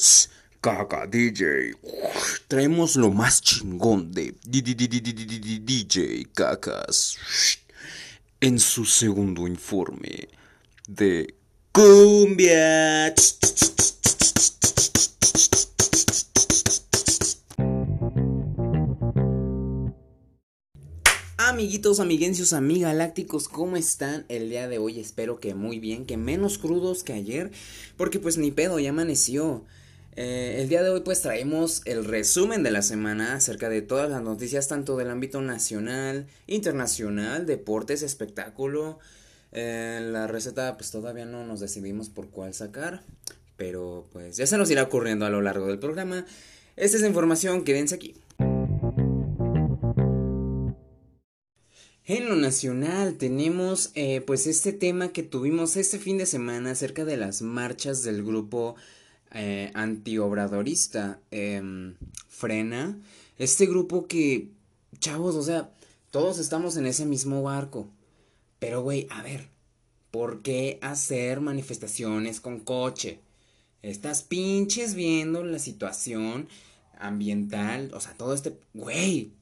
MP3. 0.00 0.28
Caca 0.60 1.06
DJ. 1.06 1.74
Traemos 2.48 2.96
lo 2.96 3.10
más 3.10 3.40
chingón 3.40 4.12
de 4.12 4.34
DJ 4.42 6.26
Cacas. 6.34 7.16
En 8.40 8.58
su 8.58 8.84
segundo 8.84 9.46
informe 9.46 10.28
de 10.86 11.34
Cumbia. 11.72 13.14
Amiguitos, 21.38 22.00
amiguencios, 22.00 22.52
amigalácticos, 22.52 23.48
¿cómo 23.48 23.76
están 23.76 24.24
el 24.28 24.50
día 24.50 24.68
de 24.68 24.78
hoy? 24.78 25.00
Espero 25.00 25.40
que 25.40 25.54
muy 25.54 25.78
bien, 25.78 26.06
que 26.06 26.16
menos 26.16 26.58
crudos 26.58 27.02
que 27.02 27.12
ayer, 27.12 27.50
porque 27.96 28.18
pues 28.18 28.36
ni 28.38 28.50
pedo, 28.50 28.78
ya 28.78 28.90
amaneció. 28.90 29.64
Eh, 30.16 30.56
el 30.60 30.68
día 30.68 30.82
de 30.82 30.90
hoy 30.90 31.00
pues 31.00 31.22
traemos 31.22 31.82
el 31.84 32.04
resumen 32.04 32.62
de 32.62 32.72
la 32.72 32.82
semana 32.82 33.34
acerca 33.34 33.68
de 33.68 33.80
todas 33.80 34.10
las 34.10 34.22
noticias 34.22 34.66
tanto 34.66 34.96
del 34.96 35.08
ámbito 35.08 35.40
nacional, 35.40 36.26
internacional, 36.46 37.46
deportes, 37.46 38.02
espectáculo. 38.02 38.98
Eh, 39.52 40.00
la 40.10 40.26
receta 40.26 40.76
pues 40.76 40.90
todavía 40.90 41.24
no 41.24 41.46
nos 41.46 41.60
decidimos 41.60 42.08
por 42.08 42.30
cuál 42.30 42.54
sacar, 42.54 43.02
pero 43.56 44.08
pues 44.12 44.36
ya 44.36 44.46
se 44.46 44.58
nos 44.58 44.70
irá 44.70 44.82
ocurriendo 44.82 45.26
a 45.26 45.30
lo 45.30 45.42
largo 45.42 45.66
del 45.66 45.78
programa. 45.78 46.26
Esta 46.76 46.96
es 46.96 47.02
la 47.02 47.08
información, 47.08 47.62
quédense 47.64 47.94
aquí. 47.94 48.14
En 52.04 52.28
lo 52.28 52.34
nacional 52.34 53.14
tenemos 53.18 53.92
eh, 53.94 54.20
pues 54.22 54.48
este 54.48 54.72
tema 54.72 55.12
que 55.12 55.22
tuvimos 55.22 55.76
este 55.76 56.00
fin 56.00 56.18
de 56.18 56.26
semana 56.26 56.72
acerca 56.72 57.04
de 57.04 57.16
las 57.16 57.40
marchas 57.40 58.02
del 58.02 58.24
grupo 58.24 58.74
eh, 59.32 59.70
antiobradorista 59.74 61.20
em, 61.30 61.94
Frena. 62.28 62.98
Este 63.38 63.66
grupo 63.66 64.06
que, 64.06 64.50
chavos, 64.98 65.34
o 65.36 65.42
sea, 65.42 65.70
todos 66.10 66.38
estamos 66.38 66.76
en 66.76 66.86
ese 66.86 67.06
mismo 67.06 67.42
barco. 67.42 67.88
Pero, 68.58 68.82
güey, 68.82 69.06
a 69.10 69.22
ver, 69.22 69.48
¿por 70.10 70.42
qué 70.42 70.78
hacer 70.82 71.40
manifestaciones 71.40 72.40
con 72.40 72.60
coche? 72.60 73.20
Estás 73.82 74.22
pinches 74.22 74.94
viendo 74.94 75.42
la 75.44 75.58
situación 75.58 76.48
ambiental, 76.98 77.90
o 77.94 78.00
sea, 78.00 78.14
todo 78.14 78.34
este, 78.34 78.58
güey. 78.74 79.32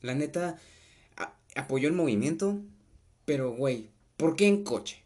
La 0.00 0.14
neta, 0.14 0.58
apoyó 1.54 1.88
el 1.88 1.94
movimiento, 1.94 2.60
pero 3.24 3.52
güey, 3.52 3.88
¿por 4.16 4.36
qué 4.36 4.46
en 4.46 4.64
coche? 4.64 5.02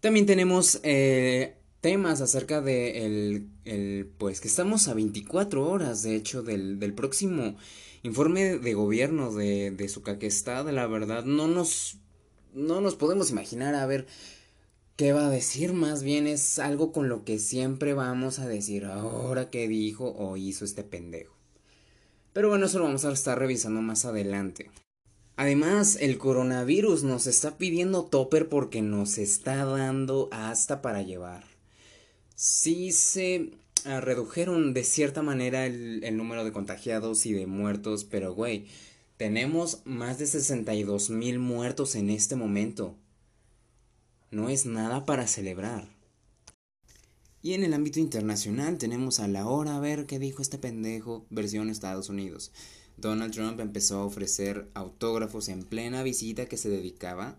También 0.00 0.26
tenemos 0.26 0.80
eh, 0.82 1.56
temas 1.82 2.20
acerca 2.22 2.62
de 2.62 3.04
el, 3.04 3.48
el, 3.66 4.06
pues 4.16 4.40
que 4.40 4.48
estamos 4.48 4.88
a 4.88 4.94
24 4.94 5.68
horas, 5.68 6.02
de 6.02 6.14
hecho, 6.14 6.42
del, 6.42 6.78
del 6.78 6.94
próximo 6.94 7.56
informe 8.02 8.56
de 8.58 8.72
gobierno 8.72 9.32
de, 9.32 9.72
de 9.72 9.88
su 9.88 10.02
caquestad, 10.02 10.70
la 10.70 10.86
verdad, 10.86 11.24
no 11.24 11.48
nos, 11.48 11.98
no 12.54 12.80
nos 12.80 12.94
podemos 12.94 13.30
imaginar 13.30 13.74
a 13.74 13.84
ver 13.84 14.06
qué 14.96 15.12
va 15.12 15.26
a 15.26 15.30
decir, 15.30 15.72
más 15.72 16.04
bien 16.04 16.28
es 16.28 16.60
algo 16.60 16.92
con 16.92 17.08
lo 17.08 17.24
que 17.24 17.40
siempre 17.40 17.94
vamos 17.94 18.38
a 18.38 18.46
decir, 18.46 18.84
ahora 18.84 19.50
qué 19.50 19.66
dijo 19.66 20.14
o 20.16 20.36
hizo 20.36 20.64
este 20.64 20.84
pendejo. 20.84 21.34
Pero 22.32 22.48
bueno, 22.48 22.66
eso 22.66 22.78
lo 22.78 22.84
vamos 22.84 23.04
a 23.04 23.12
estar 23.12 23.38
revisando 23.38 23.82
más 23.82 24.04
adelante. 24.04 24.70
Además, 25.34 25.96
el 26.00 26.16
coronavirus 26.18 27.02
nos 27.02 27.26
está 27.26 27.58
pidiendo 27.58 28.04
topper 28.04 28.48
porque 28.48 28.82
nos 28.82 29.18
está 29.18 29.64
dando 29.64 30.28
hasta 30.30 30.80
para 30.80 31.02
llevar. 31.02 31.51
Sí 32.44 32.90
se 32.90 33.52
ah, 33.84 34.00
redujeron 34.00 34.74
de 34.74 34.82
cierta 34.82 35.22
manera 35.22 35.64
el, 35.64 36.02
el, 36.02 36.16
número 36.16 36.44
de 36.44 36.50
contagiados 36.50 37.24
y 37.24 37.32
de 37.32 37.46
muertos, 37.46 38.02
pero 38.02 38.34
güey, 38.34 38.66
tenemos 39.16 39.82
más 39.84 40.18
de 40.18 40.26
62 40.26 41.10
mil 41.10 41.38
muertos 41.38 41.94
en 41.94 42.10
este 42.10 42.34
momento. 42.34 42.96
No 44.32 44.48
es 44.48 44.66
nada 44.66 45.04
para 45.04 45.28
celebrar. 45.28 45.88
Y 47.42 47.54
en 47.54 47.62
el 47.62 47.74
ámbito 47.74 48.00
internacional 48.00 48.76
tenemos 48.76 49.20
a 49.20 49.28
la 49.28 49.46
hora 49.46 49.76
a 49.76 49.80
ver 49.80 50.06
qué 50.06 50.18
dijo 50.18 50.42
este 50.42 50.58
pendejo 50.58 51.24
versión 51.30 51.70
Estados 51.70 52.08
Unidos. 52.08 52.50
Donald 52.96 53.32
Trump 53.32 53.60
empezó 53.60 54.00
a 54.00 54.04
ofrecer 54.04 54.68
autógrafos 54.74 55.48
en 55.48 55.62
plena 55.62 56.02
visita 56.02 56.46
que 56.46 56.56
se 56.56 56.70
dedicaba 56.70 57.38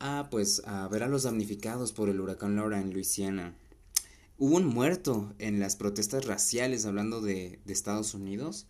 a 0.00 0.28
pues 0.30 0.60
a 0.66 0.86
ver 0.88 1.02
a 1.02 1.08
los 1.08 1.22
damnificados 1.22 1.92
por 1.92 2.10
el 2.10 2.20
huracán 2.20 2.56
Laura 2.56 2.78
en 2.78 2.92
Luisiana. 2.92 3.56
Hubo 4.40 4.56
un 4.56 4.64
muerto 4.64 5.34
en 5.38 5.60
las 5.60 5.76
protestas 5.76 6.24
raciales 6.24 6.86
hablando 6.86 7.20
de, 7.20 7.58
Estados 7.66 8.14
Unidos. 8.14 8.66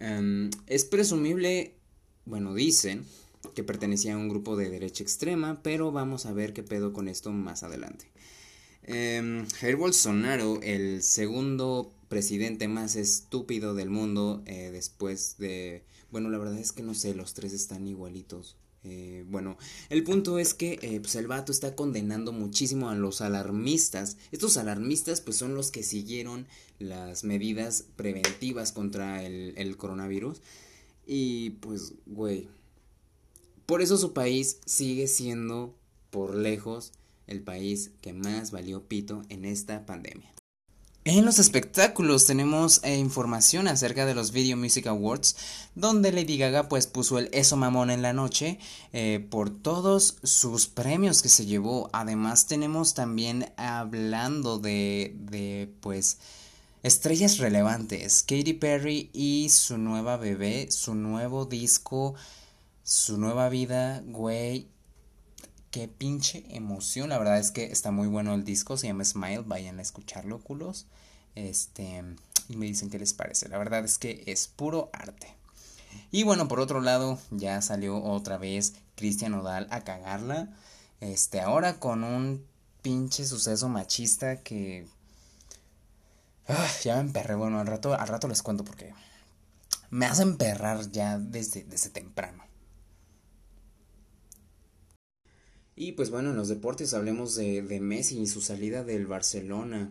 Um, 0.00 0.50
es 0.66 0.84
presumible, 0.84 1.76
bueno, 2.24 2.52
dicen 2.52 3.04
que 3.54 3.62
pertenecía 3.62 4.14
a 4.14 4.16
un 4.16 4.28
grupo 4.28 4.56
de 4.56 4.68
derecha 4.68 5.04
extrema, 5.04 5.62
pero 5.62 5.92
vamos 5.92 6.26
a 6.26 6.32
ver 6.32 6.52
qué 6.52 6.64
pedo 6.64 6.92
con 6.92 7.06
esto 7.06 7.30
más 7.30 7.62
adelante. 7.62 8.10
Um, 8.88 9.46
Jair 9.46 9.76
Bolsonaro, 9.76 10.60
el 10.62 11.04
segundo 11.04 11.92
presidente 12.08 12.66
más 12.66 12.96
estúpido 12.96 13.74
del 13.74 13.88
mundo 13.88 14.42
eh, 14.46 14.70
después 14.72 15.36
de... 15.38 15.84
Bueno, 16.10 16.28
la 16.28 16.38
verdad 16.38 16.58
es 16.58 16.72
que 16.72 16.82
no 16.82 16.94
sé, 16.94 17.14
los 17.14 17.34
tres 17.34 17.52
están 17.52 17.86
igualitos. 17.86 18.56
Eh, 18.82 19.24
bueno, 19.28 19.58
el 19.90 20.02
punto 20.04 20.38
es 20.38 20.54
que 20.54 20.78
eh, 20.80 21.00
pues 21.00 21.14
el 21.14 21.26
vato 21.26 21.52
está 21.52 21.74
condenando 21.76 22.32
muchísimo 22.32 22.88
a 22.88 22.94
los 22.94 23.20
alarmistas. 23.20 24.16
Estos 24.32 24.56
alarmistas 24.56 25.20
pues 25.20 25.36
son 25.36 25.54
los 25.54 25.70
que 25.70 25.82
siguieron 25.82 26.46
las 26.78 27.24
medidas 27.24 27.84
preventivas 27.96 28.72
contra 28.72 29.24
el, 29.24 29.54
el 29.56 29.76
coronavirus. 29.76 30.40
Y 31.06 31.50
pues, 31.60 31.94
güey. 32.06 32.48
Por 33.66 33.82
eso 33.82 33.96
su 33.98 34.12
país 34.12 34.58
sigue 34.66 35.06
siendo, 35.06 35.76
por 36.10 36.34
lejos, 36.34 36.92
el 37.28 37.40
país 37.40 37.92
que 38.00 38.12
más 38.12 38.50
valió 38.50 38.82
pito 38.88 39.22
en 39.28 39.44
esta 39.44 39.86
pandemia. 39.86 40.32
En 41.04 41.24
los 41.24 41.38
espectáculos 41.38 42.26
tenemos 42.26 42.84
eh, 42.84 42.98
información 42.98 43.68
acerca 43.68 44.04
de 44.04 44.14
los 44.14 44.32
Video 44.32 44.58
Music 44.58 44.86
Awards, 44.86 45.34
donde 45.74 46.12
Lady 46.12 46.36
Gaga 46.36 46.68
pues 46.68 46.86
puso 46.86 47.18
el 47.18 47.30
eso 47.32 47.56
mamón 47.56 47.90
en 47.90 48.02
la 48.02 48.12
noche 48.12 48.58
eh, 48.92 49.26
por 49.30 49.48
todos 49.48 50.18
sus 50.22 50.66
premios 50.66 51.22
que 51.22 51.30
se 51.30 51.46
llevó. 51.46 51.88
Además 51.94 52.48
tenemos 52.48 52.92
también 52.92 53.50
hablando 53.56 54.58
de, 54.58 55.16
de 55.16 55.72
pues 55.80 56.18
estrellas 56.82 57.38
relevantes, 57.38 58.22
Katy 58.22 58.52
Perry 58.52 59.08
y 59.14 59.48
su 59.48 59.78
nueva 59.78 60.18
bebé, 60.18 60.70
su 60.70 60.94
nuevo 60.94 61.46
disco, 61.46 62.14
su 62.82 63.16
nueva 63.16 63.48
vida, 63.48 64.02
güey 64.04 64.68
qué 65.70 65.88
pinche 65.88 66.44
emoción. 66.48 67.08
La 67.08 67.18
verdad 67.18 67.38
es 67.38 67.50
que 67.50 67.64
está 67.64 67.90
muy 67.90 68.08
bueno 68.08 68.34
el 68.34 68.44
disco. 68.44 68.76
Se 68.76 68.86
llama 68.86 69.04
Smile. 69.04 69.42
Vayan 69.46 69.78
a 69.78 69.82
escucharlo, 69.82 70.40
culos. 70.40 70.86
Este. 71.34 72.02
Y 72.48 72.56
me 72.56 72.66
dicen 72.66 72.90
qué 72.90 72.98
les 72.98 73.14
parece. 73.14 73.48
La 73.48 73.58
verdad 73.58 73.84
es 73.84 73.98
que 73.98 74.24
es 74.26 74.48
puro 74.48 74.90
arte. 74.92 75.34
Y 76.10 76.24
bueno, 76.24 76.48
por 76.48 76.60
otro 76.60 76.80
lado, 76.80 77.18
ya 77.30 77.60
salió 77.62 78.02
otra 78.02 78.38
vez 78.38 78.74
Cristian 78.96 79.34
Odal 79.34 79.66
a 79.70 79.82
cagarla. 79.82 80.48
Este, 81.00 81.40
ahora 81.40 81.78
con 81.78 82.04
un 82.04 82.44
pinche 82.82 83.24
suceso 83.24 83.68
machista 83.68 84.36
que. 84.42 84.86
Ah, 86.48 86.68
ya 86.82 86.96
me 86.96 87.02
emperré. 87.02 87.34
Bueno, 87.36 87.60
al 87.60 87.66
rato, 87.66 87.94
al 87.94 88.08
rato 88.08 88.26
les 88.26 88.42
cuento 88.42 88.64
porque 88.64 88.92
me 89.90 90.06
hace 90.06 90.22
emperrar 90.22 90.90
ya 90.90 91.18
desde, 91.18 91.64
desde 91.64 91.90
temprano. 91.90 92.39
Y 95.80 95.92
pues 95.92 96.10
bueno, 96.10 96.28
en 96.28 96.36
los 96.36 96.48
deportes 96.48 96.92
hablemos 96.92 97.36
de, 97.36 97.62
Messi 97.80 98.20
y 98.20 98.26
su 98.26 98.42
salida 98.42 98.84
del 98.84 99.06
Barcelona. 99.06 99.90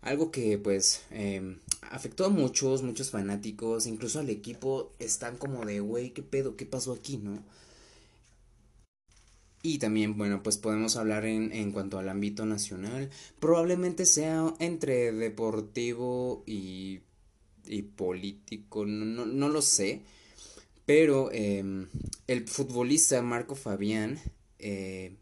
Algo 0.00 0.32
que 0.32 0.58
pues 0.58 1.02
eh, 1.12 1.56
afectó 1.82 2.24
a 2.24 2.30
muchos, 2.30 2.82
muchos 2.82 3.12
fanáticos, 3.12 3.86
incluso 3.86 4.18
al 4.18 4.28
equipo 4.28 4.92
están 4.98 5.36
como 5.36 5.64
de, 5.64 5.78
güey, 5.78 6.10
¿qué 6.10 6.24
pedo? 6.24 6.56
¿Qué 6.56 6.66
pasó 6.66 6.94
aquí, 6.94 7.16
no? 7.16 7.44
Y 9.62 9.78
también, 9.78 10.18
bueno, 10.18 10.42
pues 10.42 10.58
podemos 10.58 10.96
hablar 10.96 11.26
en, 11.26 11.52
en 11.52 11.70
cuanto 11.70 12.00
al 12.00 12.08
ámbito 12.08 12.44
nacional. 12.44 13.08
Probablemente 13.38 14.04
sea 14.04 14.52
entre 14.58 15.12
deportivo 15.12 16.42
y, 16.44 17.02
y 17.68 17.82
político, 17.82 18.84
no, 18.84 19.26
no, 19.26 19.48
lo 19.48 19.62
sé. 19.62 20.02
Pero 20.86 21.30
eh, 21.30 21.86
el 22.26 22.48
futbolista 22.48 23.22
Marco 23.22 23.54
Fabián 23.54 24.18
eh, 24.58 25.16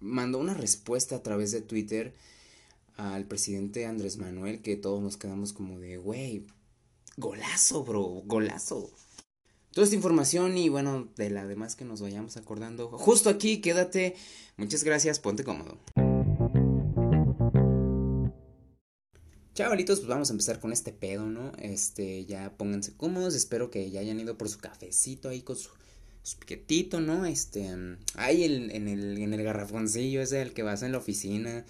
mandó 0.00 0.38
una 0.38 0.54
respuesta 0.54 1.16
a 1.16 1.22
través 1.22 1.50
de 1.50 1.60
Twitter 1.60 2.14
al 2.96 3.26
presidente 3.26 3.86
Andrés 3.86 4.18
Manuel 4.18 4.60
que 4.60 4.76
todos 4.76 5.00
nos 5.00 5.16
quedamos 5.16 5.52
como 5.52 5.78
de, 5.78 5.98
güey, 5.98 6.46
golazo, 7.16 7.84
bro, 7.84 8.22
golazo. 8.24 8.90
Toda 9.72 9.84
esta 9.84 9.96
información 9.96 10.56
y 10.56 10.68
bueno, 10.68 11.08
de 11.16 11.30
la 11.30 11.46
demás 11.46 11.76
que 11.76 11.84
nos 11.84 12.00
vayamos 12.00 12.36
acordando. 12.36 12.88
Justo 12.98 13.30
aquí, 13.30 13.60
quédate. 13.60 14.16
Muchas 14.56 14.82
gracias, 14.82 15.20
ponte 15.20 15.44
cómodo. 15.44 15.78
Chavalitos, 19.54 19.98
pues 19.98 20.08
vamos 20.08 20.30
a 20.30 20.32
empezar 20.32 20.60
con 20.60 20.72
este 20.72 20.92
pedo, 20.92 21.26
¿no? 21.26 21.52
Este, 21.58 22.24
ya 22.26 22.56
pónganse 22.56 22.96
cómodos, 22.96 23.34
espero 23.34 23.70
que 23.70 23.90
ya 23.90 24.00
hayan 24.00 24.20
ido 24.20 24.38
por 24.38 24.48
su 24.48 24.58
cafecito 24.58 25.28
ahí 25.28 25.42
con 25.42 25.56
su, 25.56 25.70
su 26.22 26.38
piquetito, 26.38 27.00
¿no? 27.00 27.26
Este, 27.26 27.68
ahí 28.14 28.44
en, 28.44 28.70
en, 28.70 28.88
el, 28.88 29.18
en 29.18 29.34
el 29.34 29.42
garrafoncillo 29.42 30.20
ese 30.20 30.42
el 30.42 30.52
que 30.52 30.62
vas 30.62 30.82
en 30.82 30.92
la 30.92 30.98
oficina, 30.98 31.64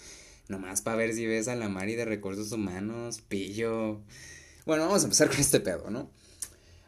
nomás 0.47 0.81
para 0.81 0.97
ver 0.97 1.13
si 1.13 1.25
ves 1.25 1.47
a 1.47 1.55
la 1.55 1.69
Mari 1.69 1.95
de 1.95 2.05
recursos 2.05 2.51
humanos, 2.51 3.21
pillo. 3.27 4.01
Bueno, 4.65 4.85
vamos 4.85 5.01
a 5.01 5.05
empezar 5.05 5.29
con 5.29 5.39
este 5.39 5.59
pedo, 5.59 5.89
¿no? 5.89 6.09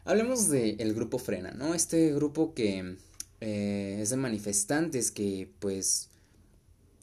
Hablemos 0.04 0.48
del 0.48 0.94
grupo 0.94 1.18
Frena, 1.18 1.52
¿no? 1.52 1.74
Este 1.74 2.12
grupo 2.12 2.54
que 2.54 2.96
eh, 3.40 3.98
es 4.00 4.10
de 4.10 4.16
manifestantes 4.16 5.10
que, 5.10 5.50
pues, 5.60 6.08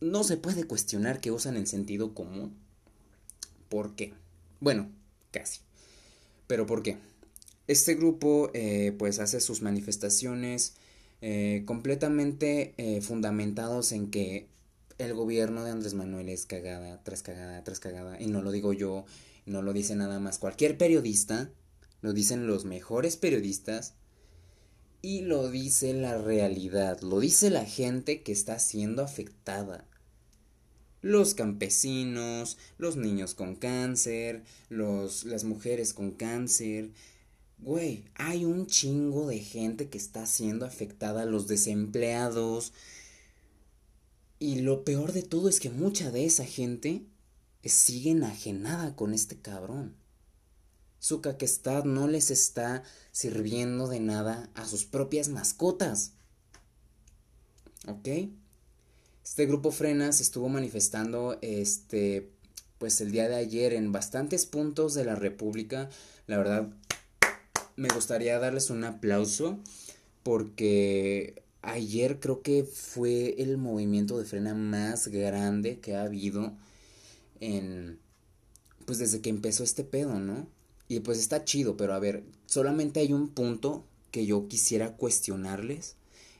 no 0.02 0.24
se 0.24 0.38
puede 0.38 0.66
cuestionar 0.66 1.20
que 1.20 1.32
usan 1.32 1.58
el 1.58 1.68
sentido 1.68 2.14
común 2.14 2.56
¿Por 3.70 3.96
qué? 3.96 4.14
Bueno, 4.60 4.90
casi. 5.32 5.62
Pero 6.48 6.66
¿por 6.66 6.82
qué? 6.82 6.98
Este 7.70 7.94
grupo 7.94 8.50
eh, 8.56 8.96
pues 8.98 9.20
hace 9.20 9.40
sus 9.40 9.62
manifestaciones 9.62 10.74
eh, 11.22 11.62
completamente 11.68 12.74
eh, 12.78 13.00
fundamentados 13.02 13.92
en 13.92 14.10
que 14.10 14.48
el 14.98 15.14
gobierno 15.14 15.64
de 15.64 15.70
Andrés 15.70 15.94
Manuel 15.94 16.30
es 16.30 16.48
cagada 16.48 17.00
tras 17.04 17.22
cagada 17.22 17.64
tras 17.64 17.80
cagada. 17.80 18.20
Y 18.20 18.26
no 18.26 18.42
lo 18.42 18.52
digo 18.52 18.74
yo, 18.74 19.06
no 19.46 19.62
lo 19.62 19.72
dice 19.72 19.96
nada 19.96 20.20
más 20.20 20.40
cualquier 20.40 20.80
periodista, 20.80 21.52
lo 22.02 22.12
dicen 22.12 22.48
los 22.48 22.66
mejores 22.66 23.18
periodistas 23.18 23.94
y 25.04 25.22
lo 25.22 25.52
dice 25.52 25.94
la 25.94 26.18
realidad, 26.18 27.00
lo 27.02 27.20
dice 27.20 27.52
la 27.52 27.66
gente 27.66 28.24
que 28.24 28.32
está 28.32 28.58
siendo 28.58 29.04
afectada 29.04 29.86
los 31.02 31.34
campesinos, 31.34 32.58
los 32.78 32.98
niños 32.98 33.34
con 33.34 33.56
cáncer, 33.56 34.44
los, 34.70 35.24
las 35.24 35.44
mujeres 35.44 35.94
con 35.94 36.12
cáncer. 36.12 36.90
Güey, 37.62 38.06
hay 38.16 38.46
un 38.46 38.68
chingo 38.68 39.28
de 39.28 39.40
gente 39.40 39.90
que 39.90 39.98
está 39.98 40.26
siendo 40.26 40.66
afectada, 40.66 41.26
los 41.26 41.48
desempleados. 41.48 42.74
Y 44.40 44.62
lo 44.62 44.86
peor 44.86 45.12
de 45.12 45.24
todo 45.24 45.50
es 45.50 45.60
que 45.60 45.70
mucha 45.70 46.12
de 46.12 46.26
esa 46.26 46.46
gente 46.46 47.06
sigue 47.66 48.12
enajenada 48.12 48.96
con 48.96 49.14
este 49.14 49.36
cabrón. 49.38 49.96
Su 51.00 51.22
caquestad 51.22 51.84
no 51.84 52.08
les 52.08 52.32
está 52.32 52.84
sirviendo 53.12 53.88
de 53.88 54.00
nada 54.00 54.50
a 54.54 54.66
sus 54.66 54.86
propias 54.86 55.28
mascotas. 55.28 56.14
¿Ok? 57.88 58.08
Este 59.24 59.46
grupo 59.46 59.72
Frenas 59.72 60.22
estuvo 60.22 60.50
manifestando 60.50 61.38
este 61.42 62.32
pues 62.78 63.02
el 63.02 63.12
día 63.12 63.28
de 63.28 63.36
ayer 63.36 63.74
en 63.74 63.92
bastantes 63.92 64.46
puntos 64.46 64.94
de 64.94 65.04
la 65.04 65.16
República. 65.16 65.90
La 66.28 66.38
verdad 66.38 66.70
me 67.80 67.88
gustaría 67.90 68.38
darles 68.40 68.70
un 68.70 68.84
aplauso 68.84 69.58
porque 70.24 71.42
ayer 71.62 72.20
creo 72.20 72.42
que 72.42 72.64
fue 72.64 73.36
el 73.42 73.58
movimiento 73.58 74.18
de 74.18 74.26
frena 74.26 74.54
más 74.54 75.08
grande 75.08 75.80
que 75.80 75.96
ha 75.96 76.04
habido 76.04 76.54
en 77.40 77.98
pues 78.86 78.98
desde 79.00 79.22
que 79.22 79.30
empezó 79.30 79.64
este 79.64 79.84
pedo, 79.84 80.20
¿no? 80.20 80.48
Y 80.88 81.00
pues 81.02 81.20
está 81.20 81.46
chido, 81.46 81.78
pero 81.78 81.94
a 81.94 82.00
ver, 82.00 82.24
solamente 82.48 83.00
hay 83.00 83.14
un 83.14 83.30
punto 83.30 83.86
que 84.12 84.26
yo 84.26 84.48
quisiera 84.48 84.98
cuestionarles 84.98 85.96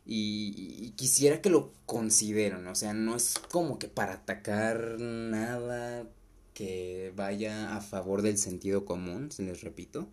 y, 0.06 0.92
quisiera 0.96 1.42
que 1.42 1.52
lo 1.52 1.72
consideren, 1.86 2.66
o 2.68 2.76
sea, 2.76 2.94
no 2.94 3.16
es 3.16 3.36
como 3.52 3.78
que 3.78 3.88
para 3.88 4.14
atacar 4.14 5.00
nada 5.00 6.08
que 6.56 7.14
vaya 7.16 7.78
a 7.78 7.82
favor 7.82 8.24
del 8.24 8.40
sentido 8.40 8.84
común, 8.86 9.32
se 9.32 9.44
les 9.44 9.62
repito. 9.62 10.08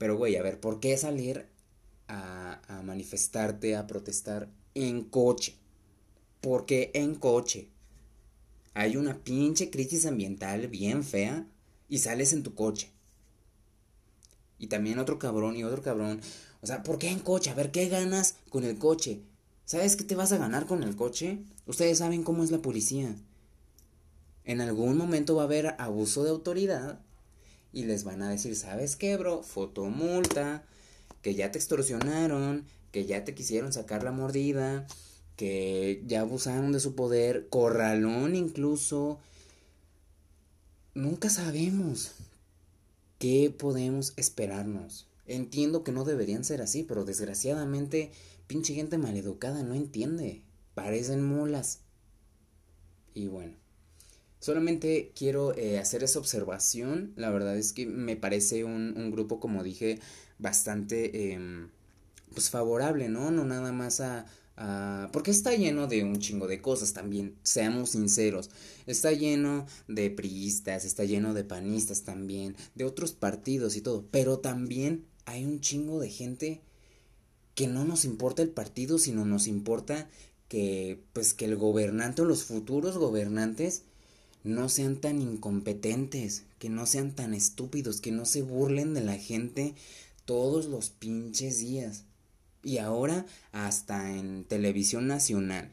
Pero, 0.00 0.16
güey, 0.16 0.36
a 0.36 0.42
ver, 0.42 0.58
¿por 0.58 0.80
qué 0.80 0.96
salir 0.96 1.44
a, 2.08 2.80
manifestarte, 2.82 3.76
a 3.76 3.86
protestar 3.86 4.48
en 4.72 5.04
coche? 5.04 5.56
Porque 6.40 6.90
en 6.94 7.16
coche 7.16 7.68
hay 8.72 8.96
una 8.96 9.22
pinche 9.22 9.68
crisis 9.68 10.06
ambiental 10.06 10.68
bien 10.68 11.04
fea 11.04 11.46
y 11.86 11.98
sales 11.98 12.32
en 12.32 12.42
tu 12.42 12.54
coche. 12.54 12.88
Y 14.58 14.68
también 14.68 14.98
otro 14.98 15.18
cabrón 15.18 15.54
y 15.54 15.64
otro 15.64 15.82
cabrón 15.82 16.22
o 16.62 16.66
sea, 16.66 16.82
¿por 16.82 16.96
qué 16.96 17.10
en 17.10 17.18
coche? 17.18 17.50
A 17.50 17.54
ver, 17.54 17.70
¿qué 17.70 17.90
ganas 17.90 18.36
con 18.48 18.64
el 18.64 18.78
coche? 18.78 19.20
¿Sabes 19.66 19.96
qué 19.96 20.04
te 20.04 20.14
vas 20.14 20.32
a 20.32 20.38
ganar 20.38 20.64
con 20.64 20.82
el 20.82 20.96
coche? 20.96 21.40
Ustedes 21.66 21.98
saben 21.98 22.22
cómo 22.22 22.42
es 22.42 22.50
la 22.50 22.62
policía. 22.62 23.14
En 24.44 24.62
algún 24.62 24.96
momento 24.96 25.34
va 25.34 25.42
a 25.42 25.44
haber 25.44 25.74
abuso 25.76 26.24
de 26.24 26.30
autoridad 26.30 27.00
y 27.72 27.84
les 27.84 28.04
van 28.04 28.22
a 28.22 28.30
decir, 28.30 28.56
¿sabes 28.56 28.96
qué, 28.96 29.16
bro? 29.16 29.42
Fotomulta, 29.42 30.64
que 31.22 31.34
ya 31.34 31.50
te 31.50 31.58
extorsionaron, 31.58 32.66
que 32.90 33.06
ya 33.06 33.24
te 33.24 33.34
quisieron 33.34 33.72
sacar 33.72 34.02
la 34.02 34.12
mordida, 34.12 34.86
que 35.36 36.02
ya 36.06 36.22
abusaron 36.22 36.72
de 36.72 36.80
su 36.80 36.94
poder, 36.94 37.48
corralón 37.48 38.34
incluso. 38.34 39.18
Nunca 40.94 41.30
sabemos 41.30 42.12
qué 43.18 43.54
podemos 43.56 44.12
esperarnos. 44.16 45.06
Entiendo 45.26 45.84
que 45.84 45.92
no 45.92 46.04
deberían 46.04 46.44
ser 46.44 46.60
así, 46.60 46.82
pero 46.82 47.04
desgraciadamente, 47.04 48.10
pinche 48.48 48.74
gente 48.74 48.98
maleducada 48.98 49.62
no 49.62 49.74
entiende. 49.74 50.42
Parecen 50.74 51.24
mulas. 51.24 51.80
Y 53.14 53.28
bueno, 53.28 53.59
solamente 54.40 55.12
quiero 55.14 55.54
eh, 55.56 55.78
hacer 55.78 56.02
esa 56.02 56.18
observación. 56.18 57.12
La 57.16 57.30
verdad 57.30 57.56
es 57.56 57.72
que 57.72 57.86
me 57.86 58.16
parece 58.16 58.64
un, 58.64 58.94
un 58.96 59.10
grupo, 59.12 59.38
como 59.38 59.62
dije, 59.62 60.00
bastante 60.38 61.32
eh, 61.32 61.68
pues 62.34 62.50
favorable, 62.50 63.08
¿no? 63.08 63.30
No 63.30 63.44
nada 63.44 63.72
más 63.72 64.00
a, 64.00 64.26
porque 65.12 65.30
está 65.30 65.54
lleno 65.54 65.86
de 65.86 66.04
un 66.04 66.18
chingo 66.18 66.46
de 66.46 66.60
cosas 66.60 66.92
también, 66.92 67.34
seamos 67.42 67.90
sinceros. 67.90 68.50
Está 68.86 69.12
lleno 69.12 69.66
de 69.88 70.10
priistas, 70.10 70.84
está 70.84 71.04
lleno 71.04 71.32
de 71.32 71.44
panistas 71.44 72.02
también, 72.02 72.56
de 72.74 72.84
otros 72.84 73.12
partidos 73.12 73.76
y 73.76 73.80
todo. 73.80 74.04
Pero 74.10 74.40
también 74.40 75.06
hay 75.24 75.46
un 75.46 75.60
chingo 75.60 75.98
de 75.98 76.10
gente 76.10 76.60
que 77.54 77.68
no 77.68 77.84
nos 77.84 78.04
importa 78.04 78.42
el 78.42 78.50
partido, 78.50 78.98
sino 78.98 79.24
nos 79.24 79.46
importa 79.46 80.08
que 80.48 81.04
pues 81.14 81.32
que 81.32 81.46
el 81.46 81.56
gobernante 81.56 82.22
o 82.22 82.24
los 82.26 82.44
futuros 82.44 82.98
gobernantes 82.98 83.84
no 84.44 84.68
sean 84.68 84.96
tan 84.96 85.20
incompetentes, 85.20 86.44
que 86.58 86.68
no 86.68 86.86
sean 86.86 87.14
tan 87.14 87.34
estúpidos, 87.34 88.00
que 88.00 88.12
no 88.12 88.24
se 88.24 88.42
burlen 88.42 88.94
de 88.94 89.02
la 89.02 89.16
gente 89.16 89.74
todos 90.24 90.66
los 90.66 90.90
pinches 90.90 91.58
días. 91.60 92.04
Y 92.62 92.78
ahora 92.78 93.26
hasta 93.52 94.16
en 94.16 94.44
televisión 94.44 95.06
nacional. 95.06 95.72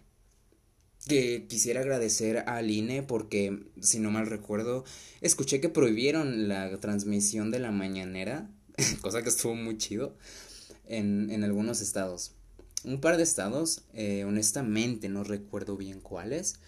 Que 1.08 1.46
quisiera 1.48 1.82
agradecer 1.82 2.40
al 2.48 2.70
INE 2.70 3.04
porque, 3.04 3.64
si 3.82 4.00
no 4.00 4.12
mal 4.12 4.28
recuerdo, 4.28 4.84
escuché 5.22 5.62
que 5.62 5.70
prohibieron 5.70 6.48
la 6.50 6.78
transmisión 6.80 7.50
de 7.52 7.60
la 7.60 7.72
mañanera 7.72 8.50
cosa 9.02 9.22
que 9.22 9.30
estuvo 9.30 9.56
muy 9.56 9.78
chido, 9.78 10.16
en, 10.86 11.30
en 11.32 11.44
algunos 11.44 11.82
estados. 11.82 12.32
Un 12.84 13.02
par 13.02 13.18
de 13.18 13.24
estados, 13.24 13.82
eh, 13.94 14.24
honestamente 14.24 15.10
no 15.10 15.24
recuerdo 15.24 15.78
bien 15.78 16.00
cuáles, 16.00 16.60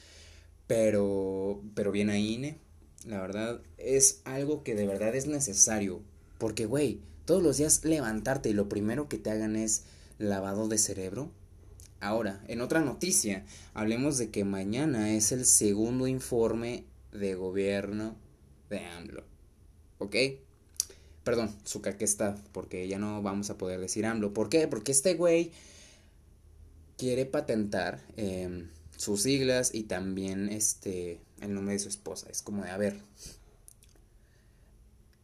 pero, 0.69 1.63
pero 1.73 1.91
bien 1.91 2.11
ahí, 2.11 2.35
INE, 2.35 2.59
la 3.03 3.19
verdad, 3.19 3.59
es 3.79 4.21
algo 4.23 4.63
que 4.63 4.75
de 4.75 4.85
verdad 4.85 5.15
es 5.15 5.25
necesario, 5.25 6.03
porque, 6.37 6.67
güey, 6.67 7.01
todos 7.25 7.41
los 7.41 7.57
días 7.57 7.83
levantarte 7.85 8.49
y 8.49 8.53
lo 8.53 8.69
primero 8.69 9.09
que 9.09 9.17
te 9.17 9.31
hagan 9.31 9.55
es 9.55 9.85
lavado 10.19 10.67
de 10.67 10.77
cerebro. 10.77 11.31
Ahora, 12.01 12.43
en 12.47 12.61
otra 12.61 12.81
noticia, 12.81 13.47
hablemos 13.73 14.19
de 14.19 14.29
que 14.29 14.43
mañana 14.43 15.11
es 15.15 15.31
el 15.31 15.47
segundo 15.47 16.05
informe 16.05 16.83
de 17.11 17.33
gobierno 17.33 18.15
de 18.69 18.85
AMLO. 18.85 19.23
¿Ok? 19.97 20.15
Perdón, 21.23 21.49
su 21.63 21.81
está, 21.97 22.35
porque 22.51 22.87
ya 22.87 22.99
no 22.99 23.23
vamos 23.23 23.49
a 23.49 23.57
poder 23.57 23.79
decir 23.79 24.05
AMLO. 24.05 24.35
¿Por 24.35 24.49
qué? 24.49 24.67
Porque 24.67 24.91
este 24.91 25.15
güey 25.15 25.51
quiere 26.95 27.25
patentar 27.25 28.01
em, 28.17 28.67
sus 28.99 29.23
siglas 29.23 29.71
y 29.73 29.83
también 29.83 30.49
este 30.49 31.19
el 31.41 31.53
nombre 31.53 31.73
de 31.73 31.79
su 31.79 31.89
esposa. 31.89 32.27
Es 32.29 32.41
como 32.41 32.63
de, 32.63 32.69
a 32.69 32.77
ver, 32.77 33.01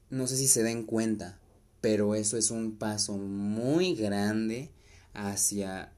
no 0.10 0.28
sé 0.28 0.38
si 0.38 0.48
se 0.48 0.64
den 0.64 0.84
cuenta, 0.84 1.38
pero 1.82 2.16
eso 2.16 2.38
es 2.38 2.52
un 2.52 2.78
paso 2.78 3.18
muy 3.18 3.96
grande 3.96 4.72
hacia 5.14 5.92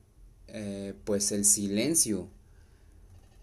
eh, 0.48 0.94
pues 1.06 1.32
el 1.32 1.46
silencio, 1.46 2.28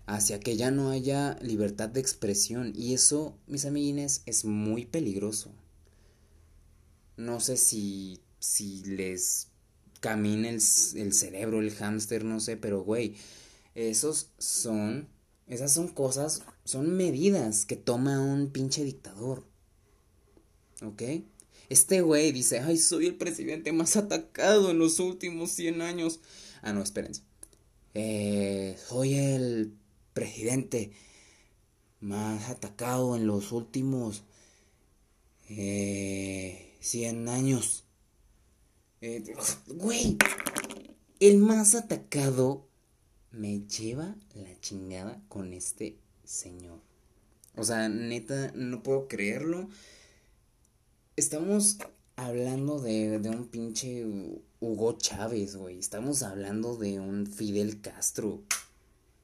hacia 0.06 0.40
que 0.40 0.56
ya 0.56 0.70
no 0.70 0.90
haya 0.90 1.38
libertad 1.40 1.88
de 1.88 2.00
expresión 2.00 2.72
y 2.76 2.92
eso, 2.94 3.38
mis 3.46 3.64
amiguines, 3.64 4.22
es 4.26 4.44
muy 4.44 4.84
peligroso 4.84 5.52
no 7.16 7.40
sé 7.40 7.56
si, 7.56 8.20
si 8.38 8.82
les 8.84 9.48
camina 10.00 10.48
el, 10.48 10.60
el 10.96 11.12
cerebro, 11.12 11.60
el 11.60 11.72
hámster, 11.72 12.24
no 12.24 12.40
sé, 12.40 12.56
pero 12.56 12.82
güey, 12.82 13.14
esos 13.74 14.30
son, 14.38 15.08
esas 15.46 15.72
son 15.72 15.88
cosas, 15.88 16.42
son 16.64 16.96
medidas 16.96 17.64
que 17.66 17.76
toma 17.76 18.20
un 18.20 18.50
pinche 18.50 18.84
dictador. 18.84 19.44
¿Ok? 20.82 21.02
Este 21.68 22.02
güey 22.02 22.32
dice, 22.32 22.60
ay, 22.60 22.76
soy 22.78 23.06
el 23.06 23.16
presidente 23.16 23.72
más 23.72 23.96
atacado 23.96 24.70
en 24.70 24.78
los 24.78 25.00
últimos 25.00 25.50
100 25.52 25.82
años. 25.82 26.20
Ah, 26.62 26.72
no, 26.72 26.82
espérense. 26.82 27.22
Eh, 27.94 28.76
soy 28.88 29.14
el 29.14 29.72
presidente 30.12 30.92
más 32.00 32.50
atacado 32.50 33.16
en 33.16 33.26
los 33.26 33.52
últimos 33.52 34.24
eh, 35.48 36.76
100 36.80 37.28
años. 37.28 37.84
Eh, 39.00 39.22
güey, 39.66 40.16
el 41.20 41.38
más 41.38 41.74
atacado 41.74 42.66
me 43.36 43.60
lleva 43.66 44.14
la 44.34 44.60
chingada 44.60 45.20
con 45.28 45.52
este 45.52 45.96
señor. 46.24 46.80
O 47.56 47.64
sea, 47.64 47.88
neta, 47.88 48.52
no 48.54 48.82
puedo 48.82 49.08
creerlo. 49.08 49.68
Estamos 51.16 51.78
hablando 52.16 52.80
de, 52.80 53.20
un 53.28 53.46
pinche 53.46 54.04
Hugo 54.60 54.98
Chávez, 54.98 55.56
güey. 55.56 55.78
Estamos 55.78 56.22
hablando 56.22 56.76
de 56.76 57.00
un 57.00 57.26
Fidel 57.26 57.80
Castro. 57.80 58.42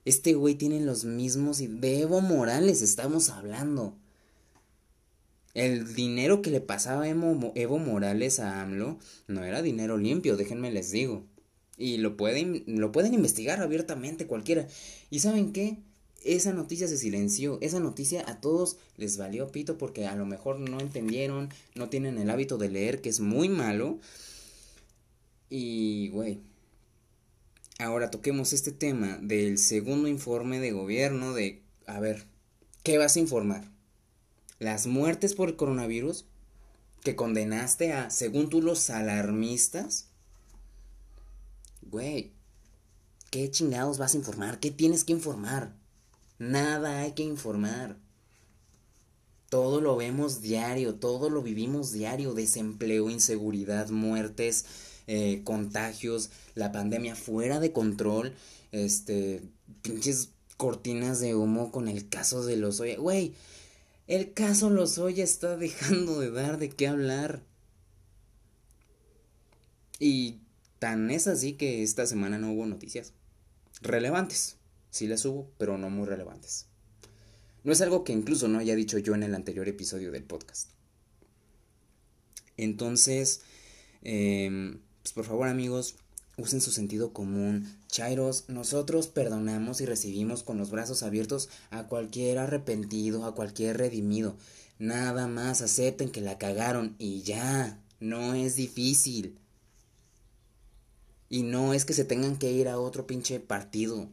Este 0.04 0.34
güey 0.34 0.54
tiene 0.54 0.80
los 0.80 1.04
mismos... 1.04 1.58
De 1.58 2.00
Evo 2.00 2.20
Morales 2.20 2.82
estamos 2.82 3.30
hablando. 3.30 3.96
El 5.52 5.94
dinero 5.94 6.42
que 6.42 6.50
le 6.50 6.60
pasaba 6.60 7.08
Evo, 7.08 7.78
Morales 7.78 8.38
a 8.38 8.62
AMLO 8.62 8.98
no 9.26 9.42
era 9.44 9.62
dinero 9.62 9.98
limpio, 9.98 10.36
déjenme 10.36 10.70
les 10.70 10.92
digo. 10.92 11.24
Y 11.80 11.96
lo 11.96 12.16
pueden, 12.16 12.62
lo 12.66 12.92
pueden 12.92 13.14
investigar 13.14 13.60
abiertamente 13.60 14.26
cualquiera. 14.28 14.68
¿Y 15.10 15.18
saben 15.18 15.52
qué? 15.52 15.78
Esa 16.22 16.52
noticia 16.52 16.87
se 16.87 16.99
silenció. 16.99 17.58
Esa 17.60 17.80
noticia 17.80 18.22
a 18.30 18.40
todos 18.40 18.76
les 18.96 19.16
valió 19.16 19.50
pito 19.50 19.78
porque 19.78 20.06
a 20.06 20.14
lo 20.14 20.26
mejor 20.26 20.60
no 20.60 20.78
entendieron, 20.78 21.49
no 21.75 21.88
tienen 21.88 22.18
el 22.18 22.30
hábito 22.30 22.58
de 22.58 22.68
leer, 22.68 23.00
que 23.00 23.08
es 23.08 23.20
muy 23.20 23.49
malo. 23.49 23.99
Y, 25.49 26.10
güey. 26.10 26.38
Ahora 27.78 28.10
toquemos 28.10 28.52
este 28.52 28.70
tema 28.70 29.18
del 29.22 29.58
segundo 29.58 30.06
informe 30.06 30.60
de 30.60 30.70
gobierno 30.70 31.32
de, 31.32 31.62
a 31.87 31.99
ver, 31.99 32.26
¿qué 32.82 32.99
vas 32.99 33.16
a 33.16 33.20
informar? 33.20 33.64
las 34.60 34.87
muertes 34.87 35.34
por 35.34 35.49
el 35.49 35.56
coronavirus 35.56 36.26
que 37.02 37.16
condenaste 37.16 37.94
a, 37.94 38.10
según 38.10 38.50
tú, 38.50 38.62
los 38.62 38.90
alarmistas. 38.90 40.09
Güey, 41.90 42.30
¿qué 43.30 43.50
chingados 43.50 43.99
vas 43.99 44.14
a 44.14 44.16
informar? 44.16 44.61
¿Qué 44.61 44.70
tienes 44.70 45.02
que 45.02 45.12
informar? 45.12 45.75
Nada 46.38 47.00
hay 47.00 47.12
que 47.12 47.25
informar. 47.25 47.97
Todo 49.49 49.80
lo 49.80 49.97
vemos 49.97 50.40
diario, 50.40 50.94
todo 50.94 51.30
lo 51.30 51.42
vivimos 51.42 51.90
diario, 51.90 52.32
desempleo, 52.32 53.11
inseguridad, 53.11 53.90
muertes, 53.90 54.66
eh, 55.09 55.42
contagios, 55.42 56.30
la 56.54 56.70
pandemia 56.70 57.16
fuera 57.16 57.59
de 57.59 57.73
control, 57.73 58.35
este, 58.70 59.42
pinches 59.82 60.28
cortinas 60.56 61.18
de 61.18 61.35
humo 61.35 61.73
con 61.73 61.88
el 61.88 62.09
caso 62.09 62.44
de 62.44 62.56
los... 62.56 62.80
Güey, 62.80 63.35
el 64.06 64.32
caso 64.32 64.70
Lozoya 64.70 65.25
está 65.25 65.56
dejando 65.56 66.20
de 66.20 66.30
dar 66.30 66.59
de 66.59 66.68
qué 66.68 66.87
hablar. 66.87 67.42
Y 69.99 70.38
tan 70.80 71.10
es 71.12 71.28
así 71.28 71.52
que 71.52 71.84
esta 71.84 72.06
semana 72.06 72.38
no 72.38 72.52
hubo 72.52 72.66
noticias 72.66 73.12
relevantes. 73.82 74.56
Sí 74.90 75.06
las 75.06 75.25
hubo, 75.25 75.52
pero 75.56 75.78
no 75.78 75.88
muy 75.90 76.06
relevantes. 76.06 76.66
No 77.62 77.72
es 77.72 77.80
algo 77.80 78.02
que 78.02 78.12
incluso 78.12 78.49
no 78.49 78.58
haya 78.58 78.75
dicho 78.75 78.99
yo 78.99 79.14
en 79.14 79.22
el 79.22 79.34
anterior 79.37 79.68
episodio 79.68 80.10
del 80.10 80.25
podcast. 80.25 80.70
Entonces, 82.56 83.42
eh, 84.02 84.78
pues 85.02 85.12
por 85.12 85.25
favor 85.25 85.49
amigos, 85.49 85.96
usen 86.38 86.60
su 86.60 86.72
sentido 86.72 87.12
común. 87.12 87.76
Chairos, 87.88 88.46
nosotros 88.49 89.06
perdonamos 89.08 89.80
y 89.80 89.87
recibimos 89.87 90.42
con 90.42 90.58
los 90.58 90.70
brazos 90.70 91.02
abiertos 91.02 91.50
a 91.70 91.87
cualquier 91.87 92.38
arrepentido, 92.38 93.26
a 93.26 93.34
cualquier 93.34 93.78
redimido. 93.78 94.37
Nada 94.78 95.28
más 95.28 95.60
acepten 95.60 96.10
que 96.10 96.22
la 96.22 96.38
cagaron 96.38 96.96
y 96.99 97.22
ya. 97.22 97.78
No 98.00 98.32
es 98.34 98.56
difícil. 98.56 99.38
Y 101.30 101.42
no 101.44 101.72
es 101.72 101.87
que 101.87 101.94
se 101.94 102.04
tengan 102.04 102.37
que 102.37 102.52
ir 102.52 102.68
a 102.68 102.78
otro 102.78 103.06
pinche 103.06 103.40
partido. 103.40 104.08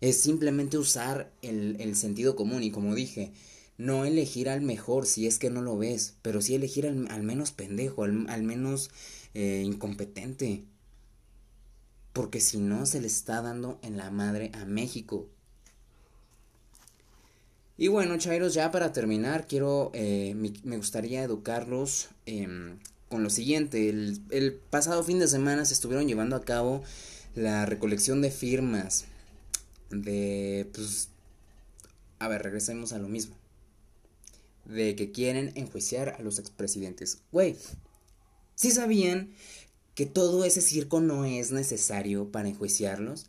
Es 0.00 0.20
simplemente 0.20 0.78
usar 0.78 1.30
el, 1.42 1.76
el 1.78 1.94
sentido 1.94 2.34
común 2.34 2.64
y 2.64 2.72
como 2.72 2.96
dije, 2.96 3.32
no 3.78 4.04
elegir 4.04 4.48
al 4.48 4.62
mejor 4.62 5.06
si 5.06 5.26
es 5.26 5.38
que 5.38 5.50
no 5.50 5.62
lo 5.62 5.76
ves, 5.76 6.14
pero 6.22 6.40
sí 6.40 6.54
elegir 6.54 6.86
al, 6.86 7.22
menos 7.22 7.52
pendejo, 7.52 8.04
al, 8.04 8.42
menos 8.42 8.90
eh, 9.34 9.62
incompetente 9.64 10.64
porque 12.12 12.40
si 12.40 12.58
no 12.58 12.86
se 12.86 13.00
le 13.00 13.06
está 13.06 13.42
dando 13.42 13.78
en 13.82 13.98
la 13.98 14.10
madre 14.10 14.50
a 14.54 14.64
México. 14.64 15.28
Y 17.76 17.88
bueno, 17.88 18.16
Chairos, 18.16 18.54
ya 18.54 18.70
para 18.70 18.92
terminar, 18.92 19.46
quiero, 19.46 19.90
eh, 19.92 20.34
me, 20.34 20.78
gustaría 20.78 21.22
educarlos 21.22 22.08
em, 22.24 22.78
con 23.08 23.22
lo 23.22 23.30
siguiente. 23.30 23.88
El, 23.88 24.60
pasado 24.70 25.02
fin 25.02 25.18
de 25.18 25.28
semana 25.28 25.64
se 25.64 25.74
estuvieron 25.74 26.06
llevando 26.06 26.36
a 26.36 26.44
cabo 26.44 26.82
la 27.34 27.66
recolección 27.66 28.22
de 28.22 28.30
firmas 28.30 29.04
de, 29.90 30.68
pues, 30.74 31.08
a 32.18 32.28
ver, 32.28 32.42
regresemos 32.42 32.92
a 32.92 32.98
lo 32.98 33.08
mismo. 33.08 33.36
De 34.64 34.96
que 34.96 35.12
quieren 35.12 35.52
enjuiciar 35.54 36.16
a 36.18 36.22
los 36.22 36.38
expresidentes. 36.38 37.18
Güey, 37.30 37.56
¿sí 38.56 38.70
sabían 38.70 39.30
que 39.96 40.06
todo 40.06 40.44
ese 40.44 40.60
circo 40.60 41.00
no 41.00 41.24
es 41.24 41.50
necesario 41.50 42.30
para 42.30 42.48
enjuiciarlos. 42.48 43.24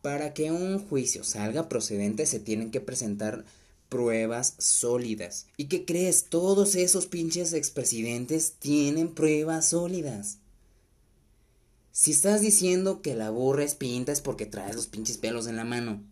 Para 0.00 0.32
que 0.32 0.50
un 0.50 0.78
juicio 0.78 1.22
salga 1.22 1.68
procedente 1.68 2.24
se 2.24 2.40
tienen 2.40 2.70
que 2.70 2.80
presentar 2.80 3.44
pruebas 3.88 4.54
sólidas. 4.58 5.46
¿Y 5.56 5.66
qué 5.66 5.84
crees? 5.84 6.24
Todos 6.24 6.74
esos 6.74 7.06
pinches 7.06 7.52
expresidentes 7.52 8.54
tienen 8.58 9.14
pruebas 9.14 9.70
sólidas. 9.70 10.38
Si 11.92 12.10
estás 12.10 12.40
diciendo 12.40 13.00
que 13.00 13.14
la 13.14 13.30
burra 13.30 13.64
es 13.64 13.74
pinta 13.74 14.12
es 14.12 14.20
porque 14.20 14.46
traes 14.46 14.76
los 14.76 14.86
pinches 14.86 15.16
pelos 15.16 15.46
en 15.46 15.56
la 15.56 15.64
mano. 15.64 16.02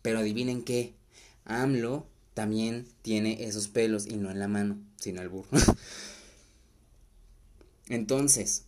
Pero 0.00 0.18
adivinen 0.18 0.62
qué. 0.62 0.94
AMLO 1.44 2.06
también 2.34 2.86
tiene 3.02 3.44
esos 3.44 3.68
pelos 3.68 4.06
y 4.06 4.16
no 4.16 4.30
en 4.30 4.38
la 4.38 4.48
mano, 4.48 4.78
sino 4.96 5.20
el 5.20 5.28
burro. 5.28 5.48
Entonces, 7.88 8.64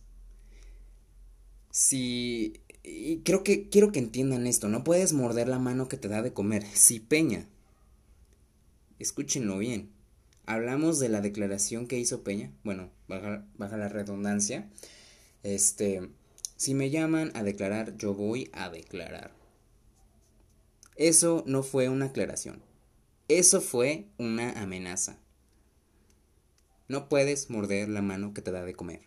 si... 1.71 2.59
Y 2.83 3.17
creo 3.19 3.43
que 3.43 3.69
quiero 3.69 3.91
que 3.91 3.99
entiendan 3.99 4.45
esto, 4.45 4.69
no 4.69 4.83
puedes 4.83 5.13
morder 5.13 5.47
la 5.47 5.57
mano 5.57 5.87
que 5.87 5.97
te 5.97 6.07
da 6.07 6.21
de 6.21 6.33
comer. 6.33 6.63
Si 6.73 6.99
Peña, 6.99 7.47
escúchenlo 8.99 9.57
bien, 9.57 9.91
hablamos 10.45 10.99
de 10.99 11.09
la 11.09 11.21
declaración 11.21 11.87
que 11.87 11.99
hizo 11.99 12.23
Peña, 12.23 12.51
bueno, 12.63 12.91
baja, 13.07 13.77
la 13.77 13.89
redundancia, 13.89 14.69
este, 15.43 16.09
si 16.55 16.73
me 16.73 16.89
llaman 16.89 17.31
a 17.35 17.43
declarar, 17.43 17.97
yo 17.97 18.13
voy 18.13 18.49
a 18.53 18.69
declarar. 18.69 19.31
Eso 20.95 21.43
no 21.45 21.63
fue 21.63 21.89
una 21.89 22.05
aclaración, 22.05 22.61
eso 23.27 23.61
fue 23.61 24.07
una 24.17 24.51
amenaza. 24.61 25.17
No 26.87 27.09
puedes 27.09 27.49
morder 27.49 27.89
la 27.89 28.01
mano 28.01 28.33
que 28.33 28.41
te 28.41 28.51
da 28.51 28.63
de 28.63 28.75
comer. 28.75 29.01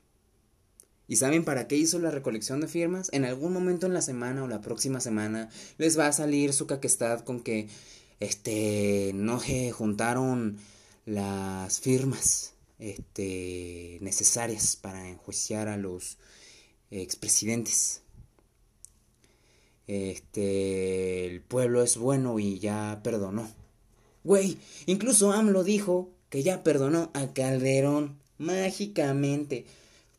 ¿Y 1.10 1.16
saben 1.16 1.42
para 1.42 1.68
qué 1.68 1.76
hizo 1.76 1.98
la 1.98 2.10
recolección 2.10 2.60
de 2.60 2.68
firmas? 2.68 3.08
En 3.12 3.24
algún 3.24 3.54
momento 3.54 3.86
en 3.86 3.94
la 3.94 4.02
semana 4.02 4.44
o 4.44 4.48
la 4.48 4.60
próxima 4.60 5.00
semana 5.00 5.48
les 5.78 5.98
va 5.98 6.06
a 6.06 6.12
salir 6.12 6.52
su 6.52 6.66
caquestad 6.66 7.20
con 7.20 7.40
que 7.40 7.68
este 8.20 9.12
no 9.14 9.40
se 9.40 9.70
juntaron 9.70 10.58
las 11.06 11.80
firmas 11.80 12.54
este 12.78 13.98
necesarias 14.00 14.76
para 14.76 15.08
enjuiciar 15.08 15.68
a 15.68 15.76
los 15.76 16.18
expresidentes. 16.90 18.02
Este 19.86 21.26
el 21.26 21.40
pueblo 21.40 21.82
es 21.82 21.96
bueno 21.96 22.38
y 22.38 22.58
ya 22.58 23.00
perdonó. 23.02 23.48
Güey, 24.24 24.58
incluso 24.86 25.32
AMLO 25.32 25.64
dijo 25.64 26.10
que 26.28 26.42
ya 26.42 26.62
perdonó 26.62 27.10
a 27.14 27.32
Calderón 27.32 28.18
mágicamente. 28.36 29.64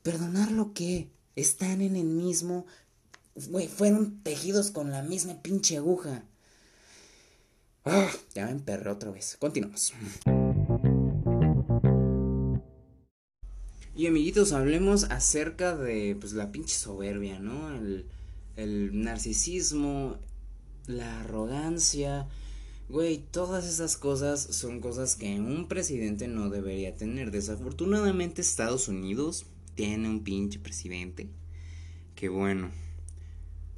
¿Perdonar 0.04 0.52
lo 0.52 0.74
que? 0.74 1.08
Están 1.36 1.82
en 1.82 1.96
el 1.96 2.06
mismo... 2.06 2.66
Güey, 3.50 3.68
fueron 3.68 4.22
tejidos 4.24 4.72
con 4.72 4.92
la 4.92 5.04
misma 5.04 5.42
pinche 5.42 5.78
aguja. 5.78 6.24
Ya 8.36 8.46
me 8.46 8.52
emperré 8.52 8.90
otra 8.90 9.12
vez. 9.12 9.38
Continuamos. 9.40 9.94
Y 13.96 14.08
amiguitos, 14.08 14.54
hablemos 14.54 15.06
acerca 15.06 15.76
de 15.76 16.16
pues 16.20 16.34
la 16.34 16.52
pinche 16.52 16.76
soberbia, 16.76 17.40
¿no? 17.40 17.76
El, 17.76 18.06
el 18.56 19.02
narcisismo, 19.02 20.18
la 20.88 21.22
arrogancia, 21.22 22.28
Güey, 22.90 23.20
todas 23.20 23.68
esas 23.68 23.98
cosas 23.98 24.42
son 24.42 24.80
cosas 24.80 25.16
que 25.16 25.40
un 25.40 25.68
presidente 25.68 26.28
no 26.28 26.50
debería 26.50 26.96
tener. 26.96 27.30
Desafortunadamente 27.30 28.42
Estados 28.42 28.88
Unidos 28.88 29.46
tiene 29.76 30.10
un 30.10 30.24
pinche 30.24 30.58
presidente. 30.58 31.30
Que 32.16 32.30
bueno. 32.30 32.72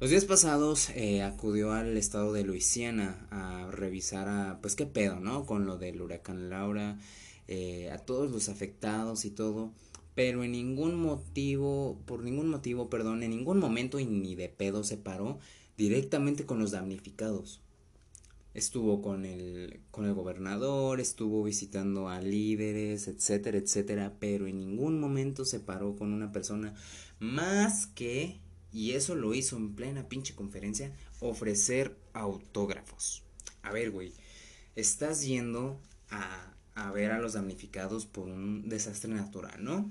Los 0.02 0.10
días 0.10 0.24
pasados 0.24 0.90
eh, 0.96 1.22
acudió 1.22 1.70
al 1.70 1.96
estado 1.96 2.32
de 2.32 2.42
Luisiana 2.42 3.24
a 3.30 3.70
revisar 3.70 4.26
a, 4.26 4.58
pues 4.60 4.74
qué 4.74 4.84
pedo, 4.84 5.20
¿no? 5.20 5.46
Con 5.46 5.64
lo 5.64 5.78
del 5.78 6.02
huracán 6.02 6.50
Laura, 6.50 6.98
eh, 7.46 7.88
a 7.92 7.98
todos 7.98 8.28
los 8.28 8.48
afectados 8.48 9.24
y 9.24 9.30
todo. 9.30 9.70
Pero 10.16 10.42
en 10.42 10.50
ningún 10.50 10.96
motivo, 10.96 12.00
por 12.04 12.24
ningún 12.24 12.48
motivo, 12.48 12.90
perdón, 12.90 13.22
en 13.22 13.30
ningún 13.30 13.60
momento 13.60 14.00
y 14.00 14.04
ni 14.06 14.34
de 14.34 14.48
pedo 14.48 14.82
se 14.82 14.96
paró 14.96 15.38
directamente 15.76 16.46
con 16.46 16.58
los 16.58 16.72
damnificados 16.72 17.60
estuvo 18.54 19.00
con 19.00 19.24
el, 19.24 19.80
con 19.90 20.04
el 20.04 20.14
gobernador, 20.14 21.00
estuvo 21.00 21.42
visitando 21.44 22.08
a 22.08 22.20
líderes, 22.20 23.08
etcétera, 23.08 23.56
etcétera, 23.56 24.16
pero 24.18 24.46
en 24.46 24.58
ningún 24.58 25.00
momento 25.00 25.46
se 25.46 25.58
paró 25.58 25.96
con 25.96 26.12
una 26.12 26.32
persona 26.32 26.74
más 27.18 27.86
que, 27.86 28.40
y 28.72 28.92
eso 28.92 29.14
lo 29.14 29.34
hizo 29.34 29.56
en 29.56 29.74
plena 29.74 30.08
pinche 30.08 30.34
conferencia, 30.34 30.92
ofrecer 31.20 31.96
autógrafos. 32.14 33.22
A 33.62 33.70
ver, 33.70 33.90
güey, 33.90 34.12
estás 34.74 35.22
yendo 35.22 35.78
a, 36.10 36.90
ver 36.92 37.12
a 37.12 37.18
los 37.18 37.34
damnificados 37.34 38.06
por 38.06 38.28
un 38.28 38.68
desastre 38.68 39.12
natural, 39.12 39.62
¿no? 39.62 39.90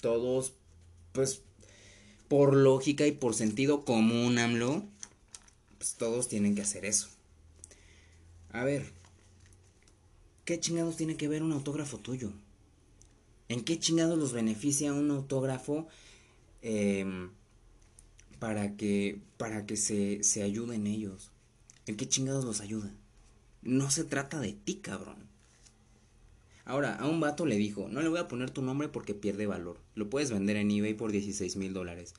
Todos, 0.00 0.54
pues, 1.12 1.42
por 2.28 2.54
lógica 2.54 3.06
y 3.06 3.12
por 3.12 3.34
sentido 3.34 3.84
común, 3.84 4.38
AMLO, 4.38 4.84
pues, 5.78 5.94
todos 5.94 6.28
tienen 6.28 6.54
que 6.54 6.62
hacer 6.62 6.84
eso. 6.84 7.08
A 8.52 8.64
ver, 8.64 8.92
¿qué 10.44 10.60
chingados 10.60 10.96
tiene 10.96 11.16
que 11.16 11.26
ver 11.28 11.42
un 11.42 11.52
autógrafo 11.52 11.98
tuyo? 11.98 12.32
¿En 13.48 13.64
qué 13.64 13.78
chingados 13.78 14.16
los 14.16 14.32
beneficia 14.32 14.92
un 14.92 15.10
autógrafo 15.10 15.88
em, 16.64 17.30
para 18.40 18.76
que, 18.76 19.20
para 19.36 19.66
que 19.66 19.76
se, 19.76 20.24
se 20.24 20.42
ayuden 20.42 20.86
ellos? 20.86 21.30
¿En 21.86 21.96
qué 21.96 22.08
chingados 22.08 22.44
los 22.44 22.60
ayuda? 22.60 22.90
No 23.62 23.90
se 23.90 24.04
trata 24.04 24.40
de 24.40 24.54
ti, 24.54 24.76
cabrón. 24.76 25.28
Ahora, 26.64 26.94
a 26.96 27.06
un 27.06 27.20
vato 27.20 27.44
le 27.44 27.56
dijo, 27.56 27.88
no 27.88 28.00
le 28.00 28.08
voy 28.08 28.18
a 28.18 28.28
poner 28.28 28.50
tu 28.50 28.62
nombre 28.62 28.88
porque 28.88 29.14
pierde 29.14 29.46
valor. 29.46 29.78
Lo 29.94 30.08
puedes 30.08 30.30
vender 30.30 30.56
en 30.56 30.70
eBay 30.70 30.94
por 30.94 31.12
16 31.12 31.56
mil 31.56 31.74
dólares. 31.74 32.14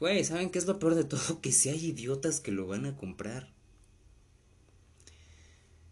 Güey, 0.00 0.24
¿saben 0.24 0.50
qué 0.50 0.58
es 0.58 0.66
lo 0.66 0.78
peor 0.78 0.94
de 0.94 1.04
todo? 1.04 1.40
Que 1.42 1.52
si 1.52 1.68
hay 1.68 1.86
idiotas 1.86 2.40
que 2.40 2.52
lo 2.52 2.66
van 2.66 2.86
a 2.86 2.96
comprar. 2.96 3.52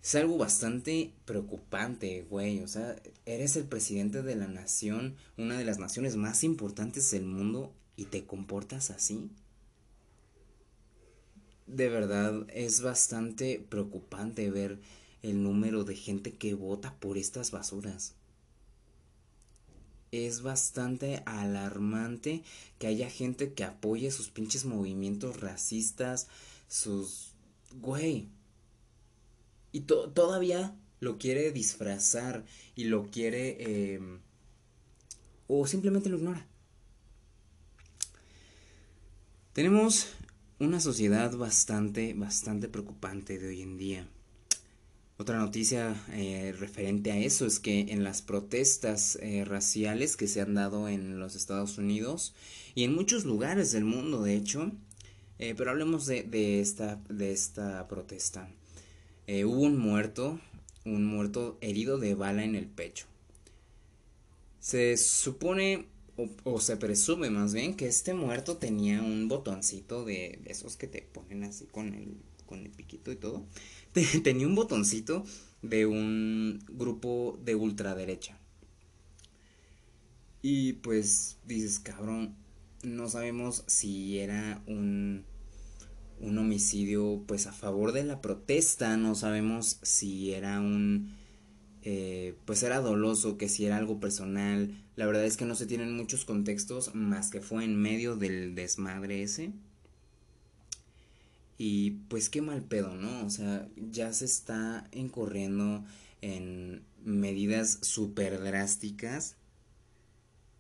Es 0.03 0.15
algo 0.15 0.39
bastante 0.39 1.13
preocupante, 1.27 2.27
güey. 2.29 2.61
O 2.63 2.69
sea, 2.69 2.97
eres 3.27 3.57
el 3.57 3.65
presidente 3.65 4.23
de 4.23 4.35
la 4.35 4.49
nación, 4.49 5.17
una 5.37 5.59
de 5.59 5.65
las 5.65 5.79
naciones 5.79 6.17
más 6.17 6.43
importantes 6.43 7.11
del 7.11 7.25
mundo, 7.25 7.75
y 8.01 8.07
te 8.07 8.25
comportas 8.25 8.91
así. 8.91 9.31
De 11.67 11.89
verdad, 11.89 12.47
es 12.49 12.81
bastante 12.81 13.65
preocupante 13.69 14.51
ver 14.51 14.81
el 15.23 15.43
número 15.43 15.85
de 15.85 15.95
gente 15.95 16.33
que 16.33 16.55
vota 16.55 16.95
por 16.99 17.19
estas 17.19 17.51
basuras 17.51 18.15
es 20.13 20.43
bastante 20.43 21.23
alarmante 21.25 22.43
que 22.79 22.89
haya 22.89 23.09
gente 23.09 23.53
que 23.53 23.65
apoye 23.65 24.11
sus 24.11 24.29
pinches 24.29 24.65
movimientos 24.65 25.41
racistas, 25.41 26.29
sus... 26.69 27.33
güey. 27.81 28.29
Y 29.73 29.81
todavía 29.81 30.77
lo 30.99 31.19
quiere 31.19 31.53
disfrazar 31.53 32.45
y 32.75 32.85
lo 32.85 33.11
quiere... 33.11 33.95
Em, 33.95 34.21
o 35.47 35.67
simplemente 35.67 36.09
lo 36.09 36.17
ignora. 36.17 36.47
Tenemos 39.53 40.07
una 40.61 40.79
sociedad 40.79 41.37
bastante, 41.37 42.15
bastante 42.15 42.69
preocupante 42.69 43.37
de 43.37 43.49
hoy 43.49 43.63
en 43.63 43.77
día. 43.79 44.09
Otra 45.17 45.39
noticia 45.39 46.01
eh, 46.13 46.55
referente 46.57 47.11
a 47.11 47.19
eso 47.19 47.47
es 47.47 47.59
que 47.59 47.81
en 47.81 48.05
las 48.05 48.23
protestas 48.23 49.19
eh, 49.21 49.45
raciales 49.45 50.17
que 50.17 50.29
se 50.29 50.41
han 50.41 50.55
dado 50.55 50.89
en 50.89 51.19
los 51.19 51.35
Estados 51.35 51.79
Unidos 51.79 52.33
y 52.77 52.85
en 52.85 52.95
muchos 52.95 53.25
lugares 53.25 53.73
del 53.73 53.85
mundo, 53.85 54.23
de 54.23 54.37
hecho, 54.37 54.71
eh, 55.41 55.57
pero 55.57 55.73
hablemos 55.73 56.07
de, 56.07 56.23
de, 56.23 56.61
esta, 56.61 57.01
de 57.09 57.33
esta 57.33 57.89
protesta. 57.89 58.49
hubo 59.27 59.63
un 59.63 59.79
muerto, 59.79 60.39
un 60.85 61.05
muerto 61.05 61.59
herido 61.61 61.99
de 61.99 62.15
bala 62.15 62.45
en 62.45 62.55
el 62.55 62.69
pecho. 62.69 63.07
Se 64.61 64.97
supone, 64.97 65.89
o, 66.45 66.61
se 66.61 66.77
presume 66.77 67.31
más 67.31 67.55
bien, 67.55 67.75
que 67.75 67.87
este 67.87 68.15
muerto 68.15 68.57
tenía 68.57 69.03
un 69.03 69.29
botoncito 69.29 70.05
de, 70.05 70.41
esos 70.47 70.77
que 70.77 70.87
te 70.87 71.03
ponen 71.03 71.45
así 71.45 71.67
con 71.67 71.95
el, 71.95 72.17
con 72.47 72.61
el 72.61 72.71
piquito 72.71 73.13
y 73.13 73.17
todo 73.17 73.45
tenía 74.23 74.47
un 74.47 74.55
botoncito 74.55 75.25
de 75.63 75.87
un 75.87 76.65
grupo 76.69 77.39
de 77.45 77.55
ultraderecha. 77.55 78.39
Y 80.43 80.75
pues 80.75 81.39
dices, 81.45 81.81
cabrón, 81.81 82.35
no 82.83 83.09
sabemos 83.09 83.65
si 83.67 84.19
era 84.19 84.63
un, 84.67 85.25
un 86.21 86.39
homicidio 86.39 87.23
pues 87.27 87.47
a 87.47 87.53
favor 87.53 87.93
de 87.93 88.05
la 88.05 88.21
protesta, 88.21 88.97
no 88.97 89.15
sabemos 89.15 89.79
si 89.83 90.33
era 90.33 90.61
un... 90.61 91.20
Eh, 91.83 92.35
pues 92.45 92.63
era 92.63 92.81
doloso, 92.81 93.39
que 93.39 93.49
si 93.49 93.65
era 93.65 93.77
algo 93.77 94.01
personal. 94.01 94.75
La 94.97 95.07
verdad 95.07 95.25
es 95.25 95.37
que 95.37 95.47
no 95.47 95.55
se 95.55 95.67
tienen 95.67 95.97
muchos 95.97 96.25
contextos 96.25 96.95
más 96.95 97.31
que 97.31 97.41
fue 97.41 97.65
en 97.65 97.77
medio 97.77 98.17
del 98.17 98.55
desmadre 98.55 99.23
ese. 99.23 99.53
Y 101.57 101.93
pues 102.09 102.29
qué 102.31 102.43
mal 102.43 102.63
pedo, 102.63 102.95
¿no? 102.95 103.25
O 103.25 103.31
sea, 103.31 103.69
ya 103.77 104.13
se 104.13 104.25
está 104.25 104.89
incurriendo 104.93 105.85
en 106.23 106.83
medidas 107.05 107.79
súper 107.83 108.43
drásticas. 108.43 109.37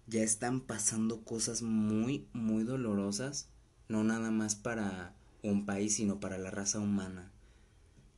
Ya 0.06 0.22
están 0.22 0.60
pasando 0.60 1.22
cosas 1.22 1.62
muy, 1.62 2.26
muy 2.32 2.64
dolorosas. 2.64 3.48
No 3.88 4.04
nada 4.04 4.30
más 4.30 4.54
para 4.56 5.14
un 5.42 5.66
país, 5.66 5.94
sino 5.94 6.20
para 6.20 6.38
la 6.38 6.50
raza 6.50 6.80
humana. 6.80 7.30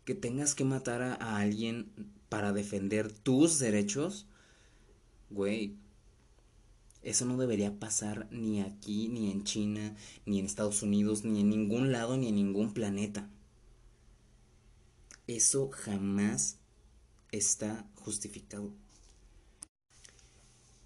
Que 0.04 0.14
tengas 0.14 0.54
que 0.54 0.64
matar 0.64 1.02
a, 1.02 1.14
a 1.14 1.38
alguien 1.38 1.90
para 2.32 2.54
defender 2.54 3.12
tus 3.12 3.58
derechos. 3.58 4.24
Güey, 5.28 5.76
eso 7.02 7.26
no 7.26 7.36
debería 7.36 7.78
pasar 7.78 8.26
ni 8.30 8.62
aquí, 8.62 9.08
ni 9.08 9.30
en 9.30 9.44
China, 9.44 9.94
ni 10.24 10.38
en 10.38 10.46
Estados 10.46 10.82
Unidos, 10.82 11.24
ni 11.24 11.42
en 11.42 11.50
ningún 11.50 11.92
lado, 11.92 12.16
ni 12.16 12.28
en 12.28 12.36
ningún 12.36 12.72
planeta. 12.72 13.28
Eso 15.26 15.68
jamás 15.68 16.56
está 17.32 17.86
justificado. 17.96 18.72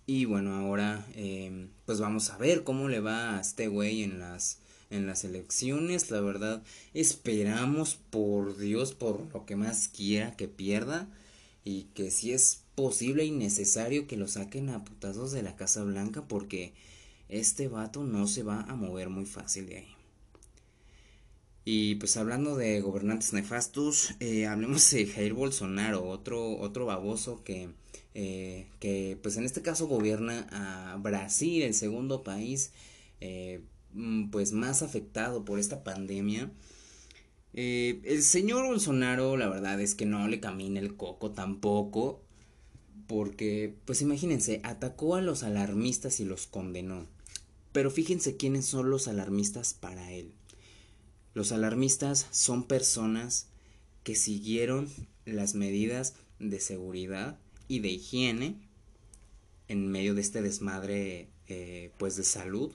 Y 0.05 0.25
bueno, 0.25 0.57
ahora 0.57 1.07
em, 1.15 1.69
pues 1.85 2.01
vamos 2.01 2.31
a 2.31 2.39
ver 2.39 2.65
cómo 2.65 2.89
le 2.89 2.99
va 2.99 3.37
a 3.37 3.41
este 3.41 3.69
güey 3.69 4.03
en 4.03 4.19
las, 4.19 4.59
en 4.91 5.07
las 5.07 5.23
elecciones. 5.23 6.11
La 6.11 6.21
verdad, 6.21 6.65
esperamos 6.93 7.95
por 8.11 8.59
Dios, 8.59 8.95
por 8.95 9.33
lo 9.33 9.47
que 9.47 9.55
más 9.55 9.87
quiera 9.87 10.35
que 10.37 10.49
pierda. 10.49 11.09
Y 11.67 11.89
que 11.95 12.13
si 12.13 12.33
es 12.33 12.63
posible 12.77 13.25
y 13.25 13.33
necesario 13.33 14.07
que 14.07 14.17
lo 14.17 14.29
saquen 14.29 14.69
a 14.69 14.85
putazos 14.85 15.33
de 15.33 15.43
la 15.43 15.57
Casa 15.57 15.83
Blanca 15.83 16.29
porque 16.29 16.75
este 17.29 17.67
vato 17.67 18.05
no 18.05 18.29
se 18.29 18.45
va 18.45 18.61
a 18.61 18.77
mover 18.77 19.09
muy 19.09 19.27
fácil 19.27 19.67
de 19.67 19.79
ahí. 19.79 19.97
Y 21.65 21.97
pues 21.97 22.17
hablando 22.17 22.55
de 22.55 22.81
gobernantes 22.81 23.33
nefastos, 23.33 24.15
eh, 24.21 24.47
hablemos 24.47 24.89
de 24.93 25.09
Jair 25.09 25.35
Bolsonaro, 25.35 26.07
otro, 26.07 26.57
otro 26.57 26.87
baboso 26.87 27.43
que, 27.43 27.71
eh, 28.15 28.69
que 28.79 29.19
pues 29.21 29.37
en 29.37 29.45
este 29.45 29.63
caso 29.63 29.89
gobierna 29.89 30.47
a 30.53 30.97
Brasil, 30.99 31.63
el 31.63 31.75
segundo 31.75 32.23
país 32.23 32.71
eh, 33.21 33.61
mm, 33.95 34.31
pues 34.31 34.53
más 34.53 34.83
afectado 34.83 35.45
por 35.45 35.59
esta 35.59 35.83
pandemia. 35.83 36.53
El 37.57 38.23
señor 38.23 38.67
Bolsonaro, 38.67 39.37
la 39.37 39.49
verdad 39.49 39.81
es 39.81 39.95
que 39.95 40.07
no 40.07 40.29
le 40.29 40.41
camina 40.41 40.79
el 40.79 40.95
coco 40.97 41.31
tampoco 41.31 42.21
porque, 43.07 43.75
pues 43.85 44.03
imagínense, 44.03 44.61
atacó 44.65 45.15
a 45.15 45.23
los 45.23 45.43
alarmistas 45.43 46.21
y 46.21 46.25
los 46.25 46.47
condenó. 46.47 47.07
Pero 47.73 47.91
fíjense 47.91 48.37
quiénes 48.37 48.67
son 48.67 48.91
los 48.91 49.09
alarmistas 49.09 49.75
para 49.75 50.13
él. 50.13 50.33
Los 51.35 51.53
alarmistas 51.53 52.27
son 52.31 52.65
personas 52.65 53.49
que 54.03 54.15
siguieron 54.15 54.89
las 55.25 55.55
medidas 55.55 56.15
de 56.39 56.61
seguridad 56.61 57.39
y 57.69 57.81
de 57.81 57.89
higiene 57.89 58.57
en 59.69 59.89
medio 59.89 60.15
de 60.15 60.21
este 60.21 60.43
desmadre 60.43 61.29
eh, 61.49 61.91
pues 61.99 62.17
de 62.17 62.25
salud. 62.25 62.73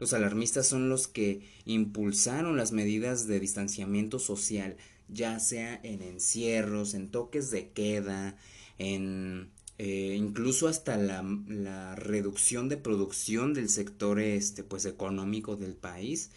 Los 0.00 0.12
alarmistas 0.12 0.66
son 0.66 0.88
los 0.88 1.06
que 1.06 1.42
impulsaron 1.66 2.56
las 2.56 2.72
medidas 2.72 3.28
de 3.28 3.38
distanciamiento 3.38 4.18
social 4.18 4.76
ya 5.12 5.38
sea 5.40 5.80
en 5.82 6.02
encierros, 6.02 6.94
en 6.94 7.08
toques 7.08 7.50
de 7.50 7.70
queda, 7.70 8.36
en 8.78 9.50
eh, 9.78 10.14
incluso 10.18 10.68
hasta 10.68 10.96
la, 10.96 11.94
reducción 11.96 12.68
de 12.68 12.76
producción 12.76 13.54
del 13.54 13.68
sector 13.68 14.20
este, 14.20 14.62
pues, 14.62 14.84
económico 14.84 15.56
del 15.56 15.74
país, 15.74 16.30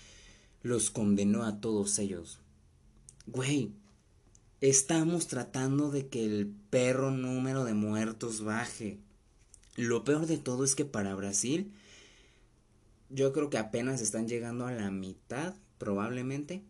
los 0.62 0.89
condenó 0.89 1.43
a 1.43 1.60
todos 1.60 1.99
ellos. 1.99 2.39
Güey, 3.28 3.71
estamos 4.62 5.28
tratando 5.28 5.91
de 5.91 6.08
que 6.08 6.26
el 6.26 6.54
perro 6.69 7.12
número 7.12 7.65
de 7.65 7.73
muertos 7.73 8.43
baje. 8.43 8.97
Lo 9.76 10.04
peor 10.04 10.26
de 10.26 10.38
todo 10.38 10.63
es 10.63 10.76
que 10.76 10.86
para 10.86 11.15
Brasil, 11.15 11.73
yo 13.13 13.32
creo 13.32 13.49
que 13.49 13.58
apenas 13.58 14.02
están 14.02 14.28
llegando 14.28 14.65
a 14.65 14.71
la 14.71 14.89
mitad, 14.89 15.56
probablemente, 15.78 16.63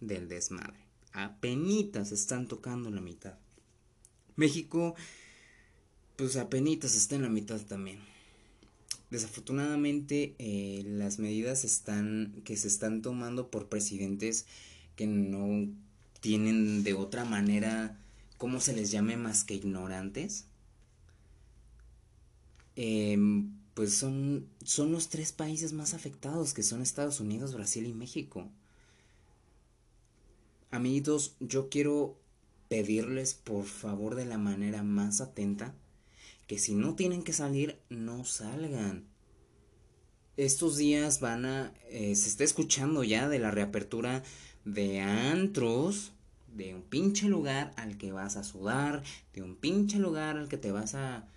del 0.00 0.28
desmadre. 0.28 0.78
Apenitas 1.12 2.12
están 2.12 2.46
tocando 2.46 2.90
la 2.90 3.00
mitad. 3.00 3.34
México, 4.36 4.94
pues 6.16 6.36
apenitas 6.36 6.94
está 6.94 7.16
en 7.16 7.22
la 7.22 7.28
mitad 7.28 7.60
también. 7.62 8.00
Desafortunadamente, 9.10 10.34
eh, 10.38 10.82
las 10.84 11.18
medidas 11.18 11.64
están, 11.64 12.42
que 12.44 12.56
se 12.56 12.68
están 12.68 13.00
tomando 13.00 13.50
por 13.50 13.68
presidentes 13.68 14.46
que 14.96 15.06
no 15.06 15.72
tienen 16.20 16.84
de 16.84 16.92
otra 16.92 17.24
manera, 17.24 17.98
¿cómo 18.36 18.60
se 18.60 18.74
les 18.74 18.90
llame 18.90 19.16
más 19.16 19.44
que 19.44 19.54
ignorantes? 19.54 20.44
Em, 22.76 23.57
pues 23.78 23.94
son, 23.94 24.48
son 24.64 24.90
los 24.90 25.08
tres 25.08 25.30
países 25.30 25.72
más 25.72 25.94
afectados, 25.94 26.52
que 26.52 26.64
son 26.64 26.82
Estados 26.82 27.20
Unidos, 27.20 27.54
Brasil 27.54 27.86
y 27.86 27.94
México. 27.94 28.48
Amiguitos, 30.72 31.36
yo 31.38 31.68
quiero 31.68 32.18
pedirles 32.66 33.34
por 33.34 33.66
favor 33.66 34.16
de 34.16 34.26
la 34.26 34.36
manera 34.36 34.82
más 34.82 35.20
atenta 35.20 35.76
que 36.48 36.58
si 36.58 36.74
no 36.74 36.96
tienen 36.96 37.22
que 37.22 37.32
salir, 37.32 37.78
no 37.88 38.24
salgan. 38.24 39.06
Estos 40.36 40.76
días 40.76 41.20
van 41.20 41.44
a... 41.44 41.72
Eh, 41.88 42.16
se 42.16 42.30
está 42.30 42.42
escuchando 42.42 43.04
ya 43.04 43.28
de 43.28 43.38
la 43.38 43.52
reapertura 43.52 44.24
de 44.64 45.02
antros, 45.02 46.10
de 46.52 46.74
un 46.74 46.82
pinche 46.82 47.28
lugar 47.28 47.72
al 47.76 47.96
que 47.96 48.10
vas 48.10 48.36
a 48.36 48.42
sudar, 48.42 49.04
de 49.34 49.44
un 49.44 49.54
pinche 49.54 50.00
lugar 50.00 50.36
al 50.36 50.48
que 50.48 50.58
te 50.58 50.72
vas 50.72 50.96
a 50.96 51.28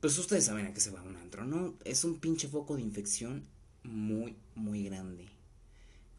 pues 0.00 0.18
ustedes 0.18 0.44
saben 0.44 0.66
a 0.66 0.72
qué 0.72 0.80
se 0.80 0.90
va 0.90 1.02
un 1.02 1.16
antro, 1.16 1.44
¿no? 1.44 1.74
Es 1.84 2.04
un 2.04 2.18
pinche 2.18 2.48
foco 2.48 2.76
de 2.76 2.82
infección 2.82 3.44
muy, 3.82 4.36
muy 4.54 4.84
grande. 4.84 5.26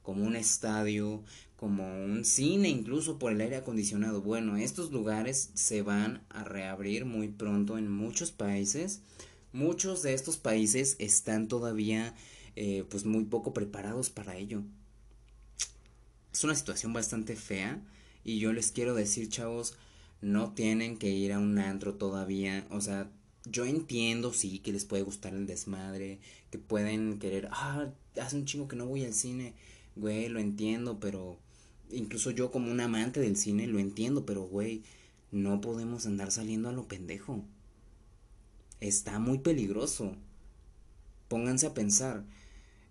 Como 0.03 0.23
un 0.25 0.35
estadio, 0.35 1.23
como 1.55 2.03
un 2.03 2.25
cine, 2.25 2.69
incluso 2.69 3.19
por 3.19 3.31
el 3.31 3.41
aire 3.41 3.57
acondicionado. 3.57 4.21
Bueno, 4.21 4.57
estos 4.57 4.91
lugares 4.91 5.51
se 5.53 5.81
van 5.81 6.23
a 6.29 6.43
reabrir 6.43 7.05
muy 7.05 7.27
pronto 7.27 7.77
en 7.77 7.89
muchos 7.89 8.31
países. 8.31 9.01
Muchos 9.53 10.01
de 10.01 10.13
estos 10.13 10.37
países 10.37 10.95
están 10.99 11.47
todavía 11.47 12.15
eh, 12.55 12.83
pues 12.89 13.05
muy 13.05 13.25
poco 13.25 13.53
preparados 13.53 14.09
para 14.09 14.37
ello. 14.37 14.63
Es 16.33 16.43
una 16.43 16.55
situación 16.55 16.93
bastante 16.93 17.35
fea 17.35 17.81
y 18.23 18.39
yo 18.39 18.53
les 18.53 18.71
quiero 18.71 18.95
decir, 18.95 19.29
chavos, 19.29 19.75
no 20.21 20.53
tienen 20.53 20.97
que 20.97 21.09
ir 21.09 21.33
a 21.33 21.39
un 21.39 21.59
antro 21.59 21.95
todavía. 21.95 22.65
O 22.69 22.81
sea, 22.81 23.11
yo 23.45 23.65
entiendo, 23.65 24.33
sí, 24.33 24.59
que 24.59 24.71
les 24.71 24.85
puede 24.85 25.03
gustar 25.03 25.33
el 25.33 25.47
desmadre, 25.47 26.19
que 26.51 26.57
pueden 26.59 27.19
querer, 27.19 27.49
ah, 27.51 27.89
hace 28.21 28.35
un 28.35 28.45
chingo 28.45 28.67
que 28.67 28.75
no 28.75 28.85
voy 28.85 29.03
al 29.03 29.13
cine, 29.13 29.53
güey, 29.95 30.29
lo 30.29 30.39
entiendo, 30.39 30.99
pero 30.99 31.37
incluso 31.91 32.31
yo 32.31 32.51
como 32.51 32.71
un 32.71 32.79
amante 32.79 33.19
del 33.19 33.37
cine 33.37 33.67
lo 33.67 33.79
entiendo, 33.79 34.25
pero 34.25 34.43
güey, 34.43 34.83
no 35.31 35.61
podemos 35.61 36.05
andar 36.05 36.31
saliendo 36.31 36.69
a 36.69 36.73
lo 36.73 36.87
pendejo. 36.87 37.43
Está 38.79 39.19
muy 39.19 39.39
peligroso. 39.39 40.15
Pónganse 41.27 41.67
a 41.67 41.73
pensar, 41.73 42.25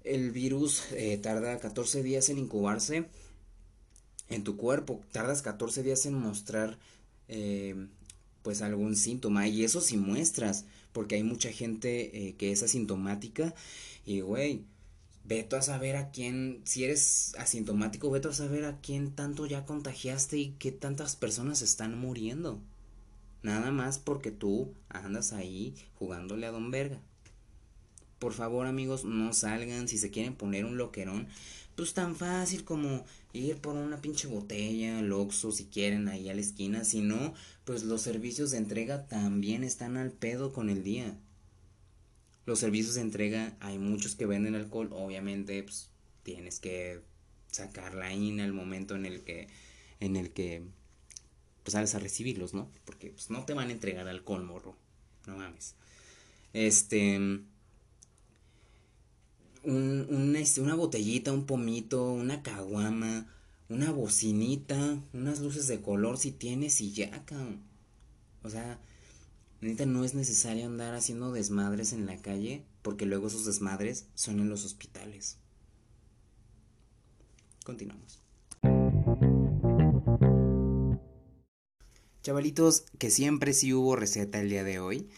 el 0.05 0.31
virus 0.31 0.91
eh, 0.93 1.19
tarda 1.19 1.59
14 1.59 2.03
días 2.03 2.29
en 2.31 2.39
incubarse 2.39 3.07
en 4.31 4.45
tu 4.45 4.57
cuerpo, 4.57 5.03
tardas 5.13 5.43
14 5.43 5.83
días 5.83 6.07
en 6.07 6.15
mostrar 6.15 6.79
eh, 7.29 7.89
pues 8.43 8.63
algún 8.63 8.97
síntoma. 8.97 9.49
Y 9.49 9.65
eso 9.65 9.81
sí 9.81 9.97
muestras 9.97 10.65
porque 10.93 11.17
hay 11.17 11.23
mucha 11.23 11.51
gente 11.53 12.29
eh, 12.29 12.35
que 12.37 12.53
es 12.53 12.63
asintomática 12.63 13.55
y 14.05 14.21
güey 14.21 14.65
veto 15.25 15.57
a 15.57 15.63
saber 15.63 15.97
a 15.97 16.11
quién 16.11 16.61
si 16.65 16.85
eres 16.85 17.35
asintomático 17.39 18.11
veto 18.11 18.31
a 18.31 18.35
saber 18.35 18.65
a 18.65 18.81
quién 18.81 19.13
tanto 19.13 19.47
ya 19.47 19.65
contagiaste 19.65 20.39
y 20.39 20.51
qué 20.59 20.73
tantas 20.73 21.17
personas 21.17 21.63
están 21.63 21.99
muriendo. 21.99 22.61
Nada 23.43 23.71
más 23.71 23.99
porque 23.99 24.31
tú 24.31 24.75
andas 24.89 25.33
ahí 25.33 25.75
jugándole 25.99 26.47
a 26.47 26.51
don 26.51 26.71
verga 26.71 27.01
por 28.21 28.33
favor 28.33 28.69
amigos 28.69 29.05
no 29.05 29.33
salgan 29.33 29.89
si 29.89 29.99
se 29.99 30.13
quieren 30.13 30.37
poner 30.37 30.65
un 30.65 30.77
loquerón 30.77 31.27
pues 31.81 31.95
tan 31.95 32.15
fácil 32.15 32.63
como 32.65 33.07
ir 33.33 33.57
por 33.57 33.75
una 33.75 34.03
pinche 34.03 34.29
botella 34.29 34.99
al 34.99 35.11
Oxxo 35.13 35.51
si 35.51 35.65
quieren 35.65 36.09
ahí 36.09 36.29
a 36.29 36.35
la 36.35 36.43
esquina, 36.43 36.85
si 36.85 37.01
no, 37.01 37.33
pues 37.65 37.85
los 37.85 38.03
servicios 38.03 38.51
de 38.51 38.59
entrega 38.59 39.07
también 39.07 39.65
están 39.65 39.97
al 39.97 40.11
pedo 40.11 40.53
con 40.53 40.69
el 40.69 40.83
día. 40.83 41.17
Los 42.45 42.59
servicios 42.59 42.97
de 42.97 43.01
entrega, 43.01 43.57
hay 43.61 43.79
muchos 43.79 44.15
que 44.15 44.27
venden 44.27 44.57
alcohol, 44.57 44.91
obviamente 44.93 45.63
pues 45.63 45.89
tienes 46.23 46.61
que 46.61 47.01
sacar 47.51 47.95
la 47.95 48.13
INA 48.13 48.45
al 48.45 48.53
momento 48.53 48.95
en 48.95 49.07
el 49.07 49.23
que 49.23 49.49
en 50.01 50.17
el 50.17 50.33
que 50.33 50.63
pues 51.63 51.73
sales 51.73 51.95
a 51.95 51.99
recibirlos, 51.99 52.53
¿no? 52.53 52.71
Porque 52.85 53.09
pues 53.09 53.31
no 53.31 53.47
te 53.47 53.55
van 53.55 53.69
a 53.69 53.73
entregar 53.73 54.07
alcohol, 54.07 54.45
morro. 54.45 54.77
No 55.27 55.39
mames. 55.39 55.77
Este 56.53 57.41
un, 59.65 60.35
este, 60.37 60.61
una 60.61 60.75
botellita, 60.75 61.33
un 61.33 61.47
pomito, 61.47 62.13
una 62.13 62.43
caguama, 62.43 63.27
una 63.69 63.91
bocinita, 63.93 65.01
unas 65.13 65.41
luces 65.41 65.67
de 65.69 65.81
color 65.81 66.19
si 66.19 66.33
tienes 66.33 66.81
y 66.81 66.93
ya, 66.93 67.25
cabrón. 67.25 67.61
O 68.43 68.51
sea, 68.51 68.81
neta 69.61 69.87
no 69.87 70.05
es 70.05 70.15
necesario 70.15 70.67
andar 70.67 70.95
haciendo 70.95 71.33
desmadres 71.33 71.93
en 71.93 72.07
la 72.07 72.17
calle 72.17 72.65
porque 72.83 73.07
luego 73.07 73.27
esos 73.29 73.45
desmadres 73.45 74.07
son 74.15 74.41
en 74.41 74.49
los 74.49 74.65
hospitales. 74.65 75.37
Continuamos. 77.65 78.21
Chavalitos, 82.23 82.85
que 82.99 83.11
siempre 83.11 83.53
sí 83.55 83.73
hubo 83.73 83.97
receta 83.97 84.41
el 84.41 84.51
día 84.51 84.65
de 84.65 84.79
hoy. 84.79 85.09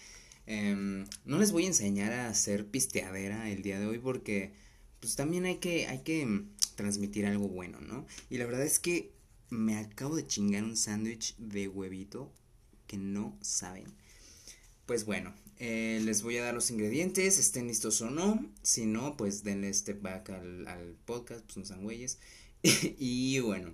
Em, 0.47 1.07
no 1.25 1.39
les 1.39 1.53
voy 1.53 1.65
a 1.65 1.69
enseñar 1.69 2.13
a 2.13 2.29
hacer 2.29 2.67
pisteadera 2.67 3.51
el 3.51 3.63
día 3.63 3.79
de 3.79 3.87
hoy 3.87 3.99
porque 3.99 4.53
pues 5.01 5.17
también 5.17 5.45
hay 5.45 5.57
que, 5.57 5.87
hay 5.87 6.01
que 6.01 6.25
mm, 6.27 6.51
transmitir 6.77 7.27
algo 7.27 7.49
bueno, 7.49 7.81
¿no? 7.81 8.07
Y 8.31 8.39
la 8.39 8.47
verdad 8.47 8.65
es 8.65 8.79
que 8.79 9.13
me 9.51 9.77
acabo 9.77 10.17
de 10.17 10.27
chingar 10.27 10.65
un 10.65 10.77
sándwich 10.77 11.37
de 11.37 11.69
huevito 11.69 12.33
que 12.87 12.97
no 12.97 13.37
saben. 13.41 13.87
Pues 14.87 15.05
bueno, 15.05 15.35
eh, 15.59 16.01
les 16.05 16.23
voy 16.23 16.39
a 16.39 16.43
dar 16.45 16.55
los 16.55 16.71
ingredientes, 16.71 17.39
estén 17.39 17.69
listos 17.69 18.01
o 18.01 18.11
no. 18.11 18.45
Si 18.63 18.87
no, 18.87 19.17
pues 19.17 19.45
denle 19.45 19.73
step 19.73 20.03
back 20.03 20.31
al, 20.31 20.97
podcast, 21.05 21.45
pues 21.53 21.71
no 21.71 21.81
güeyes. 21.81 22.19
y 22.63 23.39
bueno, 23.41 23.73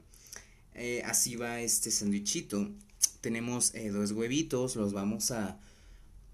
eh, 0.74 1.02
así 1.04 1.37
va 1.37 1.61
este 1.61 1.90
sándwichito. 1.90 2.70
Tenemos 3.20 3.74
eh, 3.74 3.90
dos 3.90 4.12
huevitos, 4.12 4.76
los 4.76 4.92
vamos 4.92 5.31
a 5.31 5.61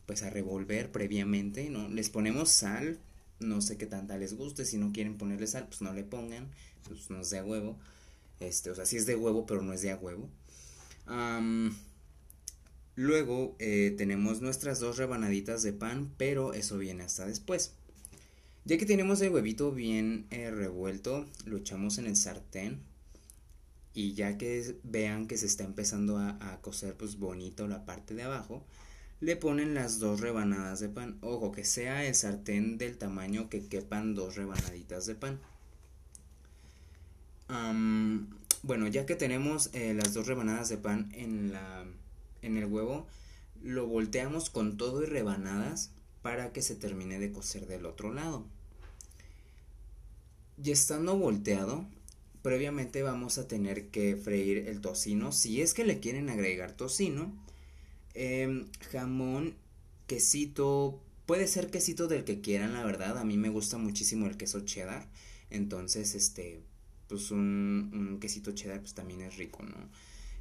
pues 0.07 0.23
a 0.23 0.31
revolver 0.31 0.93
previamente, 0.93 1.71
¿no? 1.71 1.89
Les 1.89 2.11
ponemos 2.11 2.51
sal, 2.51 2.99
no 3.41 3.61
sé 3.61 3.77
qué 3.77 3.87
tanta 3.87 4.19
les 4.19 4.35
guste, 4.35 4.65
si 4.65 4.77
no 4.77 4.93
quieren 4.93 5.17
ponerle 5.17 5.47
sal, 5.47 5.67
pues 5.69 5.83
no 5.83 5.93
le 5.93 6.05
pongan, 6.05 6.49
pues 6.87 7.11
no 7.11 7.21
es 7.21 7.31
de 7.31 7.39
a 7.39 7.45
huevo, 7.45 7.79
este, 8.41 8.71
o 8.71 8.75
sea, 8.75 8.87
sí 8.87 8.97
es 8.97 9.07
de 9.07 9.17
huevo, 9.17 9.47
pero 9.47 9.63
no 9.63 9.73
es 9.73 9.83
de 9.83 9.91
a 9.91 9.97
huevo. 9.97 10.29
luego 12.97 13.57
eh, 13.59 13.95
tenemos 13.97 14.41
nuestras 14.41 14.81
dos 14.81 14.97
rebanaditas 14.97 15.63
de 15.63 15.73
pan, 15.73 16.13
pero 16.17 16.53
eso 16.55 16.79
viene 16.79 17.05
hasta 17.05 17.27
después. 17.27 17.73
Ya 18.65 18.79
que 18.79 18.87
tenemos 18.87 19.21
el 19.21 19.31
huevito 19.31 19.73
bien 19.73 20.27
eh, 20.31 20.51
revuelto, 20.51 21.27
lo 21.45 21.59
echamos 21.59 21.99
en 21.99 22.07
el 22.07 22.17
sartén. 22.17 22.81
Y 23.93 24.15
ya 24.15 24.39
que 24.39 24.77
vean 24.83 25.29
que 25.29 25.37
se 25.37 25.47
está 25.47 25.65
empezando 25.65 26.19
a, 26.19 26.53
a 26.53 26.61
cocer 26.61 26.97
pues 26.97 27.17
bonito 27.19 27.69
la 27.69 27.85
parte 27.85 28.15
de 28.15 28.25
abajo, 28.25 28.65
le 29.25 29.37
ponen 29.37 29.73
las 29.73 30.01
dos 30.01 30.21
rebanadas 30.21 30.81
de 30.81 30.91
pan. 30.91 31.17
Ojo, 31.23 31.51
que 31.51 31.65
sea 31.65 32.05
el 32.05 32.15
sartén 32.15 32.77
del 32.77 32.99
tamaño 32.99 33.49
que 33.49 33.67
quepan 33.67 34.15
dos 34.15 34.37
rebanaditas 34.37 35.07
de 35.07 35.15
pan. 35.15 35.41
bueno, 38.63 38.87
ya 38.87 39.07
que 39.07 39.17
tenemos 39.17 39.71
eh, 39.73 39.95
las 39.95 40.13
dos 40.13 40.27
rebanadas 40.27 40.69
de 40.69 40.77
pan 40.77 41.11
en, 41.15 41.53
la, 41.53 41.85
en 42.43 42.59
el 42.59 42.67
huevo, 42.67 43.07
lo 43.63 43.87
volteamos 43.87 44.51
con 44.51 44.77
todo 44.77 45.03
y 45.03 45.07
rebanadas 45.07 45.91
para 46.21 46.53
que 46.53 46.61
se 46.61 46.75
termine 46.75 47.19
de 47.19 47.33
cocer 47.33 47.67
del 47.67 47.87
otro 47.87 48.13
lado. 48.13 48.45
Y 50.63 50.71
estando 50.71 51.17
volteado, 51.17 51.87
previamente 52.43 53.03
vamos 53.03 53.39
a 53.39 53.49
tener 53.49 53.89
que 53.89 54.17
freír 54.17 54.69
el 54.69 54.83
tocino. 54.83 55.33
Si 55.33 55.63
es 55.63 55.73
que 55.73 55.85
le 55.85 56.01
quieren 56.01 56.29
agregar 56.29 56.73
tocino, 56.73 57.33
em, 58.15 58.67
jamón, 58.93 59.55
quesito, 60.07 61.01
puede 61.27 61.47
ser 61.47 61.71
quesito 61.71 62.09
del 62.09 62.25
que 62.25 62.41
quieran, 62.41 62.73
la 62.73 62.85
verdad. 62.85 63.19
A 63.19 63.25
mí 63.25 63.37
me 63.37 63.49
gusta 63.49 63.79
muchísimo 63.79 64.27
el 64.27 64.37
queso 64.37 64.61
cheddar. 64.61 65.09
Entonces, 65.51 66.15
este, 66.15 66.63
pues 67.09 67.31
un, 67.31 68.19
quesito 68.21 68.53
cheddar 68.53 68.81
pues 68.81 68.95
también 68.95 69.21
es 69.23 69.37
rico, 69.37 69.63
¿no? 69.63 69.77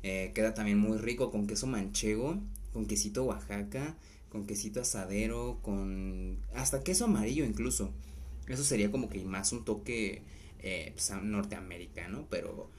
Eh, 0.04 0.32
queda 0.36 0.54
también 0.54 0.78
muy 0.78 0.98
rico 0.98 1.32
con 1.32 1.48
queso 1.48 1.68
manchego, 1.68 2.42
con 2.74 2.86
quesito 2.86 3.24
Oaxaca, 3.24 3.96
con 4.30 4.46
quesito 4.46 4.82
asadero, 4.82 5.60
con 5.62 6.40
hasta 6.56 6.84
queso 6.84 7.06
amarillo 7.06 7.46
incluso. 7.46 7.92
Eso 8.48 8.64
sería 8.64 8.92
como 8.92 9.08
que 9.10 9.24
más 9.24 9.54
un 9.54 9.64
toque 9.64 10.22
eh, 10.60 10.92
pues, 10.94 11.12
norteamericano, 11.22 12.28
pero, 12.30 12.70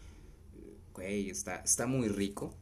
está, 0.99 1.57
está 1.57 1.87
muy 1.87 2.09
rico. 2.09 2.53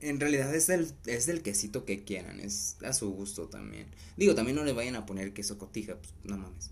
En 0.00 0.20
realidad 0.20 0.54
es 0.54 0.66
del, 0.66 0.92
es 1.06 1.26
del 1.26 1.42
quesito 1.42 1.84
que 1.84 2.04
quieran, 2.04 2.40
es 2.40 2.76
a 2.84 2.92
su 2.92 3.10
gusto 3.10 3.48
también. 3.48 3.86
Digo, 4.16 4.34
también 4.34 4.56
no 4.56 4.64
le 4.64 4.72
vayan 4.72 4.96
a 4.96 5.06
poner 5.06 5.32
queso 5.32 5.56
cotija, 5.58 5.96
pues 5.96 6.12
no 6.24 6.36
mames. 6.36 6.70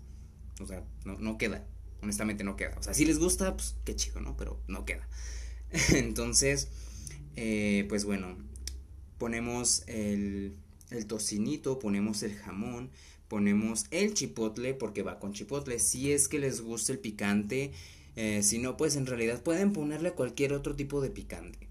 O 0.61 0.67
sea, 0.67 0.83
no, 1.05 1.17
no 1.17 1.37
queda, 1.37 1.65
honestamente 2.01 2.43
no 2.43 2.55
queda. 2.55 2.75
O 2.77 2.83
sea, 2.83 2.93
si 2.93 3.05
les 3.05 3.17
gusta, 3.17 3.55
pues 3.55 3.75
qué 3.83 3.95
chido, 3.95 4.21
¿no? 4.21 4.37
Pero 4.37 4.61
no 4.67 4.85
queda. 4.85 5.07
Entonces, 5.93 6.69
eh, 7.35 7.85
pues 7.89 8.05
bueno, 8.05 8.37
ponemos 9.17 9.83
el, 9.87 10.55
el 10.91 11.07
tocinito, 11.07 11.79
ponemos 11.79 12.23
el 12.23 12.35
jamón, 12.35 12.91
ponemos 13.27 13.85
el 13.91 14.13
chipotle 14.13 14.73
porque 14.73 15.03
va 15.03 15.19
con 15.19 15.33
chipotle. 15.33 15.79
Si 15.79 16.11
es 16.11 16.27
que 16.27 16.39
les 16.39 16.61
gusta 16.61 16.91
el 16.91 16.99
picante, 16.99 17.71
eh, 18.15 18.43
si 18.43 18.59
no, 18.59 18.77
pues 18.77 18.95
en 18.95 19.05
realidad 19.05 19.41
pueden 19.43 19.73
ponerle 19.73 20.11
cualquier 20.13 20.53
otro 20.53 20.75
tipo 20.75 21.01
de 21.01 21.09
picante. 21.09 21.64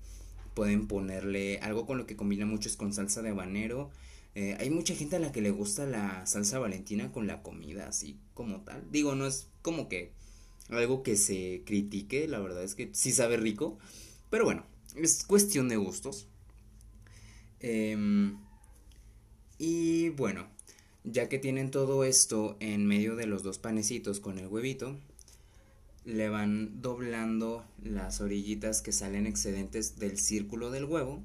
Pueden 0.55 0.87
ponerle 0.87 1.59
algo 1.59 1.87
con 1.87 1.99
lo 1.99 2.07
que 2.07 2.17
combina 2.17 2.47
mucho 2.47 2.69
es 2.69 2.77
con 2.77 2.93
salsa 2.93 3.23
de 3.23 3.31
habanero. 3.31 3.91
Eh, 4.35 4.57
hay 4.59 4.71
mucha 4.71 4.95
gente 4.95 5.17
a 5.17 5.21
la 5.21 5.33
que 5.33 5.41
le 5.41 5.51
gusta 5.51 5.87
la 5.87 6.27
salsa 6.27 6.59
valentina 6.59 7.13
con 7.13 7.27
la 7.27 7.43
comida, 7.43 7.89
así 7.89 8.19
como 8.35 8.63
tal. 8.63 8.85
Digo, 8.91 9.15
no 9.15 9.27
es 9.27 9.49
como 9.63 9.89
que 9.89 10.13
algo 10.71 11.03
que 11.03 11.17
se 11.17 11.63
critique, 11.65 12.27
la 12.29 12.41
verdad 12.41 12.63
es 12.65 12.75
que 12.75 12.91
sí 12.93 13.13
sabe 13.13 13.37
rico. 13.37 13.79
Pero 14.31 14.45
bueno, 14.45 14.65
es 14.97 15.25
cuestión 15.25 15.69
de 15.69 15.77
gustos. 15.77 16.29
Em, 17.61 18.37
y 19.59 20.11
bueno, 20.11 20.49
ya 21.05 21.29
que 21.29 21.39
tienen 21.39 21.71
todo 21.71 22.05
esto 22.05 22.57
en 22.61 22.87
medio 22.87 23.17
de 23.17 23.27
los 23.27 23.43
dos 23.43 23.59
panecitos 23.59 24.21
con 24.21 24.39
el 24.39 24.49
huevito, 24.49 24.99
le 26.05 26.29
van 26.29 26.83
doblando 26.83 27.65
las 27.83 28.21
orillitas 28.21 28.83
que 28.83 28.93
salen 28.93 29.27
excedentes 29.27 29.99
del 29.99 30.19
círculo 30.19 30.71
del 30.71 30.85
huevo 30.85 31.23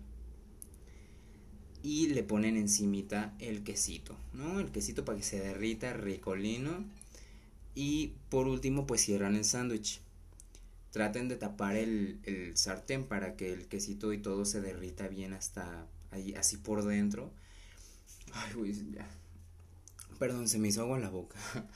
y 1.83 2.07
le 2.07 2.23
ponen 2.23 2.57
encimita 2.57 3.33
el 3.39 3.63
quesito, 3.63 4.17
¿no? 4.33 4.59
El 4.59 4.71
quesito 4.71 5.05
para 5.05 5.17
que 5.17 5.23
se 5.23 5.39
derrita 5.39 5.93
ricolino 5.93 6.85
y 7.75 8.13
por 8.29 8.47
último 8.47 8.85
pues 8.85 9.01
cierran 9.01 9.35
el 9.35 9.45
sándwich. 9.45 10.01
Traten 10.91 11.27
de 11.27 11.35
tapar 11.35 11.75
el, 11.75 12.19
el 12.23 12.57
sartén 12.57 13.05
para 13.05 13.35
que 13.35 13.53
el 13.53 13.67
quesito 13.67 14.11
y 14.11 14.17
todo 14.17 14.43
se 14.45 14.59
derrita 14.59 15.07
bien 15.07 15.33
hasta 15.33 15.85
ahí, 16.11 16.33
así 16.33 16.57
por 16.57 16.83
dentro. 16.83 17.31
Ay, 18.33 18.53
güey, 18.53 18.73
ya. 18.91 19.07
Perdón, 20.17 20.47
se 20.47 20.57
me 20.57 20.67
hizo 20.67 20.81
agua 20.81 20.97
en 20.97 21.03
la 21.03 21.09
boca. 21.09 21.37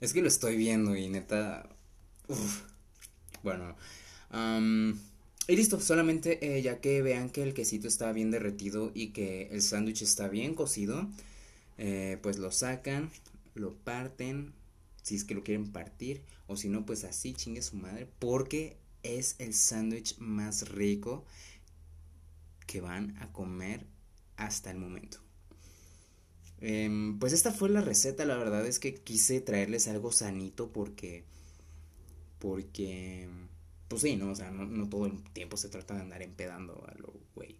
Es 0.00 0.12
que 0.12 0.20
lo 0.20 0.26
estoy 0.26 0.56
viendo 0.56 0.96
y 0.96 1.08
neta. 1.08 1.68
Uf. 2.28 2.62
Bueno. 3.42 3.76
y 5.48 5.56
listo, 5.56 5.80
solamente 5.80 6.56
eh, 6.56 6.62
ya 6.62 6.80
que 6.80 7.02
vean 7.02 7.30
que 7.30 7.42
el 7.42 7.54
quesito 7.54 7.88
está 7.88 8.12
bien 8.12 8.30
derretido 8.30 8.92
y 8.94 9.08
que 9.08 9.48
el 9.50 9.62
sándwich 9.62 10.02
está 10.02 10.28
bien 10.28 10.54
cocido, 10.54 11.08
eh, 11.78 12.18
pues 12.22 12.38
lo 12.38 12.52
sacan, 12.52 13.10
lo 13.54 13.74
parten, 13.74 14.52
si 15.02 15.16
es 15.16 15.24
que 15.24 15.34
lo 15.34 15.42
quieren 15.42 15.72
partir, 15.72 16.22
o 16.46 16.56
si 16.56 16.68
no, 16.68 16.86
pues 16.86 17.04
así 17.04 17.34
chingue 17.34 17.62
su 17.62 17.76
madre, 17.76 18.08
porque 18.18 18.76
es 19.02 19.34
el 19.38 19.54
sándwich 19.54 20.16
más 20.18 20.68
rico 20.70 21.24
que 22.66 22.80
van 22.80 23.16
a 23.18 23.32
comer 23.32 23.86
hasta 24.36 24.70
el 24.70 24.78
momento. 24.78 25.18
Em, 26.60 27.18
pues 27.18 27.32
esta 27.32 27.50
fue 27.52 27.68
la 27.68 27.80
receta, 27.80 28.24
la 28.24 28.36
verdad 28.36 28.64
es 28.66 28.78
que 28.78 28.94
quise 28.94 29.40
traerles 29.40 29.88
algo 29.88 30.12
sanito 30.12 30.70
porque, 30.72 31.24
porque, 32.42 33.28
pues 33.86 34.02
sí, 34.02 34.16
¿no? 34.16 34.32
O 34.32 34.34
sea, 34.34 34.50
no, 34.50 34.88
todo 34.88 35.06
el 35.06 35.22
tiempo 35.32 35.56
se 35.56 35.68
trata 35.68 35.94
de 35.94 36.00
andar 36.00 36.22
empedando 36.22 36.84
a 36.88 36.98
lo 36.98 37.14
güey. 37.36 37.56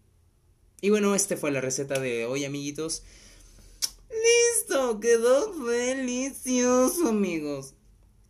Y 0.81 0.91
bueno, 0.91 1.15
esta 1.15 1.37
fue 1.37 1.53
la 1.53 1.61
receta 1.61 2.01
de 2.01 2.27
hoy, 2.27 2.45
amiguitos. 2.45 3.05
Listo, 4.11 4.99
quedó 4.99 5.67
delicioso, 5.67 7.11
amigos. 7.11 7.75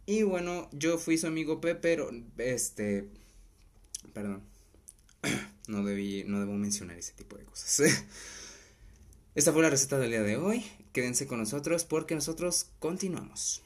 Y 0.04 0.24
bueno, 0.24 0.68
yo 0.72 0.98
fui 0.98 1.16
su 1.16 1.26
amigo 1.26 1.62
Pepe, 1.62 1.80
pero 1.80 2.10
este, 2.36 3.08
perdón, 4.12 4.42
no 5.68 5.84
debí, 5.84 6.24
no 6.24 6.38
debo 6.38 6.52
mencionar 6.52 6.98
ese 6.98 7.14
tipo 7.14 7.38
de 7.38 7.46
cosas. 7.46 8.04
Esta 9.34 9.54
fue 9.54 9.62
la 9.62 9.70
receta 9.70 9.98
del 9.98 10.10
día 10.10 10.22
de 10.22 10.36
hoy. 10.36 10.66
Quédense 10.92 11.26
con 11.26 11.38
nosotros 11.38 11.84
porque 11.84 12.14
nosotros 12.14 12.66
continuamos. 12.78 13.62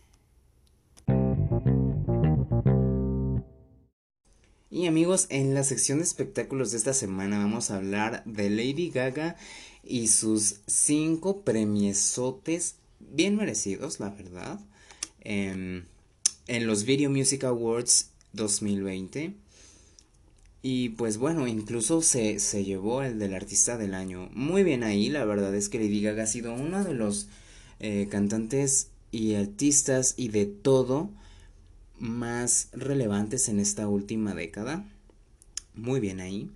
Y 4.77 4.89
amigos, 4.89 5.27
en 5.31 5.55
la 5.55 5.65
sección 5.65 6.01
de 6.01 6.05
espectáculos 6.05 6.71
de 6.71 6.77
esta 6.77 6.93
semana 6.93 7.39
vamos 7.39 7.71
a 7.71 7.77
hablar 7.77 8.23
de 8.27 8.51
Lady 8.51 8.91
Gaga 8.91 9.37
y 9.83 10.09
sus 10.09 10.57
cinco 10.67 11.41
premiesotes 11.41 12.75
bien 13.01 13.37
merecidos, 13.37 14.01
la 14.01 14.11
verdad, 14.11 14.61
en, 15.23 15.87
en 16.47 16.67
los 16.67 16.85
Video 16.85 17.09
Music 17.09 17.45
Awards 17.45 18.11
2020. 18.35 19.33
Y 20.61 20.91
pues 20.91 21.17
bueno, 21.17 21.47
incluso 21.47 22.03
se, 22.03 22.39
se 22.39 22.63
llevó 22.63 23.03
el 23.03 23.19
del 23.19 23.33
artista 23.33 23.79
del 23.79 23.95
año. 23.95 24.29
Muy 24.35 24.63
bien 24.63 24.85
ahí, 24.85 25.09
la 25.09 25.25
verdad 25.25 25.55
es 25.55 25.71
que 25.71 25.79
Lady 25.79 26.03
Gaga 26.03 26.25
ha 26.25 26.27
sido 26.27 26.53
uno 26.53 26.85
de 26.85 26.93
los 26.93 27.29
eh, 27.81 28.09
cantantes 28.11 28.89
y 29.11 29.37
artistas 29.37 30.13
y 30.19 30.29
de 30.29 30.45
todo 30.45 31.09
más 31.99 32.69
relevantes 32.73 33.49
en 33.49 33.61
esta 33.61 33.89
última 33.89 34.35
década. 34.35 34.85
Muy 35.75 36.01
bien 36.01 36.21
ahí. 36.21 36.51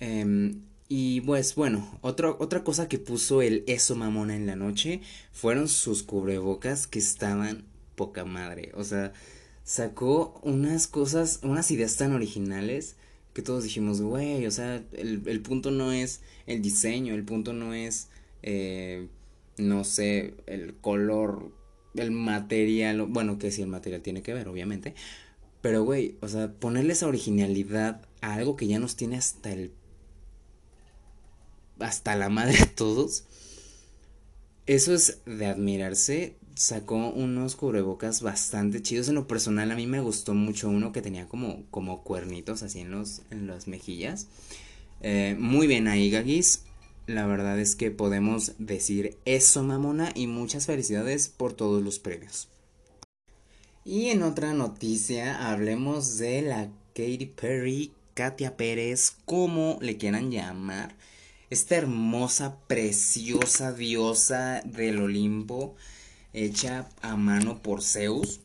Em, 0.00 0.62
y 0.88 1.20
pues 1.22 1.54
bueno, 1.54 1.98
otra 2.00 2.64
cosa 2.64 2.88
que 2.88 2.98
puso 2.98 3.42
el 3.42 3.64
eso 3.66 3.94
mamona 3.94 4.36
en 4.36 4.46
la 4.46 4.56
noche 4.56 5.02
fueron 5.32 5.68
sus 5.68 6.02
cubrebocas 6.02 6.86
que 6.86 6.98
estaban 6.98 7.64
poca 7.94 8.24
madre. 8.24 8.72
O 8.74 8.84
sea, 8.84 9.12
sacó 9.64 10.40
unas 10.42 10.86
cosas, 10.86 11.40
unas 11.42 11.70
ideas 11.70 11.96
tan 11.96 12.12
originales 12.12 12.96
que 13.34 13.42
todos 13.42 13.64
dijimos, 13.64 14.00
güey, 14.00 14.46
o 14.46 14.50
sea, 14.50 14.82
el, 14.92 15.40
punto 15.42 15.70
no 15.70 15.92
es 15.92 16.22
el 16.46 16.62
diseño, 16.62 17.14
el 17.14 17.24
punto 17.24 17.52
no 17.52 17.74
es, 17.74 18.08
eh, 18.42 19.08
no 19.58 19.84
sé, 19.84 20.34
el 20.46 20.74
color, 20.74 21.52
el 22.02 22.10
material, 22.10 23.02
bueno, 23.06 23.38
que 23.38 23.50
si 23.50 23.62
el 23.62 23.68
material 23.68 24.02
tiene 24.02 24.22
que 24.22 24.34
ver, 24.34 24.48
obviamente, 24.48 24.94
pero 25.60 25.84
güey, 25.84 26.16
o 26.20 26.28
sea, 26.28 26.52
ponerle 26.52 26.92
esa 26.92 27.08
originalidad 27.08 28.02
a 28.20 28.34
algo 28.34 28.56
que 28.56 28.66
ya 28.66 28.78
nos 28.78 28.96
tiene 28.96 29.16
hasta 29.16 29.52
el, 29.52 29.72
hasta 31.80 32.16
la 32.16 32.28
madre 32.28 32.58
a 32.62 32.66
todos, 32.74 33.24
eso 34.66 34.94
es 34.94 35.20
de 35.24 35.46
admirarse 35.46 36.36
sacó 36.58 37.10
unos 37.10 37.54
cubrebocas 37.54 38.20
bastante 38.20 38.82
chidos. 38.82 39.08
En 39.08 39.14
lo 39.14 39.28
personal 39.28 39.70
a 39.70 39.76
mí 39.76 39.86
me 39.86 40.00
gustó 40.00 40.34
mucho 40.34 40.68
uno 40.68 40.92
que 40.92 41.02
tenía 41.02 41.28
como, 41.28 41.64
como 41.70 42.02
cuernitos 42.02 42.62
así 42.64 42.80
en, 42.80 42.90
los, 42.90 43.22
en 43.30 43.46
las 43.46 43.68
mejillas. 43.68 44.26
Eh, 45.00 45.36
muy 45.38 45.68
bien 45.68 45.86
ahí, 45.86 46.10
Gagis. 46.10 46.64
La 47.08 47.26
verdad 47.26 47.58
es 47.58 47.74
que 47.74 47.90
podemos 47.90 48.52
decir 48.58 49.16
eso, 49.24 49.62
mamona, 49.62 50.12
y 50.14 50.26
muchas 50.26 50.66
felicidades 50.66 51.28
por 51.28 51.54
todos 51.54 51.82
los 51.82 51.98
premios. 51.98 52.48
Y 53.82 54.10
en 54.10 54.22
otra 54.22 54.52
noticia, 54.52 55.50
hablemos 55.50 56.18
de 56.18 56.42
la 56.42 56.68
Katy 56.94 57.32
Perry, 57.34 57.92
Katia 58.12 58.58
Pérez, 58.58 59.16
como 59.24 59.78
le 59.80 59.96
quieran 59.96 60.30
llamar. 60.30 60.96
Esta 61.48 61.76
hermosa, 61.76 62.58
preciosa 62.66 63.72
diosa 63.72 64.60
del 64.66 64.98
Olimpo 64.98 65.76
hecha 66.34 66.90
a 67.00 67.16
mano 67.16 67.62
por 67.62 67.82
Zeus, 67.82 68.40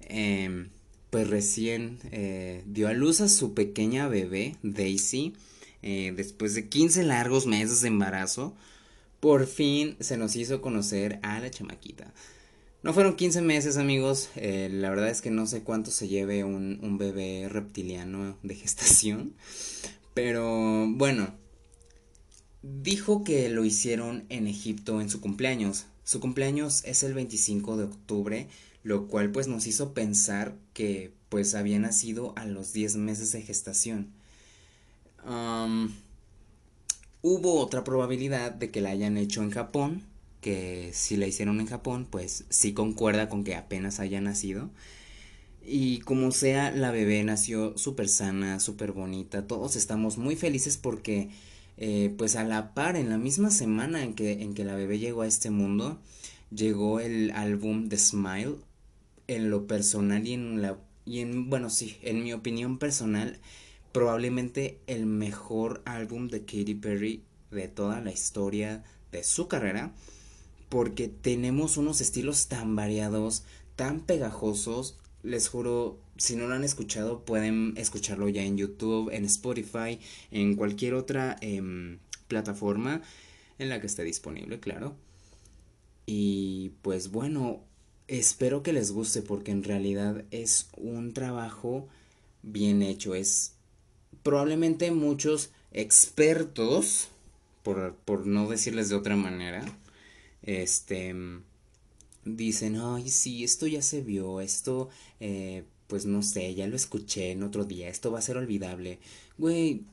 em, 0.00 0.70
pues 1.10 1.28
recién 1.28 1.98
eh, 2.10 2.62
dio 2.64 2.88
a 2.88 2.94
luz 2.94 3.20
a 3.20 3.28
su 3.28 3.52
pequeña 3.52 4.08
bebé, 4.08 4.56
Daisy, 4.62 5.34
eh, 5.82 6.12
después 6.16 6.54
de 6.54 6.68
15 6.68 7.04
largos 7.04 7.46
meses 7.46 7.80
de 7.80 7.88
embarazo, 7.88 8.54
por 9.20 9.46
fin 9.46 9.96
se 10.00 10.16
nos 10.16 10.36
hizo 10.36 10.60
conocer 10.60 11.18
a 11.22 11.40
la 11.40 11.50
chamaquita. 11.50 12.12
No 12.82 12.92
fueron 12.92 13.16
15 13.16 13.42
meses, 13.42 13.76
amigos. 13.76 14.30
Eh, 14.36 14.68
la 14.70 14.90
verdad 14.90 15.08
es 15.08 15.20
que 15.20 15.30
no 15.30 15.46
sé 15.46 15.62
cuánto 15.62 15.90
se 15.90 16.06
lleve 16.06 16.44
un, 16.44 16.78
un 16.82 16.98
bebé 16.98 17.48
reptiliano 17.48 18.38
de 18.42 18.54
gestación. 18.54 19.34
Pero 20.14 20.86
bueno, 20.88 21.34
dijo 22.62 23.24
que 23.24 23.48
lo 23.48 23.64
hicieron 23.64 24.24
en 24.28 24.46
Egipto 24.46 25.00
en 25.00 25.10
su 25.10 25.20
cumpleaños. 25.20 25.86
Su 26.04 26.20
cumpleaños 26.20 26.84
es 26.84 27.02
el 27.02 27.14
25 27.14 27.76
de 27.76 27.84
octubre, 27.84 28.48
lo 28.82 29.08
cual 29.08 29.32
pues 29.32 29.48
nos 29.48 29.66
hizo 29.66 29.92
pensar 29.92 30.54
que 30.72 31.12
pues 31.28 31.54
había 31.54 31.78
nacido 31.78 32.32
a 32.36 32.46
los 32.46 32.72
10 32.72 32.96
meses 32.96 33.32
de 33.32 33.42
gestación. 33.42 34.12
Hubo 37.22 37.60
otra 37.60 37.84
probabilidad 37.84 38.52
de 38.52 38.70
que 38.70 38.80
la 38.80 38.90
hayan 38.90 39.16
hecho 39.16 39.42
en 39.42 39.50
Japón, 39.50 40.02
que 40.40 40.90
si 40.92 41.16
la 41.16 41.26
hicieron 41.26 41.60
en 41.60 41.66
Japón, 41.66 42.06
pues 42.08 42.44
sí 42.50 42.72
concuerda 42.72 43.28
con 43.28 43.42
que 43.42 43.56
apenas 43.56 43.98
haya 44.00 44.20
nacido. 44.20 44.70
Y 45.66 45.98
como 46.00 46.30
sea, 46.30 46.70
la 46.70 46.92
bebé 46.92 47.24
nació 47.24 47.76
súper 47.76 48.08
sana, 48.08 48.60
súper 48.60 48.92
bonita. 48.92 49.48
Todos 49.48 49.74
estamos 49.74 50.16
muy 50.16 50.36
felices 50.36 50.76
porque, 50.76 51.30
eh, 51.76 52.14
pues 52.16 52.36
a 52.36 52.44
la 52.44 52.72
par, 52.74 52.96
en 52.96 53.10
la 53.10 53.18
misma 53.18 53.50
semana 53.50 54.04
en 54.04 54.14
que, 54.14 54.42
en 54.42 54.54
que 54.54 54.64
la 54.64 54.76
bebé 54.76 55.00
llegó 55.00 55.22
a 55.22 55.26
este 55.26 55.50
mundo, 55.50 55.98
llegó 56.54 57.00
el 57.00 57.32
álbum 57.32 57.88
The 57.88 57.98
Smile. 57.98 58.56
En 59.26 59.50
lo 59.50 59.66
personal 59.66 60.24
y 60.24 60.34
en 60.34 60.62
la. 60.62 60.78
Y 61.04 61.18
en, 61.18 61.50
bueno, 61.50 61.68
sí, 61.68 61.96
en 62.02 62.22
mi 62.22 62.32
opinión 62.32 62.78
personal, 62.78 63.40
probablemente 63.96 64.78
el 64.86 65.06
mejor 65.06 65.80
álbum 65.86 66.28
de 66.28 66.40
Katy 66.40 66.74
Perry 66.74 67.22
de 67.50 67.66
toda 67.66 68.02
la 68.02 68.12
historia 68.12 68.84
de 69.10 69.24
su 69.24 69.48
carrera 69.48 69.94
porque 70.68 71.08
tenemos 71.08 71.78
unos 71.78 72.02
estilos 72.02 72.46
tan 72.48 72.76
variados, 72.76 73.44
tan 73.74 74.00
pegajosos. 74.00 74.98
Les 75.22 75.48
juro, 75.48 75.98
si 76.18 76.36
no 76.36 76.46
lo 76.46 76.54
han 76.54 76.62
escuchado, 76.62 77.24
pueden 77.24 77.72
escucharlo 77.78 78.28
ya 78.28 78.42
en 78.42 78.58
YouTube, 78.58 79.08
en 79.14 79.24
Spotify, 79.24 79.98
en 80.30 80.56
cualquier 80.56 80.92
otra 80.92 81.38
em, 81.40 81.98
plataforma 82.28 83.00
en 83.58 83.70
la 83.70 83.80
que 83.80 83.86
esté 83.86 84.04
disponible, 84.04 84.60
claro. 84.60 84.94
Y 86.04 86.72
pues 86.82 87.10
bueno, 87.10 87.64
espero 88.08 88.62
que 88.62 88.74
les 88.74 88.92
guste 88.92 89.22
porque 89.22 89.52
en 89.52 89.64
realidad 89.64 90.26
es 90.32 90.68
un 90.76 91.14
trabajo 91.14 91.88
bien 92.42 92.82
hecho. 92.82 93.14
Es 93.14 93.55
probablemente 94.26 94.90
muchos 94.90 95.50
expertos, 95.70 97.10
por, 97.62 97.94
por 97.94 98.26
no 98.26 98.48
decirles 98.48 98.88
de 98.88 98.96
otra 98.96 99.14
manera, 99.14 99.64
este, 100.42 101.14
dicen, 102.24 102.74
ay, 102.74 103.08
sí, 103.08 103.44
esto 103.44 103.68
ya 103.68 103.82
se 103.82 104.00
vio, 104.00 104.40
esto, 104.40 104.88
eh, 105.20 105.62
pues 105.86 106.06
no 106.06 106.24
sé, 106.24 106.56
ya 106.56 106.66
lo 106.66 106.74
escuché 106.74 107.30
en 107.30 107.44
otro 107.44 107.64
día, 107.66 107.88
esto 107.88 108.10
va 108.10 108.18
a 108.18 108.22
ser 108.22 108.36
olvidable. 108.36 108.98
Güey, 109.38 109.84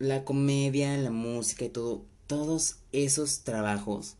la 0.00 0.24
comedia, 0.24 0.96
la 0.96 1.12
música 1.12 1.64
y 1.64 1.68
todo, 1.68 2.04
todos 2.26 2.78
esos 2.90 3.44
trabajos 3.44 4.16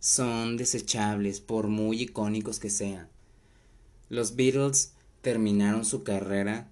son 0.00 0.56
desechables 0.56 1.38
por 1.38 1.68
muy 1.68 2.02
icónicos 2.02 2.58
que 2.58 2.68
sean. 2.68 3.08
Los 4.08 4.34
Beatles 4.34 4.94
terminaron 5.20 5.84
su 5.84 6.02
carrera 6.02 6.71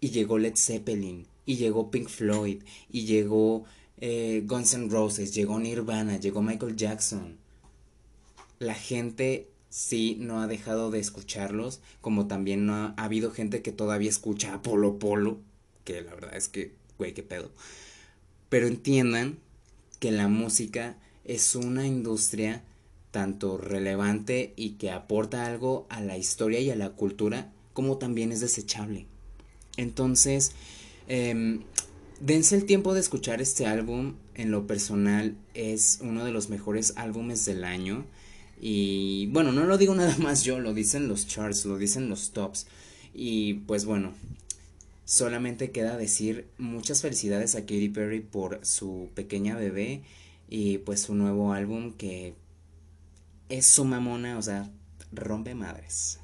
y 0.00 0.10
llegó 0.10 0.38
Led 0.38 0.56
Zeppelin, 0.56 1.26
y 1.46 1.56
llegó 1.56 1.90
Pink 1.90 2.08
Floyd, 2.08 2.62
y 2.90 3.04
llegó 3.04 3.64
eh, 4.00 4.42
Guns 4.46 4.74
N' 4.74 4.88
Roses, 4.88 5.34
llegó 5.34 5.58
Nirvana, 5.58 6.18
llegó 6.18 6.42
Michael 6.42 6.76
Jackson. 6.76 7.36
La 8.58 8.74
gente 8.74 9.48
sí 9.68 10.16
no 10.18 10.40
ha 10.40 10.46
dejado 10.46 10.90
de 10.90 10.98
escucharlos, 11.00 11.80
como 12.00 12.26
también 12.26 12.66
no 12.66 12.74
ha, 12.74 12.94
habido 12.96 13.30
gente 13.30 13.62
que 13.62 13.72
todavía 13.72 14.10
escucha 14.10 14.54
a 14.54 14.62
Polo 14.62 14.98
Polo, 14.98 15.38
que 15.84 16.02
la 16.02 16.14
verdad 16.14 16.36
es 16.36 16.48
que, 16.48 16.74
güey, 16.98 17.14
qué 17.14 17.22
pedo. 17.22 17.50
Pero 18.48 18.66
entiendan 18.66 19.38
que 19.98 20.10
la 20.10 20.28
música 20.28 20.96
es 21.24 21.54
una 21.54 21.86
industria 21.86 22.64
tanto 23.10 23.58
relevante 23.58 24.52
y 24.56 24.72
que 24.72 24.90
aporta 24.90 25.46
algo 25.46 25.86
a 25.90 26.00
la 26.00 26.16
historia 26.16 26.60
y 26.60 26.70
a 26.70 26.76
la 26.76 26.90
cultura, 26.90 27.52
como 27.72 27.98
también 27.98 28.32
es 28.32 28.40
desechable. 28.40 29.06
Entonces, 29.80 30.52
eh, 31.08 31.60
Dense 32.20 32.54
el 32.54 32.66
tiempo 32.66 32.92
de 32.92 33.00
escuchar 33.00 33.40
este 33.40 33.66
álbum. 33.66 34.14
En 34.34 34.50
lo 34.50 34.66
personal 34.66 35.36
es 35.54 36.00
uno 36.02 36.22
de 36.22 36.32
los 36.32 36.50
mejores 36.50 36.92
álbumes 36.96 37.46
del 37.46 37.64
año. 37.64 38.04
Y 38.60 39.26
bueno, 39.28 39.52
no 39.52 39.64
lo 39.64 39.78
digo 39.78 39.94
nada 39.96 40.16
más 40.18 40.44
yo, 40.44 40.60
lo 40.60 40.74
dicen 40.74 41.08
los 41.08 41.26
charts, 41.26 41.64
lo 41.64 41.78
dicen 41.78 42.10
los 42.10 42.32
tops. 42.32 42.66
Y 43.14 43.54
pues 43.54 43.86
bueno, 43.86 44.12
solamente 45.06 45.70
queda 45.70 45.96
decir 45.96 46.46
muchas 46.58 47.00
felicidades 47.00 47.54
a 47.54 47.62
Katy 47.62 47.88
Perry 47.88 48.20
por 48.20 48.64
su 48.66 49.08
pequeña 49.14 49.56
bebé 49.56 50.02
y 50.50 50.78
pues 50.78 51.00
su 51.00 51.14
nuevo 51.14 51.54
álbum 51.54 51.92
que 51.94 52.34
es 53.48 53.66
su 53.66 53.86
mamona, 53.86 54.36
o 54.36 54.42
sea, 54.42 54.70
rompe 55.10 55.54
madres. 55.54 56.19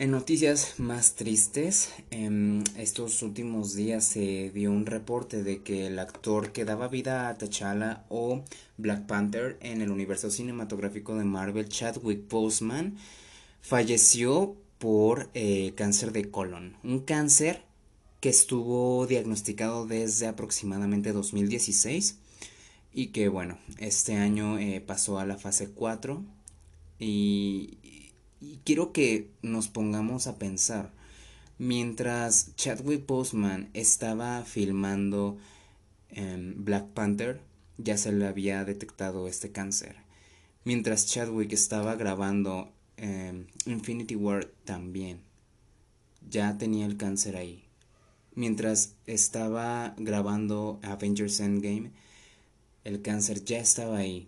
En 0.00 0.12
noticias 0.12 0.76
más 0.78 1.14
tristes, 1.14 1.90
en 2.10 2.64
estos 2.78 3.22
últimos 3.22 3.74
días 3.74 4.06
se 4.06 4.48
dio 4.48 4.72
un 4.72 4.86
reporte 4.86 5.42
de 5.42 5.62
que 5.62 5.88
el 5.88 5.98
actor 5.98 6.52
que 6.52 6.64
daba 6.64 6.88
vida 6.88 7.28
a 7.28 7.36
T'Challa 7.36 8.06
o 8.08 8.42
Black 8.78 9.06
Panther 9.06 9.58
en 9.60 9.82
el 9.82 9.90
universo 9.90 10.30
cinematográfico 10.30 11.16
de 11.16 11.24
Marvel, 11.24 11.68
Chadwick 11.68 12.30
Boseman, 12.30 12.96
falleció 13.60 14.56
por 14.78 15.28
eh, 15.34 15.74
cáncer 15.76 16.12
de 16.12 16.30
colon. 16.30 16.78
Un 16.82 17.00
cáncer 17.00 17.62
que 18.20 18.30
estuvo 18.30 19.06
diagnosticado 19.06 19.86
desde 19.86 20.28
aproximadamente 20.28 21.12
2016 21.12 22.16
y 22.94 23.08
que 23.08 23.28
bueno, 23.28 23.58
este 23.76 24.16
año 24.16 24.58
eh, 24.58 24.80
pasó 24.80 25.18
a 25.18 25.26
la 25.26 25.36
fase 25.36 25.68
4 25.68 26.24
y 26.98 27.76
y 28.40 28.60
quiero 28.64 28.92
que 28.92 29.30
nos 29.42 29.68
pongamos 29.68 30.26
a 30.26 30.38
pensar. 30.38 30.92
Mientras 31.58 32.54
Chadwick 32.56 33.06
Boseman 33.06 33.70
estaba 33.74 34.42
filmando 34.44 35.36
Black 36.56 36.86
Panther, 36.88 37.40
ya 37.76 37.96
se 37.96 38.12
le 38.12 38.26
había 38.26 38.64
detectado 38.64 39.28
este 39.28 39.52
cáncer. 39.52 39.96
Mientras 40.64 41.06
Chadwick 41.06 41.52
estaba 41.52 41.96
grabando 41.96 42.72
Infinity 43.66 44.16
War 44.16 44.46
también, 44.64 45.20
ya 46.28 46.56
tenía 46.58 46.86
el 46.86 46.96
cáncer 46.96 47.36
ahí. 47.36 47.64
Mientras 48.34 48.94
estaba 49.06 49.94
grabando 49.98 50.78
Avengers 50.82 51.40
Endgame, 51.40 51.90
el 52.84 53.02
cáncer 53.02 53.44
ya 53.44 53.58
estaba 53.58 53.98
ahí. 53.98 54.24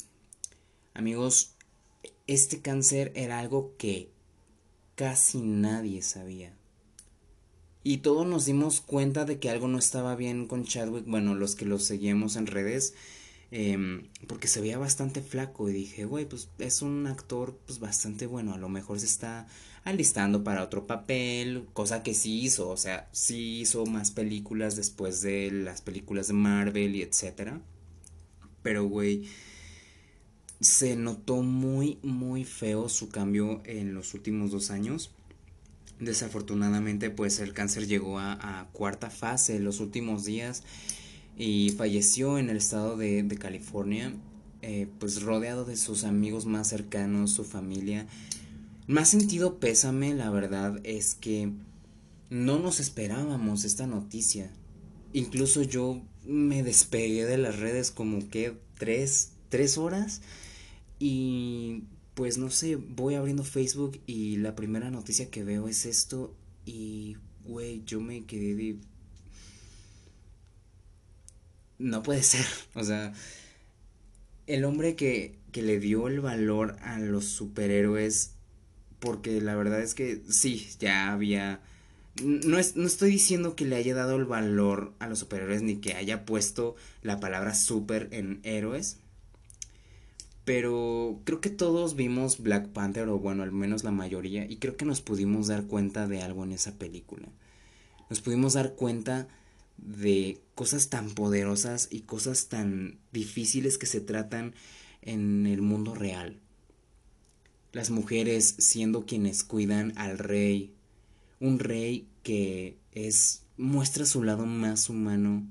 Amigos, 0.93 1.55
este 2.27 2.61
cáncer 2.61 3.13
era 3.15 3.39
algo 3.39 3.75
que 3.79 4.11
casi 4.95 5.41
nadie 5.41 6.03
sabía. 6.03 6.55
Y 7.85 7.99
todos 7.99 8.27
nos 8.27 8.45
dimos 8.47 8.81
cuenta 8.81 9.25
de 9.25 9.41
que 9.41 9.51
algo 9.51 9.67
no 9.67 9.79
estaba 9.79 10.15
bien 10.15 10.47
con 10.47 10.65
Chadwick, 10.65 11.05
bueno, 11.07 11.35
los 11.35 11.57
que 11.57 11.65
lo 11.65 11.79
seguíamos 11.81 12.37
en 12.37 12.47
redes, 12.47 12.95
em, 13.51 14.09
porque 14.29 14.47
se 14.47 14.61
veía 14.61 14.79
bastante 14.79 15.21
flaco 15.21 15.69
y 15.69 15.73
dije, 15.73 16.05
güey, 16.05 16.25
pues 16.27 16.49
es 16.59 16.81
un 16.83 17.07
actor 17.07 17.59
pues 17.67 17.81
bastante 17.81 18.27
bueno, 18.27 18.55
a 18.55 18.59
lo 18.59 18.69
mejor 18.69 19.01
se 19.01 19.07
está 19.07 19.49
alistando 19.85 20.45
para 20.45 20.63
otro 20.63 20.87
papel, 20.87 21.67
cosa 21.73 22.03
que 22.05 22.15
sí 22.15 22.41
hizo, 22.41 22.69
o 22.69 22.77
sea, 22.77 23.09
sí 23.13 23.61
hizo 23.61 23.85
más 23.87 24.13
películas 24.13 24.77
después 24.77 25.21
de 25.23 25.51
las 25.51 25.83
películas 25.83 26.29
de 26.29 26.35
Marvel 26.35 26.95
y 26.95 27.03
etcétera. 27.03 27.61
Pero, 28.63 28.85
güey, 28.89 29.29
se 30.63 30.95
notó 30.97 31.43
muy, 31.43 31.99
muy 32.03 32.45
feo 32.45 32.89
su 32.89 33.09
cambio 33.09 33.61
en 33.65 33.95
los 33.95 34.15
últimos 34.15 34.51
dos 34.51 34.71
años. 34.71 35.11
Desafortunadamente, 35.99 37.11
pues 37.11 37.41
el 37.41 37.53
cáncer 37.53 37.87
llegó 37.87 38.19
a, 38.19 38.69
cuarta 38.73 39.11
fase 39.11 39.57
en 39.57 39.65
los 39.65 39.81
últimos 39.81 40.25
días 40.25 40.63
y 41.37 41.71
falleció 41.71 42.39
en 42.39 42.49
el 42.49 42.57
estado 42.57 42.97
de, 42.97 43.27
California, 43.41 44.15
eh, 44.63 44.89
pues 44.99 45.23
rodeado 45.23 45.65
de 45.65 45.77
sus 45.77 46.05
amigos 46.05 46.47
más 46.47 46.69
cercanos, 46.69 47.33
su 47.33 47.45
familia. 47.45 48.07
Más 48.87 49.09
sentido 49.09 49.59
pésame, 49.59 50.15
la 50.15 50.31
verdad, 50.31 50.81
es 50.85 51.15
que 51.15 51.51
no 52.31 52.59
nos 52.59 52.79
esperábamos 52.79 53.65
esta 53.65 53.87
noticia. 53.87 54.51
Incluso 55.13 55.63
yo 55.63 56.03
me 56.25 56.63
despegué 56.63 57.27
de 57.27 57.39
las 57.39 57.59
redes 57.59 57.91
como 57.91 58.29
que 58.29 58.57
tres, 58.79 59.33
tres 59.49 59.77
horas 59.77 60.23
y 61.05 61.83
pues 62.15 62.39
no 62.39 62.49
sé, 62.49 62.77
voy 62.77 63.17
abriendo 63.17 63.43
Facebook 63.43 64.01
y 64.07 64.37
la 64.37 64.55
primera 64.55 64.89
noticia 64.89 65.31
que 65.31 65.43
veo 65.43 65.67
es 65.67 65.85
esto 65.85 66.33
y, 66.65 67.17
güey, 67.45 67.83
yo 67.85 68.01
me 68.01 68.25
quedé 68.25 68.55
de... 68.55 68.77
No 71.81 72.05
puede 72.05 72.23
ser, 72.23 72.47
o 72.75 72.85
sea, 72.85 73.13
el 74.47 74.65
hombre 74.65 74.95
que, 74.95 75.41
que 75.51 75.63
le 75.63 75.81
dio 75.81 76.07
el 76.07 76.21
valor 76.21 76.77
a 76.83 77.01
los 77.01 77.25
superhéroes, 77.25 78.35
porque 79.01 79.41
la 79.41 79.57
verdad 79.57 79.83
es 79.83 79.97
que 79.97 80.23
sí, 80.29 80.69
ya 80.79 81.13
había... 81.13 81.63
No, 82.23 82.61
es, 82.61 82.77
no 82.77 82.87
estoy 82.87 83.11
diciendo 83.11 83.57
que 83.57 83.65
le 83.65 83.75
haya 83.75 83.97
dado 83.97 84.15
el 84.15 84.27
valor 84.27 84.93
a 85.01 85.09
los 85.09 85.19
superhéroes 85.19 85.63
ni 85.63 85.79
que 85.79 85.95
haya 85.95 86.25
puesto 86.25 86.77
la 87.03 87.19
palabra 87.19 87.57
super 87.57 88.07
en 88.13 88.39
héroes, 88.45 88.99
pero 90.45 91.21
creo 91.25 91.41
que 91.41 91.51
todos 91.51 91.95
vimos 91.95 92.41
Black 92.41 92.69
Panther, 92.69 93.09
o 93.09 93.19
bueno, 93.19 93.43
al 93.43 93.53
menos 93.53 93.85
la 93.85 93.93
mayoría, 93.93 94.45
y 94.51 94.57
creo 94.57 94.77
que 94.77 94.85
nos 94.85 95.01
pudimos 95.01 95.47
dar 95.47 95.65
cuenta 95.67 96.09
de 96.09 96.23
algo 96.23 96.45
en 96.45 96.53
esa 96.53 96.79
película. 96.79 97.29
Nos 98.11 98.21
pudimos 98.21 98.55
dar 98.55 98.75
cuenta 98.75 99.29
de 99.79 100.41
cosas 100.55 100.91
tan 100.91 101.11
poderosas 101.11 101.89
y 101.91 102.01
cosas 102.01 102.49
tan 102.49 102.99
difíciles 103.13 103.79
que 103.79 103.87
se 103.87 104.01
tratan 104.01 104.55
en 105.01 105.47
el 105.47 105.63
mundo 105.63 105.95
real. 105.95 106.39
Las 107.73 107.91
mujeres 107.91 108.55
siendo 108.59 109.07
quienes 109.07 109.45
cuidan 109.45 109.93
al 109.97 110.19
rey, 110.19 110.75
un 111.41 111.59
rey 111.59 112.07
que 112.23 112.77
es 112.93 113.45
muestra 113.57 114.05
su 114.05 114.23
lado 114.23 114.45
más 114.47 114.91
humano. 114.91 115.47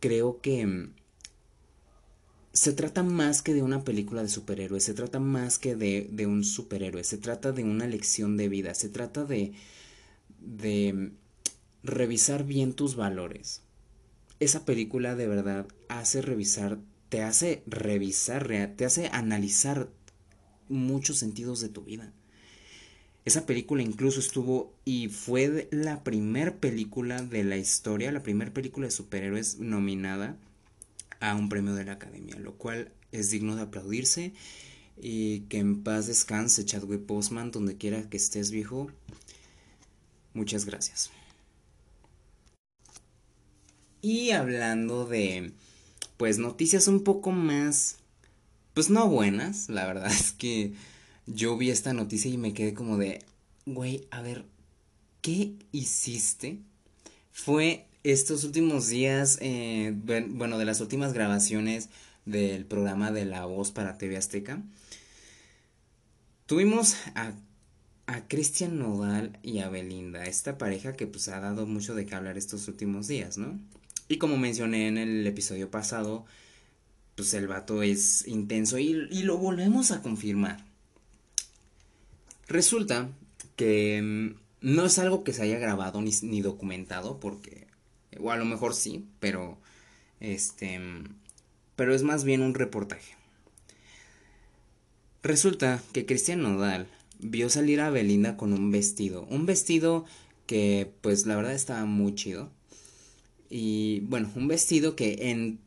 Creo 0.00 0.40
que 0.40 0.90
se 2.54 2.72
trata 2.72 3.02
más 3.02 3.42
que 3.42 3.52
de 3.52 3.62
una 3.62 3.82
película 3.82 4.22
de 4.22 4.28
superhéroes, 4.28 4.84
se 4.84 4.94
trata 4.94 5.18
más 5.18 5.58
que 5.58 5.74
de, 5.74 6.08
de, 6.12 6.26
un 6.26 6.44
superhéroe, 6.44 7.02
se 7.02 7.18
trata 7.18 7.50
de 7.50 7.64
una 7.64 7.88
lección 7.88 8.36
de 8.36 8.48
vida, 8.48 8.74
se 8.74 8.88
trata 8.88 9.24
de, 9.24 9.54
de 10.38 11.10
revisar 11.82 12.44
bien 12.44 12.72
tus 12.72 12.94
valores. 12.94 13.62
Esa 14.38 14.64
película 14.64 15.16
de 15.16 15.26
verdad 15.26 15.66
hace 15.88 16.22
revisar, 16.22 16.78
te 17.08 17.22
hace 17.22 17.64
revisar, 17.66 18.46
te 18.76 18.84
hace 18.84 19.08
analizar 19.08 19.90
muchos 20.68 21.18
sentidos 21.18 21.60
de 21.60 21.70
tu 21.70 21.82
vida. 21.82 22.12
Esa 23.24 23.46
película 23.46 23.82
incluso 23.82 24.20
estuvo 24.20 24.72
y 24.84 25.08
fue 25.08 25.66
la 25.72 26.04
primer 26.04 26.58
película 26.58 27.20
de 27.20 27.42
la 27.42 27.56
historia, 27.56 28.12
la 28.12 28.22
primera 28.22 28.52
película 28.52 28.86
de 28.86 28.92
superhéroes 28.92 29.58
nominada 29.58 30.38
a 31.24 31.34
un 31.34 31.48
premio 31.48 31.74
de 31.74 31.84
la 31.84 31.92
academia, 31.92 32.36
lo 32.36 32.54
cual 32.54 32.92
es 33.10 33.30
digno 33.30 33.56
de 33.56 33.62
aplaudirse 33.62 34.34
y 35.00 35.40
que 35.42 35.58
en 35.58 35.82
paz 35.82 36.06
descanse 36.06 36.66
Chadwick 36.66 37.06
Boseman 37.06 37.50
donde 37.50 37.78
quiera 37.78 38.08
que 38.10 38.18
estés 38.18 38.50
viejo. 38.50 38.90
Muchas 40.34 40.66
gracias. 40.66 41.10
Y 44.02 44.32
hablando 44.32 45.06
de 45.06 45.52
pues 46.18 46.38
noticias 46.38 46.88
un 46.88 47.02
poco 47.02 47.32
más 47.32 47.96
pues 48.74 48.90
no 48.90 49.08
buenas, 49.08 49.70
la 49.70 49.86
verdad 49.86 50.10
es 50.12 50.32
que 50.32 50.74
yo 51.26 51.56
vi 51.56 51.70
esta 51.70 51.94
noticia 51.94 52.30
y 52.30 52.36
me 52.36 52.52
quedé 52.52 52.74
como 52.74 52.98
de, 52.98 53.24
güey, 53.64 54.06
a 54.10 54.20
ver, 54.20 54.44
¿qué 55.22 55.54
hiciste? 55.72 56.58
Fue 57.32 57.86
estos 58.04 58.44
últimos 58.44 58.88
días, 58.88 59.38
eh, 59.40 59.94
bueno, 59.96 60.58
de 60.58 60.66
las 60.66 60.80
últimas 60.80 61.14
grabaciones 61.14 61.88
del 62.26 62.66
programa 62.66 63.10
de 63.10 63.24
La 63.24 63.46
Voz 63.46 63.72
para 63.72 63.96
TV 63.96 64.18
Azteca, 64.18 64.62
tuvimos 66.44 66.96
a, 67.14 67.32
a 68.06 68.28
Cristian 68.28 68.78
Nodal 68.78 69.38
y 69.42 69.60
a 69.60 69.70
Belinda, 69.70 70.26
esta 70.26 70.58
pareja 70.58 70.92
que 70.92 71.06
pues 71.06 71.28
ha 71.28 71.40
dado 71.40 71.66
mucho 71.66 71.94
de 71.94 72.04
qué 72.04 72.14
hablar 72.14 72.36
estos 72.36 72.68
últimos 72.68 73.08
días, 73.08 73.38
¿no? 73.38 73.58
Y 74.06 74.18
como 74.18 74.36
mencioné 74.36 74.86
en 74.86 74.98
el 74.98 75.26
episodio 75.26 75.70
pasado, 75.70 76.26
pues 77.14 77.32
el 77.32 77.48
vato 77.48 77.82
es 77.82 78.28
intenso 78.28 78.76
y, 78.78 78.92
lo 79.22 79.38
volvemos 79.38 79.92
a 79.92 80.02
confirmar. 80.02 80.62
Resulta 82.48 83.08
que 83.56 84.02
mm, 84.02 84.34
no 84.60 84.84
es 84.84 84.98
algo 84.98 85.24
que 85.24 85.32
se 85.32 85.42
haya 85.42 85.58
grabado 85.58 86.02
ni 86.02 86.42
documentado 86.42 87.18
porque 87.18 87.73
o 88.20 88.30
a 88.30 88.36
lo 88.36 88.44
mejor 88.44 88.74
sí, 88.74 89.06
pero 89.20 89.58
este 90.20 90.80
pero 91.76 91.94
es 91.94 92.02
más 92.02 92.24
bien 92.24 92.40
un 92.42 92.54
reportaje. 92.54 93.16
Resulta 95.22 95.82
que 95.92 96.06
Cristian 96.06 96.42
Nodal 96.42 96.86
vio 97.18 97.48
salir 97.48 97.80
a 97.80 97.90
Belinda 97.90 98.36
con 98.36 98.52
un 98.52 98.70
vestido, 98.70 99.24
un 99.30 99.46
vestido 99.46 100.04
que 100.46 100.92
pues 101.00 101.26
la 101.26 101.36
verdad 101.36 101.54
estaba 101.54 101.84
muy 101.86 102.14
chido. 102.14 102.50
Y 103.48 104.00
bueno, 104.00 104.30
un 104.34 104.48
vestido 104.48 104.96
que 104.96 105.30
en 105.30 105.58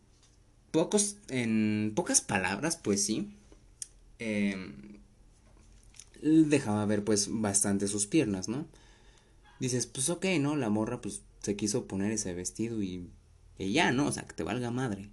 pocos 0.72 1.18
en 1.30 1.92
pocas 1.96 2.22
palabras, 2.22 2.78
pues 2.78 3.04
sí, 3.04 3.30
em, 4.20 5.00
dejaba 6.22 6.86
ver 6.86 7.04
pues 7.04 7.28
bastante 7.32 7.88
sus 7.88 8.08
piernas, 8.08 8.48
¿no? 8.50 8.66
Dices, 9.60 9.88
pues 9.88 10.10
ok, 10.10 10.26
¿no? 10.40 10.56
La 10.56 10.70
morra 10.70 11.02
pues 11.02 11.22
se 11.48 11.56
quiso 11.56 11.88
poner 11.88 12.12
ese 12.12 12.34
vestido 12.34 12.84
y, 12.84 13.10
y 13.58 13.72
ya, 13.72 13.92
¿no? 13.92 14.08
O 14.08 14.12
sea, 14.12 14.24
que 14.24 14.34
te 14.34 14.44
valga 14.44 14.70
madre. 14.70 15.10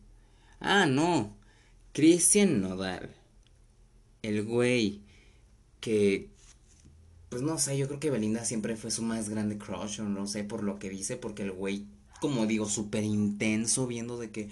Ah, 0.61 0.87
no. 0.87 1.37
Christian 1.93 2.61
Nodal. 2.61 3.14
El 4.22 4.45
güey 4.45 5.01
que 5.80 6.35
pues 7.35 7.43
no 7.43 7.59
sé, 7.59 7.76
yo 7.76 7.89
creo 7.89 7.99
que 7.99 8.11
Belinda 8.11 8.45
siempre 8.45 8.76
fue 8.76 8.93
su 8.93 9.03
más 9.03 9.28
grande 9.28 9.59
crush, 9.59 10.01
o 10.01 10.05
no 10.05 10.28
sé 10.28 10.45
por 10.45 10.62
lo 10.62 10.78
que 10.78 10.89
dice, 10.89 11.16
porque 11.16 11.43
el 11.43 11.51
güey, 11.51 11.85
como 12.20 12.47
digo, 12.47 12.68
súper 12.68 13.03
intenso, 13.03 13.89
viendo 13.89 14.18
de 14.18 14.30
que 14.30 14.49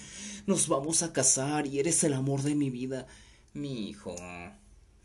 nos 0.46 0.66
vamos 0.66 1.04
a 1.04 1.12
casar 1.12 1.68
y 1.68 1.78
eres 1.78 2.02
el 2.02 2.12
amor 2.12 2.42
de 2.42 2.56
mi 2.56 2.70
vida. 2.70 3.06
Mi 3.54 3.88
hijo, 3.88 4.16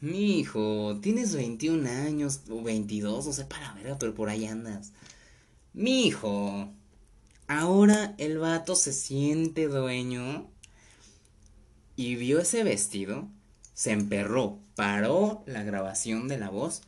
mi 0.01 0.39
hijo, 0.39 0.97
tienes 1.03 1.35
21 1.35 1.87
años 1.87 2.41
o 2.49 2.63
22, 2.63 3.27
no 3.27 3.31
sé 3.31 3.45
para 3.45 3.73
ver, 3.73 3.95
pero 3.99 4.15
por 4.15 4.29
ahí 4.29 4.45
andas. 4.45 4.91
Mi 5.77 6.07
hijo, 6.07 6.73
ahora 7.47 8.15
el 8.17 8.39
vato 8.39 8.75
se 8.75 8.91
siente 8.91 9.67
dueño 9.67 10.49
y 11.95 12.15
vio 12.15 12.39
ese 12.39 12.63
vestido, 12.63 13.29
se 13.75 13.91
emperró, 13.91 14.57
paró 14.73 15.43
la 15.45 15.61
grabación 15.61 16.27
de 16.27 16.39
la 16.39 16.49
voz 16.49 16.81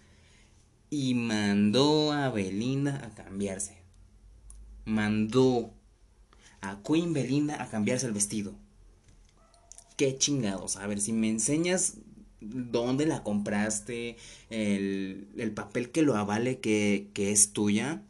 y 0.90 1.14
mandó 1.14 2.14
a 2.14 2.32
Belinda 2.32 3.06
a 3.06 3.14
cambiarse. 3.14 3.78
Mandó 4.86 5.72
a 6.62 6.82
Queen 6.82 7.14
Belinda 7.14 7.62
a 7.62 7.70
cambiarse 7.70 8.08
el 8.08 8.14
vestido. 8.14 8.56
Qué 9.98 10.18
chingados. 10.18 10.78
A 10.78 10.88
ver 10.88 11.00
si 11.00 11.14
me 11.14 11.30
enseñas 11.30 11.98
dónde 12.42 13.06
la 13.06 13.22
compraste, 13.22 14.18
el, 14.50 15.28
el 15.38 15.52
papel 15.52 15.92
que 15.92 16.02
lo 16.02 16.16
avale 16.16 16.60
que, 16.60 17.12
que 17.14 17.32
es 17.32 17.54
tuya 17.54 18.02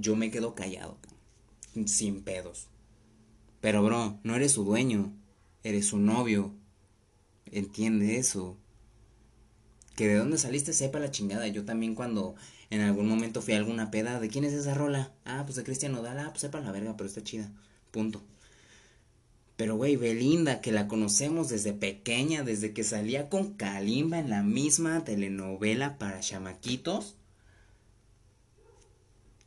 yo 0.00 0.16
me 0.16 0.30
quedo 0.30 0.54
callado, 0.54 0.98
sin 1.86 2.22
pedos. 2.22 2.68
Pero 3.60 3.82
bro, 3.82 4.18
no 4.22 4.36
eres 4.36 4.52
su 4.52 4.64
dueño, 4.64 5.12
eres 5.62 5.86
su 5.86 5.98
novio. 5.98 6.54
Entiende 7.46 8.16
eso. 8.16 8.56
Que 9.96 10.08
de 10.08 10.16
dónde 10.16 10.38
saliste 10.38 10.72
sepa 10.72 10.98
la 10.98 11.10
chingada. 11.10 11.48
Yo 11.48 11.64
también 11.64 11.94
cuando 11.94 12.34
en 12.70 12.80
algún 12.80 13.08
momento 13.08 13.42
fui 13.42 13.54
a 13.54 13.58
alguna 13.58 13.90
peda, 13.90 14.20
¿de 14.20 14.28
quién 14.28 14.44
es 14.44 14.52
esa 14.52 14.74
rola? 14.74 15.12
Ah, 15.24 15.42
pues 15.44 15.56
de 15.56 15.64
Cristian 15.64 15.92
Nodal, 15.92 16.18
ah, 16.18 16.28
pues 16.30 16.42
sepa 16.42 16.60
la 16.60 16.72
verga, 16.72 16.96
pero 16.96 17.08
está 17.08 17.22
chida. 17.22 17.50
Punto. 17.90 18.22
Pero 19.56 19.76
güey, 19.76 19.96
Belinda, 19.96 20.60
que 20.60 20.70
la 20.70 20.86
conocemos 20.86 21.48
desde 21.48 21.72
pequeña, 21.72 22.42
desde 22.42 22.74
que 22.74 22.84
salía 22.84 23.30
con 23.30 23.54
Kalimba 23.54 24.18
en 24.18 24.28
la 24.28 24.42
misma 24.42 25.02
telenovela 25.04 25.96
para 25.96 26.20
chamaquitos 26.20 27.16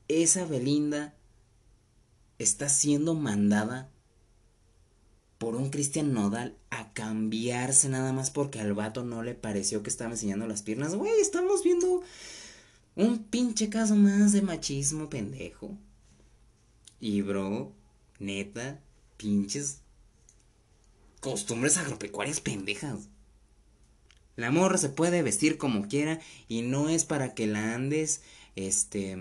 esa 0.10 0.45
Belinda 0.45 1.16
está 2.39 2.68
siendo 2.68 3.16
mandada 3.16 3.89
por 5.38 5.55
un 5.55 5.70
Cristian 5.70 6.14
Nodal 6.14 6.57
a 6.70 6.91
cambiarse 6.93 7.88
nada 7.88 8.12
más 8.12 8.30
porque 8.30 8.60
al 8.60 8.74
vato 8.74 9.05
no 9.05 9.24
le 9.24 9.36
pareció 9.36 9.82
que 9.82 9.89
estaba 9.89 10.12
enseñando 10.12 10.47
las 10.47 10.64
piernas. 10.64 10.95
Güey, 10.95 11.22
estamos 11.22 11.64
viendo 11.64 12.01
un 12.95 13.24
pinche 13.24 13.70
caso 13.70 13.95
más 13.95 14.34
de 14.34 14.41
machismo 14.41 15.10
pendejo. 15.10 15.78
Y 16.99 17.22
bro, 17.22 17.72
neta, 18.20 18.82
pinches 19.16 19.80
costumbres 21.22 21.78
agropecuarias 21.78 22.41
pendejas. 22.41 23.07
La 24.36 24.51
morra 24.51 24.78
se 24.78 24.89
puede 24.89 25.22
vestir 25.22 25.57
como 25.57 25.88
quiera 25.88 26.20
y 26.47 26.62
no 26.62 26.89
es 26.89 27.05
para 27.05 27.34
que 27.34 27.45
la 27.47 27.76
andes, 27.76 28.22
este, 28.56 29.18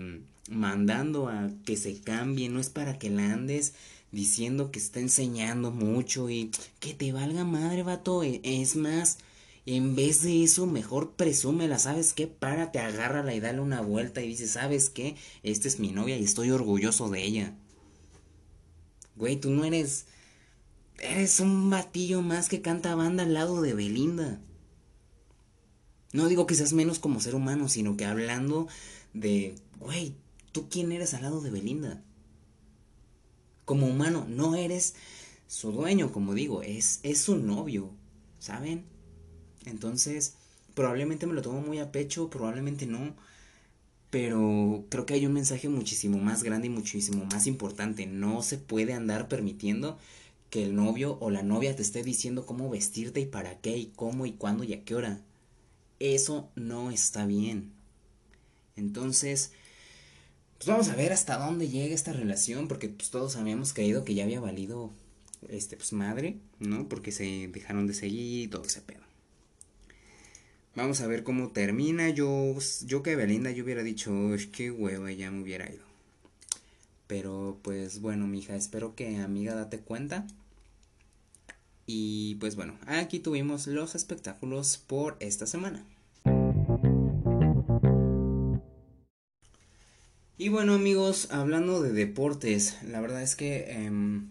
mandando 0.49 1.29
a 1.29 1.49
que 1.65 1.77
se 1.77 1.99
cambie, 1.99 2.49
no 2.49 2.59
es 2.59 2.69
para 2.69 2.97
que 2.99 3.09
la 3.09 3.33
andes 3.33 3.73
diciendo 4.11 4.71
que 4.71 4.79
está 4.79 4.99
enseñando 4.99 5.71
mucho 5.71 6.29
y 6.29 6.51
que 6.79 6.93
te 6.93 7.11
valga 7.11 7.43
madre, 7.43 7.83
vato. 7.83 8.23
E, 8.23 8.41
es 8.43 8.75
más, 8.75 9.19
en 9.65 9.95
vez 9.95 10.21
de 10.23 10.43
eso, 10.43 10.65
mejor 10.65 11.11
presúmela, 11.11 11.79
¿sabes 11.79 12.13
qué? 12.13 12.27
Párate, 12.27 12.79
agárrala 12.79 13.33
y 13.33 13.39
dale 13.39 13.59
una 13.59 13.81
vuelta 13.81 14.21
y 14.21 14.27
dice, 14.29 14.47
¿sabes 14.47 14.89
qué? 14.89 15.15
Esta 15.43 15.67
es 15.67 15.79
mi 15.79 15.91
novia 15.91 16.17
y 16.17 16.23
estoy 16.23 16.51
orgulloso 16.51 17.09
de 17.09 17.23
ella. 17.23 17.55
Güey, 19.15 19.39
tú 19.39 19.51
no 19.51 19.65
eres 19.65 20.05
eres 21.01 21.39
un 21.39 21.69
batillo 21.69 22.21
más 22.21 22.49
que 22.49 22.61
canta 22.61 22.95
banda 22.95 23.23
al 23.23 23.33
lado 23.33 23.61
de 23.61 23.73
Belinda. 23.73 24.39
No 26.11 26.27
digo 26.27 26.47
que 26.47 26.55
seas 26.55 26.73
menos 26.73 26.99
como 26.99 27.21
ser 27.21 27.35
humano, 27.35 27.69
sino 27.69 27.95
que 27.95 28.05
hablando 28.05 28.67
de, 29.13 29.55
güey, 29.79 30.15
¿tú 30.51 30.67
quién 30.69 30.91
eres 30.91 31.13
al 31.13 31.23
lado 31.23 31.41
de 31.41 31.51
Belinda? 31.51 32.03
Como 33.65 33.87
humano, 33.87 34.25
no 34.27 34.55
eres 34.55 34.95
su 35.47 35.71
dueño, 35.71 36.11
como 36.11 36.33
digo, 36.33 36.61
es, 36.61 36.99
es 37.03 37.21
su 37.21 37.37
novio, 37.37 37.91
¿saben? 38.39 38.85
Entonces, 39.65 40.35
probablemente 40.73 41.27
me 41.27 41.33
lo 41.33 41.41
tomo 41.41 41.61
muy 41.61 41.79
a 41.79 41.91
pecho, 41.91 42.29
probablemente 42.29 42.85
no, 42.85 43.15
pero 44.09 44.85
creo 44.89 45.05
que 45.05 45.13
hay 45.13 45.25
un 45.25 45.33
mensaje 45.33 45.69
muchísimo 45.69 46.17
más 46.17 46.43
grande 46.43 46.67
y 46.67 46.71
muchísimo 46.71 47.25
más 47.25 47.47
importante. 47.47 48.07
No 48.07 48.41
se 48.41 48.57
puede 48.57 48.93
andar 48.93 49.27
permitiendo 49.27 49.97
que 50.49 50.63
el 50.63 50.75
novio 50.75 51.17
o 51.21 51.29
la 51.29 51.43
novia 51.43 51.75
te 51.75 51.83
esté 51.83 52.03
diciendo 52.03 52.45
cómo 52.45 52.69
vestirte 52.69 53.19
y 53.19 53.25
para 53.25 53.59
qué 53.59 53.77
y 53.77 53.87
cómo 53.95 54.25
y 54.25 54.33
cuándo 54.33 54.63
y 54.63 54.73
a 54.73 54.83
qué 54.83 54.95
hora. 54.95 55.21
Eso 55.99 56.49
no 56.55 56.91
está 56.91 57.25
bien. 57.25 57.73
Entonces, 58.79 59.51
pues 60.57 60.67
vamos 60.67 60.89
a 60.89 60.95
ver 60.95 61.13
hasta 61.13 61.37
dónde 61.37 61.69
llega 61.69 61.93
esta 61.93 62.13
relación, 62.13 62.67
porque 62.67 62.89
pues 62.89 63.11
todos 63.11 63.35
habíamos 63.35 63.73
creído 63.73 64.03
que 64.03 64.15
ya 64.15 64.23
había 64.23 64.39
valido, 64.39 64.91
este, 65.47 65.77
pues 65.77 65.93
madre, 65.93 66.37
¿no? 66.59 66.89
Porque 66.89 67.11
se 67.11 67.49
dejaron 67.49 67.87
de 67.87 67.93
seguir 67.93 68.43
y 68.45 68.47
todo 68.47 68.63
ese 68.63 68.81
pedo. 68.81 69.01
Vamos 70.75 71.01
a 71.01 71.07
ver 71.07 71.23
cómo 71.23 71.49
termina. 71.49 72.09
Yo, 72.09 72.55
yo 72.85 73.03
que 73.03 73.15
Belinda 73.15 73.51
yo 73.51 73.63
hubiera 73.63 73.83
dicho, 73.83 74.11
qué 74.51 74.71
hueva, 74.71 75.11
ya 75.11 75.29
me 75.29 75.41
hubiera 75.41 75.69
ido. 75.69 75.83
Pero 77.07 77.57
pues 77.61 78.01
bueno, 78.01 78.27
mija, 78.27 78.55
espero 78.55 78.95
que 78.95 79.17
amiga 79.17 79.55
date 79.55 79.79
cuenta. 79.79 80.27
Y 81.85 82.35
pues 82.35 82.55
bueno, 82.55 82.77
aquí 82.85 83.19
tuvimos 83.19 83.65
los 83.65 83.95
espectáculos 83.95 84.77
por 84.77 85.17
esta 85.19 85.47
semana. 85.47 85.83
Y 90.41 90.47
bueno 90.47 90.75
amigos, 90.75 91.27
hablando 91.31 91.81
de 91.81 91.91
deportes, 91.91 92.77
la 92.83 93.01
verdad 93.01 93.21
es 93.21 93.35
que 93.35 93.71
em, 93.71 94.29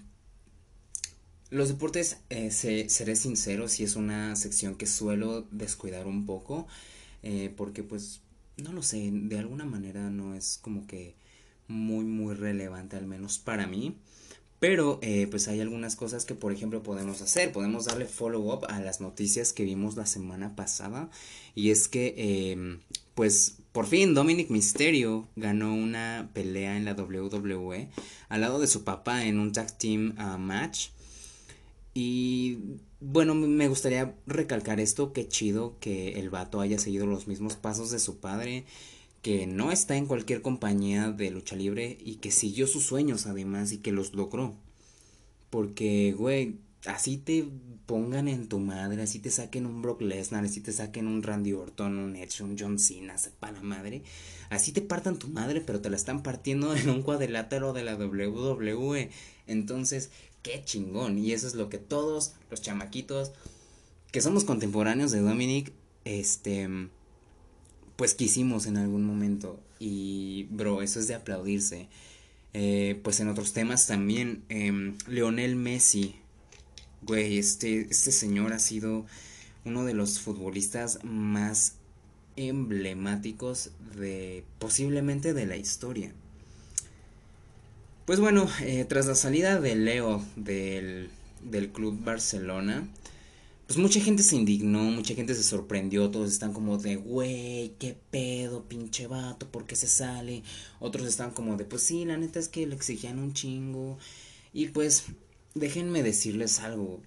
los 1.50 1.68
deportes, 1.68 2.16
eh, 2.30 2.50
seré 2.50 3.14
sincero, 3.14 3.68
si 3.68 3.84
es 3.84 3.94
una 3.94 4.34
sección 4.34 4.74
que 4.76 4.86
suelo 4.86 5.42
descuidar 5.50 6.06
un 6.06 6.24
poco, 6.24 6.66
eh, 7.22 7.52
porque 7.54 7.82
pues, 7.82 8.22
no 8.56 8.72
lo 8.72 8.82
sé, 8.82 9.10
de 9.12 9.38
alguna 9.38 9.66
manera 9.66 10.08
no 10.08 10.34
es 10.34 10.58
como 10.62 10.86
que 10.86 11.14
muy, 11.66 12.06
muy 12.06 12.34
relevante, 12.34 12.96
al 12.96 13.06
menos 13.06 13.36
para 13.36 13.66
mí. 13.66 13.94
Pero 14.60 14.98
eh, 15.02 15.26
pues 15.30 15.46
hay 15.46 15.60
algunas 15.60 15.94
cosas 15.94 16.24
que 16.24 16.34
por 16.34 16.52
ejemplo 16.52 16.82
podemos 16.82 17.20
hacer. 17.20 17.52
Podemos 17.52 17.84
darle 17.84 18.06
follow 18.06 18.52
up 18.52 18.64
a 18.68 18.80
las 18.80 19.00
noticias 19.00 19.52
que 19.52 19.62
vimos 19.62 19.96
la 19.96 20.06
semana 20.06 20.56
pasada. 20.56 21.10
Y 21.54 21.70
es 21.70 21.86
que 21.86 22.14
em, 22.52 22.80
pues 23.14 23.58
por 23.78 23.86
fin 23.86 24.12
Dominic 24.12 24.50
Mysterio 24.50 25.28
ganó 25.36 25.72
una 25.72 26.30
pelea 26.34 26.76
en 26.76 26.84
la 26.84 26.94
WWE 26.94 27.88
al 28.28 28.40
lado 28.40 28.58
de 28.58 28.66
su 28.66 28.82
papá 28.82 29.24
en 29.24 29.38
un 29.38 29.52
tag 29.52 29.78
team 29.78 30.16
ah, 30.18 30.36
match. 30.36 30.88
Y 31.94 32.58
bueno, 32.98 33.36
me 33.36 33.68
gustaría 33.68 34.16
recalcar 34.26 34.80
esto, 34.80 35.12
qué 35.12 35.28
chido 35.28 35.76
que 35.78 36.18
el 36.18 36.28
vato 36.28 36.60
haya 36.60 36.80
seguido 36.80 37.06
los 37.06 37.28
mismos 37.28 37.54
pasos 37.54 37.92
de 37.92 38.00
su 38.00 38.18
padre 38.18 38.64
que 39.22 39.46
no 39.46 39.70
está 39.70 39.96
en 39.96 40.06
cualquier 40.06 40.42
compañía 40.42 41.12
de 41.12 41.30
lucha 41.30 41.54
libre 41.54 41.98
y 42.00 42.16
que 42.16 42.32
siguió 42.32 42.66
sus 42.66 42.84
sueños 42.84 43.26
además 43.26 43.70
y 43.70 43.78
que 43.78 43.92
los 43.92 44.12
logró. 44.12 44.56
Porque, 45.50 46.16
güey, 46.18 46.56
así 46.86 47.16
te 47.18 47.48
pongan 47.86 48.28
en 48.28 48.48
tu 48.48 48.58
madre, 48.58 49.02
así 49.02 49.18
te 49.18 49.30
saquen 49.30 49.66
un 49.66 49.82
Brock 49.82 50.02
Lesnar, 50.02 50.44
así 50.44 50.60
te 50.60 50.72
saquen 50.72 51.06
un 51.06 51.22
Randy 51.22 51.52
Orton, 51.52 51.98
un 51.98 52.16
Edge, 52.16 52.42
un 52.42 52.56
John 52.58 52.78
Cena, 52.78 53.16
para 53.40 53.54
la 53.54 53.62
madre, 53.62 54.02
así 54.50 54.72
te 54.72 54.82
partan 54.82 55.18
tu 55.18 55.28
madre, 55.28 55.60
pero 55.60 55.80
te 55.80 55.90
la 55.90 55.96
están 55.96 56.22
partiendo 56.22 56.74
en 56.76 56.90
un 56.90 57.02
cuadrilátero 57.02 57.72
de 57.72 57.84
la 57.84 57.96
WWE. 57.96 59.10
Entonces, 59.46 60.10
qué 60.42 60.62
chingón. 60.64 61.18
Y 61.18 61.32
eso 61.32 61.46
es 61.46 61.54
lo 61.54 61.68
que 61.68 61.78
todos 61.78 62.34
los 62.50 62.60
chamaquitos 62.60 63.32
que 64.12 64.20
somos 64.20 64.44
contemporáneos 64.44 65.10
de 65.10 65.20
Dominic, 65.20 65.72
este 66.04 66.68
pues 67.98 68.14
quisimos 68.14 68.66
en 68.66 68.76
algún 68.76 69.04
momento. 69.04 69.58
Y, 69.80 70.44
bro, 70.50 70.82
eso 70.82 71.00
es 71.00 71.08
de 71.08 71.16
aplaudirse. 71.16 71.88
Eh, 72.54 73.00
pues 73.02 73.18
en 73.18 73.26
otros 73.28 73.52
temas 73.52 73.88
también, 73.88 74.44
eh, 74.48 74.94
Leonel 75.08 75.56
Messi, 75.56 76.14
güey, 77.02 77.38
este, 77.38 77.88
este 77.90 78.12
señor 78.12 78.52
ha 78.52 78.58
sido 78.58 79.06
uno 79.64 79.84
de 79.84 79.94
los 79.94 80.20
futbolistas 80.20 80.98
más 81.04 81.74
emblemáticos 82.36 83.70
de 83.96 84.44
posiblemente 84.58 85.34
de 85.34 85.46
la 85.46 85.56
historia. 85.56 86.12
Pues 88.06 88.20
bueno, 88.20 88.48
eh, 88.62 88.86
tras 88.88 89.06
la 89.06 89.14
salida 89.14 89.60
de 89.60 89.74
Leo 89.76 90.24
del, 90.36 91.10
del 91.42 91.70
club 91.70 92.02
Barcelona, 92.02 92.88
pues 93.68 93.76
mucha 93.78 94.00
gente 94.00 94.22
se 94.22 94.34
indignó, 94.34 94.80
mucha 94.84 95.14
gente 95.14 95.34
se 95.34 95.42
sorprendió, 95.42 96.10
todos 96.10 96.32
están 96.32 96.54
como 96.54 96.78
de, 96.78 96.96
güey, 96.96 97.74
qué 97.78 97.94
pedo, 98.10 98.64
pinche 98.64 99.06
vato, 99.06 99.46
¿por 99.46 99.66
qué 99.66 99.76
se 99.76 99.88
sale? 99.88 100.42
Otros 100.80 101.06
están 101.06 101.32
como 101.32 101.58
de, 101.58 101.66
pues 101.66 101.82
sí, 101.82 102.06
la 102.06 102.16
neta 102.16 102.38
es 102.38 102.48
que 102.48 102.66
le 102.66 102.74
exigían 102.74 103.18
un 103.18 103.34
chingo. 103.34 103.98
Y 104.54 104.68
pues, 104.68 105.04
déjenme 105.58 106.02
decirles 106.02 106.60
algo. 106.60 107.00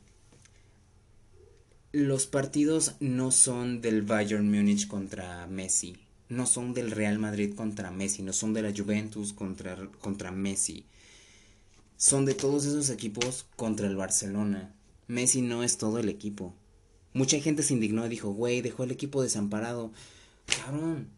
Los 1.91 2.26
partidos 2.26 2.95
no 2.99 3.32
son 3.32 3.82
del 3.82 4.02
Bayern 4.02 4.49
Múnich 4.49 4.88
contra 4.88 5.45
Messi, 5.47 5.97
no 6.30 6.45
son 6.45 6.74
del 6.74 6.91
Real 6.91 7.20
Madrid 7.20 7.54
contra 7.54 7.91
Messi, 7.91 8.24
no 8.24 8.34
son 8.34 8.54
de 8.54 8.62
la 8.62 8.74
Juventus 8.76 9.34
contra, 9.34 9.76
contra 9.99 10.32
Messi. 10.32 10.86
Son 11.97 12.26
de 12.26 12.34
todos 12.34 12.66
esos 12.66 12.89
equipos 12.89 13.45
contra 13.56 13.88
el 13.88 13.95
Barcelona 13.95 14.74
Messi 15.12 15.41
no 15.41 15.62
es 15.62 15.78
todo 15.78 15.99
el 15.99 16.08
equipo. 16.08 16.54
Mucha 17.14 17.38
gente 17.41 17.64
se 17.64 17.74
indignó 17.74 18.06
y 18.06 18.10
dijo, 18.10 18.30
güey, 18.30 18.62
dejó 18.62 18.86
el 18.86 18.91
equipo 18.91 19.22
desamparado. 19.22 19.91
Cabrón, 20.45 21.10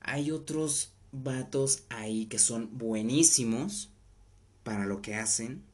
hay 0.00 0.30
otros 0.30 0.92
vatos 1.10 1.82
ahí 1.88 2.26
que 2.26 2.38
son 2.38 2.78
buenísimos 2.78 3.90
para 4.62 4.86
lo 4.86 5.02
que 5.02 5.16
hacen. 5.16 5.64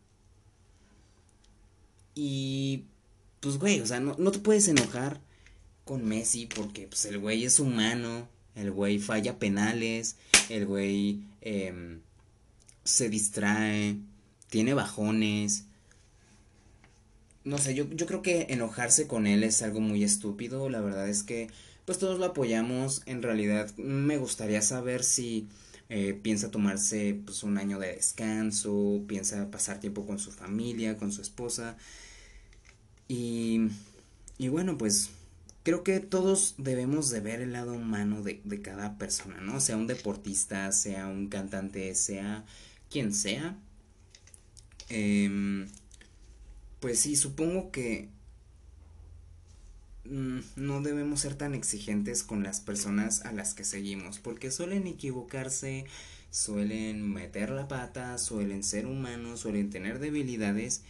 Y, 2.21 2.83
pues, 3.39 3.59
güey, 3.59 3.81
o 3.81 3.87
sea, 3.87 4.01
no, 4.01 4.31
te 4.33 4.41
puedes 4.41 4.67
enojar 4.67 5.21
con 5.85 6.05
Messi 6.05 6.47
porque, 6.47 6.89
pues, 6.89 7.05
el 7.05 7.21
güey 7.21 7.45
es 7.45 7.61
humano, 7.61 8.29
el 8.57 8.73
güey 8.73 8.99
falla 8.99 9.39
penales, 9.39 10.17
el 10.49 10.67
güey 10.67 11.21
em, 11.43 12.01
se 12.83 13.09
distrae, 13.09 13.99
tiene 14.51 14.75
bajones, 14.75 15.67
no 17.45 17.57
sé, 17.59 17.77
yo, 17.77 17.89
yo 17.91 18.07
creo 18.07 18.21
que 18.21 18.49
enojarse 18.51 19.07
con 19.07 19.29
él 19.29 19.45
es 19.45 19.63
algo 19.63 19.81
muy 19.81 20.03
estúpido. 20.03 20.69
La 20.69 20.81
verdad 20.81 21.09
es 21.09 21.23
que, 21.23 21.49
pues 21.85 21.99
todos 21.99 22.19
lo 22.19 22.25
apoyamos. 22.27 23.03
En 23.07 23.23
realidad, 23.23 23.71
me 23.77 24.19
gustaría 24.19 24.61
saber 24.61 25.05
si 25.05 25.47
eh, 25.89 26.19
piensa 26.21 26.51
tomarse 26.51 27.17
pues, 27.25 27.45
un 27.45 27.59
año 27.59 27.79
de 27.79 27.95
descanso, 27.95 29.03
piensa 29.07 29.53
pasar 29.53 29.79
tiempo 29.79 30.05
con 30.05 30.19
su 30.19 30.33
familia, 30.33 30.97
con 30.97 31.13
su 31.13 31.23
esposa. 31.23 31.77
Y, 33.09 33.69
y 34.37 34.49
bueno, 34.49 34.79
pues 34.79 35.11
creo 35.65 35.83
que 35.83 36.01
todos 36.01 36.55
debemos 36.59 37.11
de 37.11 37.21
ver 37.21 37.41
el 37.41 37.53
lado 37.53 37.73
humano 37.73 38.23
de, 38.23 38.41
de 38.45 38.63
cada 38.63 38.99
persona, 38.99 39.41
¿no? 39.41 39.61
Sea 39.61 39.77
un 39.77 39.87
deportista, 39.87 40.71
sea 40.73 41.07
un 41.09 41.29
cantante, 41.29 41.95
sea 41.95 42.45
quien 42.91 43.13
sea. 43.13 43.57
Eh, 44.91 45.67
pues 46.81 47.01
sí, 47.01 47.17
supongo 47.17 47.71
que 47.71 48.09
mm, 50.05 50.39
no 50.57 50.81
debemos 50.83 51.21
ser 51.21 51.35
tan 51.35 51.55
exigentes 51.55 52.23
con 52.23 52.43
las 52.43 52.61
personas 52.61 53.25
a 53.25 53.33
las 53.33 53.55
que 53.55 53.65
seguimos, 53.65 54.19
porque 54.19 54.51
suelen 54.51 54.87
equivocarse, 54.87 55.87
suelen 56.31 57.11
meter 57.13 57.51
la 57.51 57.69
pata, 57.69 58.19
suelen 58.19 58.63
ser 58.63 58.87
humanos, 58.87 59.41
suelen 59.41 59.71
tener 59.71 59.99
debilidades. 59.99 60.83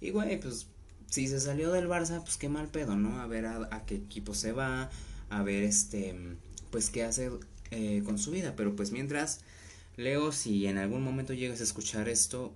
Y 0.00 0.10
güey, 0.10 0.40
pues 0.40 0.66
si 1.10 1.26
se 1.26 1.40
salió 1.40 1.72
del 1.72 1.88
Barça, 1.88 2.22
pues 2.22 2.36
qué 2.36 2.48
mal 2.48 2.68
pedo, 2.68 2.96
¿no? 2.96 3.20
A 3.20 3.26
ver 3.26 3.44
a, 3.46 3.84
qué 3.84 3.96
equipo 3.96 4.32
se 4.32 4.52
va, 4.52 4.90
a 5.28 5.42
ver 5.42 5.64
este, 5.64 6.16
pues 6.70 6.88
qué 6.88 7.02
hace 7.02 7.30
eh, 7.72 8.02
con 8.04 8.16
su 8.16 8.30
vida. 8.30 8.54
Pero 8.56 8.76
pues 8.76 8.92
mientras, 8.92 9.40
Leo, 9.96 10.30
si 10.32 10.66
en 10.66 10.78
algún 10.78 11.02
momento 11.02 11.34
llegas 11.34 11.60
a 11.60 11.64
escuchar 11.64 12.08
esto, 12.08 12.54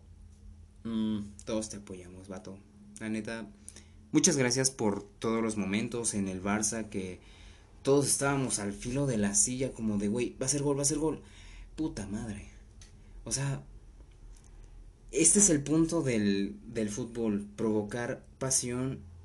mm, 0.85 1.19
todos 1.45 1.69
te 1.69 1.79
apoyamos, 1.79 2.29
vato. 2.29 2.57
La 3.01 3.09
neta, 3.09 3.47
muchas 4.13 4.37
gracias 4.37 4.71
por 4.71 5.03
todos 5.03 5.43
los 5.43 5.57
momentos 5.57 6.15
en 6.15 6.29
el 6.29 6.41
Barça 6.41 6.89
que 6.89 7.19
todos 7.83 8.07
estábamos 8.07 8.61
al 8.61 8.73
filo 8.73 9.07
de 9.07 9.19
la 9.19 9.35
silla 9.35 9.73
como 9.73 9.99
de, 9.99 10.07
güey, 10.07 10.37
va 10.41 10.47
a 10.47 10.49
ser 10.49 10.63
gol, 10.63 10.79
va 10.79 10.83
a 10.83 10.87
ser 10.87 10.99
gol. 10.99 11.21
Puta 11.75 12.07
madre. 12.07 12.49
O 13.25 13.33
sea, 13.33 13.65
este 15.11 15.41
es 15.41 15.51
el 15.51 15.61
punto 15.61 16.03
del, 16.03 16.55
del 16.73 16.89
fútbol, 16.89 17.47
provocar 17.57 18.23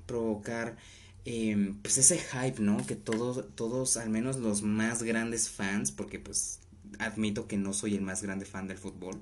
provocar 0.06 0.76
em, 1.24 1.76
pues 1.82 1.98
ese 1.98 2.18
hype, 2.18 2.60
¿no? 2.60 2.84
Que 2.86 2.96
todos, 2.96 3.44
todos, 3.54 3.96
al 3.96 4.10
menos 4.10 4.36
los 4.36 4.62
más 4.62 5.02
grandes 5.02 5.48
fans, 5.48 5.92
porque 5.92 6.18
pues 6.18 6.60
admito 6.98 7.46
que 7.46 7.56
no 7.56 7.72
soy 7.72 7.94
el 7.94 8.02
más 8.02 8.22
grande 8.22 8.44
fan 8.44 8.68
del 8.68 8.78
fútbol, 8.78 9.20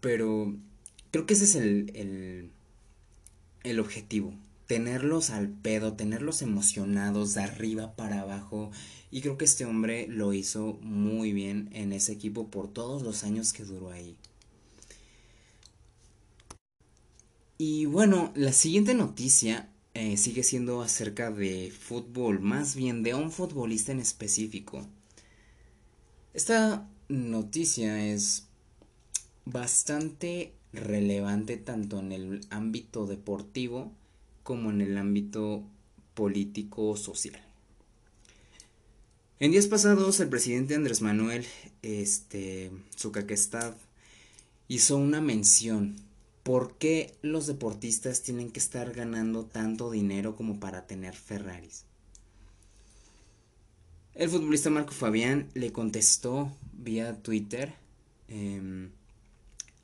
pero 0.00 0.54
creo 1.10 1.26
que 1.26 1.34
ese 1.34 1.44
es 1.44 1.54
el, 1.56 1.90
el, 1.94 2.50
el 3.64 3.80
objetivo, 3.80 4.34
tenerlos 4.66 5.30
al 5.30 5.48
pedo, 5.48 5.94
tenerlos 5.94 6.42
emocionados 6.42 7.34
de 7.34 7.42
arriba 7.42 7.96
para 7.96 8.20
abajo. 8.20 8.70
Y 9.10 9.20
creo 9.22 9.36
que 9.36 9.44
este 9.44 9.64
hombre 9.64 10.06
lo 10.08 10.32
hizo 10.32 10.78
muy 10.82 11.32
bien 11.32 11.68
en 11.72 11.92
ese 11.92 12.12
equipo 12.12 12.48
por 12.48 12.72
todos 12.72 13.02
los 13.02 13.24
años 13.24 13.52
que 13.52 13.64
duró 13.64 13.90
ahí. 13.90 14.16
Y 17.62 17.84
bueno, 17.84 18.32
la 18.36 18.54
siguiente 18.54 18.94
noticia 18.94 19.68
eh, 19.92 20.16
sigue 20.16 20.42
siendo 20.42 20.80
acerca 20.80 21.30
de 21.30 21.70
fútbol, 21.70 22.40
más 22.40 22.74
bien 22.74 23.02
de 23.02 23.12
un 23.12 23.30
futbolista 23.30 23.92
en 23.92 24.00
específico. 24.00 24.86
Esta 26.32 26.88
noticia 27.10 28.02
es 28.06 28.46
bastante 29.44 30.54
relevante 30.72 31.58
tanto 31.58 31.98
en 31.98 32.12
el 32.12 32.40
ámbito 32.48 33.04
deportivo 33.04 33.92
como 34.42 34.70
en 34.70 34.80
el 34.80 34.96
ámbito 34.96 35.62
político 36.14 36.96
social. 36.96 37.44
En 39.38 39.50
días 39.50 39.66
pasados 39.66 40.18
el 40.20 40.30
presidente 40.30 40.76
Andrés 40.76 41.02
Manuel 41.02 41.44
este 41.82 42.72
Zuccaquestad 42.96 43.74
hizo 44.66 44.96
una 44.96 45.20
mención 45.20 46.08
¿Por 46.50 46.76
qué 46.78 47.14
los 47.22 47.46
deportistas 47.46 48.22
tienen 48.22 48.50
que 48.50 48.58
estar 48.58 48.92
ganando 48.92 49.44
tanto 49.44 49.88
dinero 49.88 50.34
como 50.34 50.58
para 50.58 50.84
tener 50.84 51.14
Ferraris? 51.14 51.84
El 54.14 54.30
futbolista 54.30 54.68
Marco 54.68 54.90
Fabián 54.90 55.48
le 55.54 55.70
contestó 55.70 56.50
vía 56.72 57.22
Twitter 57.22 57.74
em, 58.26 58.90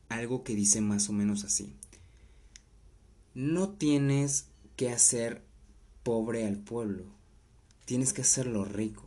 algo 0.08 0.42
que 0.42 0.56
dice 0.56 0.80
más 0.80 1.08
o 1.08 1.12
menos 1.12 1.44
así. 1.44 1.72
No 3.32 3.68
tienes 3.68 4.46
que 4.74 4.90
hacer 4.90 5.42
pobre 6.02 6.48
al 6.48 6.56
pueblo, 6.56 7.04
tienes 7.84 8.12
que 8.12 8.22
hacerlo 8.22 8.64
rico. 8.64 9.04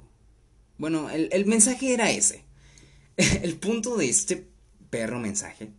Bueno, 0.78 1.10
el, 1.10 1.28
el 1.34 1.46
mensaje 1.46 1.94
era 1.94 2.10
ese. 2.10 2.46
El 3.18 3.58
punto 3.58 3.98
de 3.98 4.08
este 4.08 4.48
perro 4.90 5.20
mensaje 5.20 5.74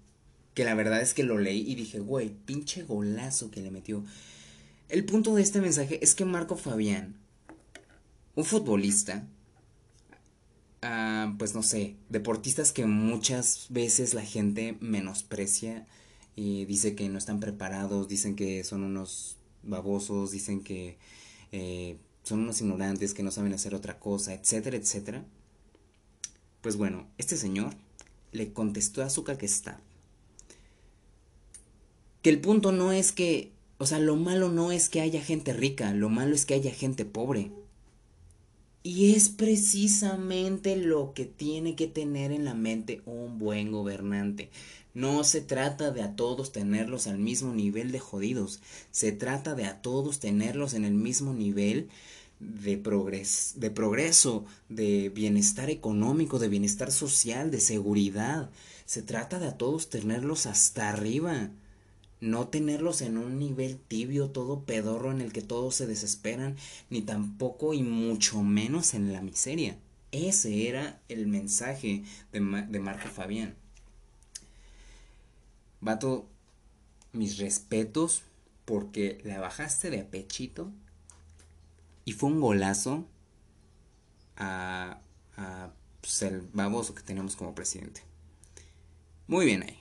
que 0.60 0.66
la 0.66 0.74
verdad 0.74 1.00
es 1.00 1.14
que 1.14 1.22
lo 1.22 1.38
leí 1.38 1.64
y 1.66 1.74
dije, 1.74 2.00
güey, 2.00 2.34
pinche 2.44 2.82
golazo 2.82 3.50
que 3.50 3.62
le 3.62 3.70
metió. 3.70 4.04
El 4.90 5.06
punto 5.06 5.34
de 5.34 5.40
este 5.40 5.62
mensaje 5.62 5.98
es 6.04 6.14
que 6.14 6.26
Marco 6.26 6.54
Fabián, 6.54 7.16
un 8.34 8.44
futbolista, 8.44 9.26
ah, 10.82 11.34
pues 11.38 11.54
no 11.54 11.62
sé, 11.62 11.96
deportistas 12.10 12.72
que 12.72 12.84
muchas 12.84 13.68
veces 13.70 14.12
la 14.12 14.20
gente 14.20 14.76
menosprecia 14.80 15.86
y 16.36 16.66
dice 16.66 16.94
que 16.94 17.08
no 17.08 17.16
están 17.16 17.40
preparados, 17.40 18.06
dicen 18.06 18.36
que 18.36 18.62
son 18.62 18.82
unos 18.84 19.38
babosos, 19.62 20.30
dicen 20.30 20.62
que 20.62 20.98
eh, 21.52 21.96
son 22.22 22.40
unos 22.40 22.60
ignorantes, 22.60 23.14
que 23.14 23.22
no 23.22 23.30
saben 23.30 23.54
hacer 23.54 23.74
otra 23.74 23.98
cosa, 23.98 24.34
etcétera, 24.34 24.76
etcétera. 24.76 25.24
Pues 26.60 26.76
bueno, 26.76 27.08
este 27.16 27.38
señor 27.38 27.74
le 28.32 28.52
contestó 28.52 29.02
a 29.02 29.08
su 29.08 29.24
está 29.40 29.80
que 32.22 32.30
el 32.30 32.40
punto 32.40 32.72
no 32.72 32.92
es 32.92 33.12
que, 33.12 33.52
o 33.78 33.86
sea, 33.86 33.98
lo 33.98 34.16
malo 34.16 34.50
no 34.50 34.72
es 34.72 34.88
que 34.88 35.00
haya 35.00 35.22
gente 35.22 35.52
rica, 35.52 35.92
lo 35.94 36.08
malo 36.08 36.34
es 36.34 36.44
que 36.44 36.54
haya 36.54 36.72
gente 36.72 37.04
pobre. 37.04 37.50
Y 38.82 39.14
es 39.14 39.28
precisamente 39.28 40.76
lo 40.76 41.12
que 41.12 41.26
tiene 41.26 41.76
que 41.76 41.86
tener 41.86 42.32
en 42.32 42.44
la 42.46 42.54
mente 42.54 43.02
un 43.04 43.38
buen 43.38 43.70
gobernante. 43.70 44.50
No 44.94 45.22
se 45.22 45.40
trata 45.40 45.90
de 45.90 46.02
a 46.02 46.16
todos 46.16 46.50
tenerlos 46.50 47.06
al 47.06 47.18
mismo 47.18 47.54
nivel 47.54 47.92
de 47.92 48.00
jodidos, 48.00 48.60
se 48.90 49.12
trata 49.12 49.54
de 49.54 49.66
a 49.66 49.82
todos 49.82 50.18
tenerlos 50.18 50.74
en 50.74 50.84
el 50.84 50.94
mismo 50.94 51.32
nivel 51.32 51.88
de, 52.40 52.76
de 53.56 53.70
progreso, 53.70 54.44
de 54.68 55.10
bienestar 55.10 55.70
económico, 55.70 56.38
de 56.38 56.48
bienestar 56.48 56.90
social, 56.90 57.50
de 57.50 57.60
seguridad. 57.60 58.50
Se 58.84 59.02
trata 59.02 59.38
de 59.38 59.46
a 59.46 59.56
todos 59.56 59.90
tenerlos 59.90 60.46
hasta 60.46 60.88
arriba 60.88 61.50
no 62.20 62.48
tenerlos 62.48 63.00
en 63.02 63.18
un 63.18 63.38
nivel 63.38 63.78
tibio, 63.78 64.30
todo 64.30 64.64
pedorro 64.64 65.10
en 65.10 65.20
el 65.20 65.32
que 65.32 65.42
todos 65.42 65.74
se 65.74 65.86
desesperan, 65.86 66.56
ni 66.90 67.02
tampoco 67.02 67.74
y 67.74 67.82
mucho 67.82 68.42
menos 68.42 68.94
en 68.94 69.12
la 69.12 69.22
miseria. 69.22 69.76
Ese 70.12 70.68
era 70.68 71.00
el 71.08 71.26
mensaje 71.26 72.04
de, 72.32 72.40
de 72.40 72.80
Marco 72.80 73.08
Fabián. 73.08 73.54
Vato, 75.80 76.26
mis 77.12 77.38
respetos 77.38 78.22
porque 78.64 79.18
la 79.24 79.40
bajaste 79.40 79.90
de 79.90 80.04
pechito 80.04 80.70
y 82.04 82.12
fue 82.12 82.30
un 82.30 82.40
golazo 82.40 83.06
a, 84.36 85.00
pues, 86.00 86.22
el 86.22 86.40
baboso 86.52 86.94
que 86.94 87.02
tenemos 87.02 87.36
como 87.36 87.54
presidente. 87.54 88.02
Muy 89.26 89.46
bien 89.46 89.62
ahí. 89.62 89.79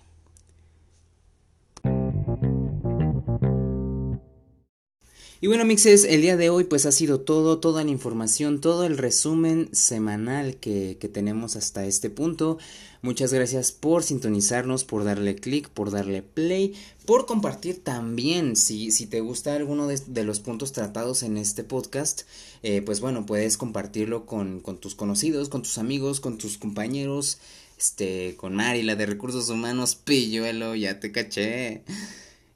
Y 5.41 5.47
bueno, 5.47 5.63
mixes, 5.63 6.03
el 6.03 6.21
día 6.21 6.35
de 6.35 6.49
hoy 6.49 6.65
pues 6.65 6.85
ha 6.85 6.91
sido 6.91 7.21
todo, 7.21 7.59
toda 7.59 7.85
la 7.85 7.91
información, 7.91 8.59
todo 8.59 8.83
el 8.83 8.97
resumen 8.97 9.69
semanal 9.71 10.57
que, 10.57 10.97
que 10.99 11.07
tenemos 11.07 11.55
hasta 11.55 11.85
este 11.85 12.09
punto. 12.09 12.57
Muchas 13.01 13.31
gracias 13.31 13.71
por 13.71 14.03
sintonizarnos, 14.03 14.83
por 14.83 15.05
darle 15.05 15.35
click, 15.35 15.69
por 15.69 15.91
darle 15.91 16.23
play, 16.23 16.75
por 17.05 17.25
compartir 17.25 17.81
también. 17.81 18.57
Si, 18.57 18.91
si 18.91 19.05
te 19.05 19.21
gusta 19.21 19.55
alguno 19.55 19.87
de, 19.87 20.23
los 20.25 20.41
puntos 20.41 20.73
tratados 20.73 21.23
en 21.23 21.37
este 21.37 21.63
podcast, 21.63 22.23
eh, 22.61 22.81
pues 22.81 22.99
bueno, 22.99 23.25
puedes 23.25 23.55
compartirlo 23.55 24.25
con, 24.25 24.59
con 24.59 24.77
tus 24.77 24.93
conocidos, 24.93 25.47
con 25.47 25.61
tus 25.61 25.77
amigos, 25.77 26.19
con 26.19 26.37
tus 26.37 26.57
compañeros, 26.57 27.37
este, 27.77 28.35
con 28.35 28.55
Mari, 28.55 28.83
la 28.83 28.97
de 28.97 29.05
recursos 29.05 29.49
humanos, 29.49 29.95
pilluelo, 30.03 30.75
ya 30.75 30.99
te 30.99 31.13
caché. 31.13 31.83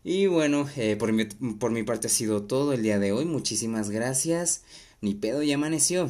Y 0.04 0.28
bueno, 0.28 0.68
eh, 0.76 0.96
por, 0.98 1.14
mi, 1.14 1.26
por 1.26 1.72
mi 1.72 1.84
parte 1.84 2.08
ha 2.08 2.10
sido 2.10 2.44
todo 2.44 2.74
el 2.74 2.84
día 2.84 3.00
de 3.00 3.12
hoy. 3.12 3.26
Muchísimas 3.26 3.90
gracias. 3.90 4.64
Ni 5.02 5.14
pedo 5.16 5.44
ya 5.44 5.56
amaneció. 5.56 6.10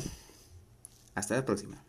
Hasta 1.16 1.36
la 1.36 1.46
próxima. 1.46 1.83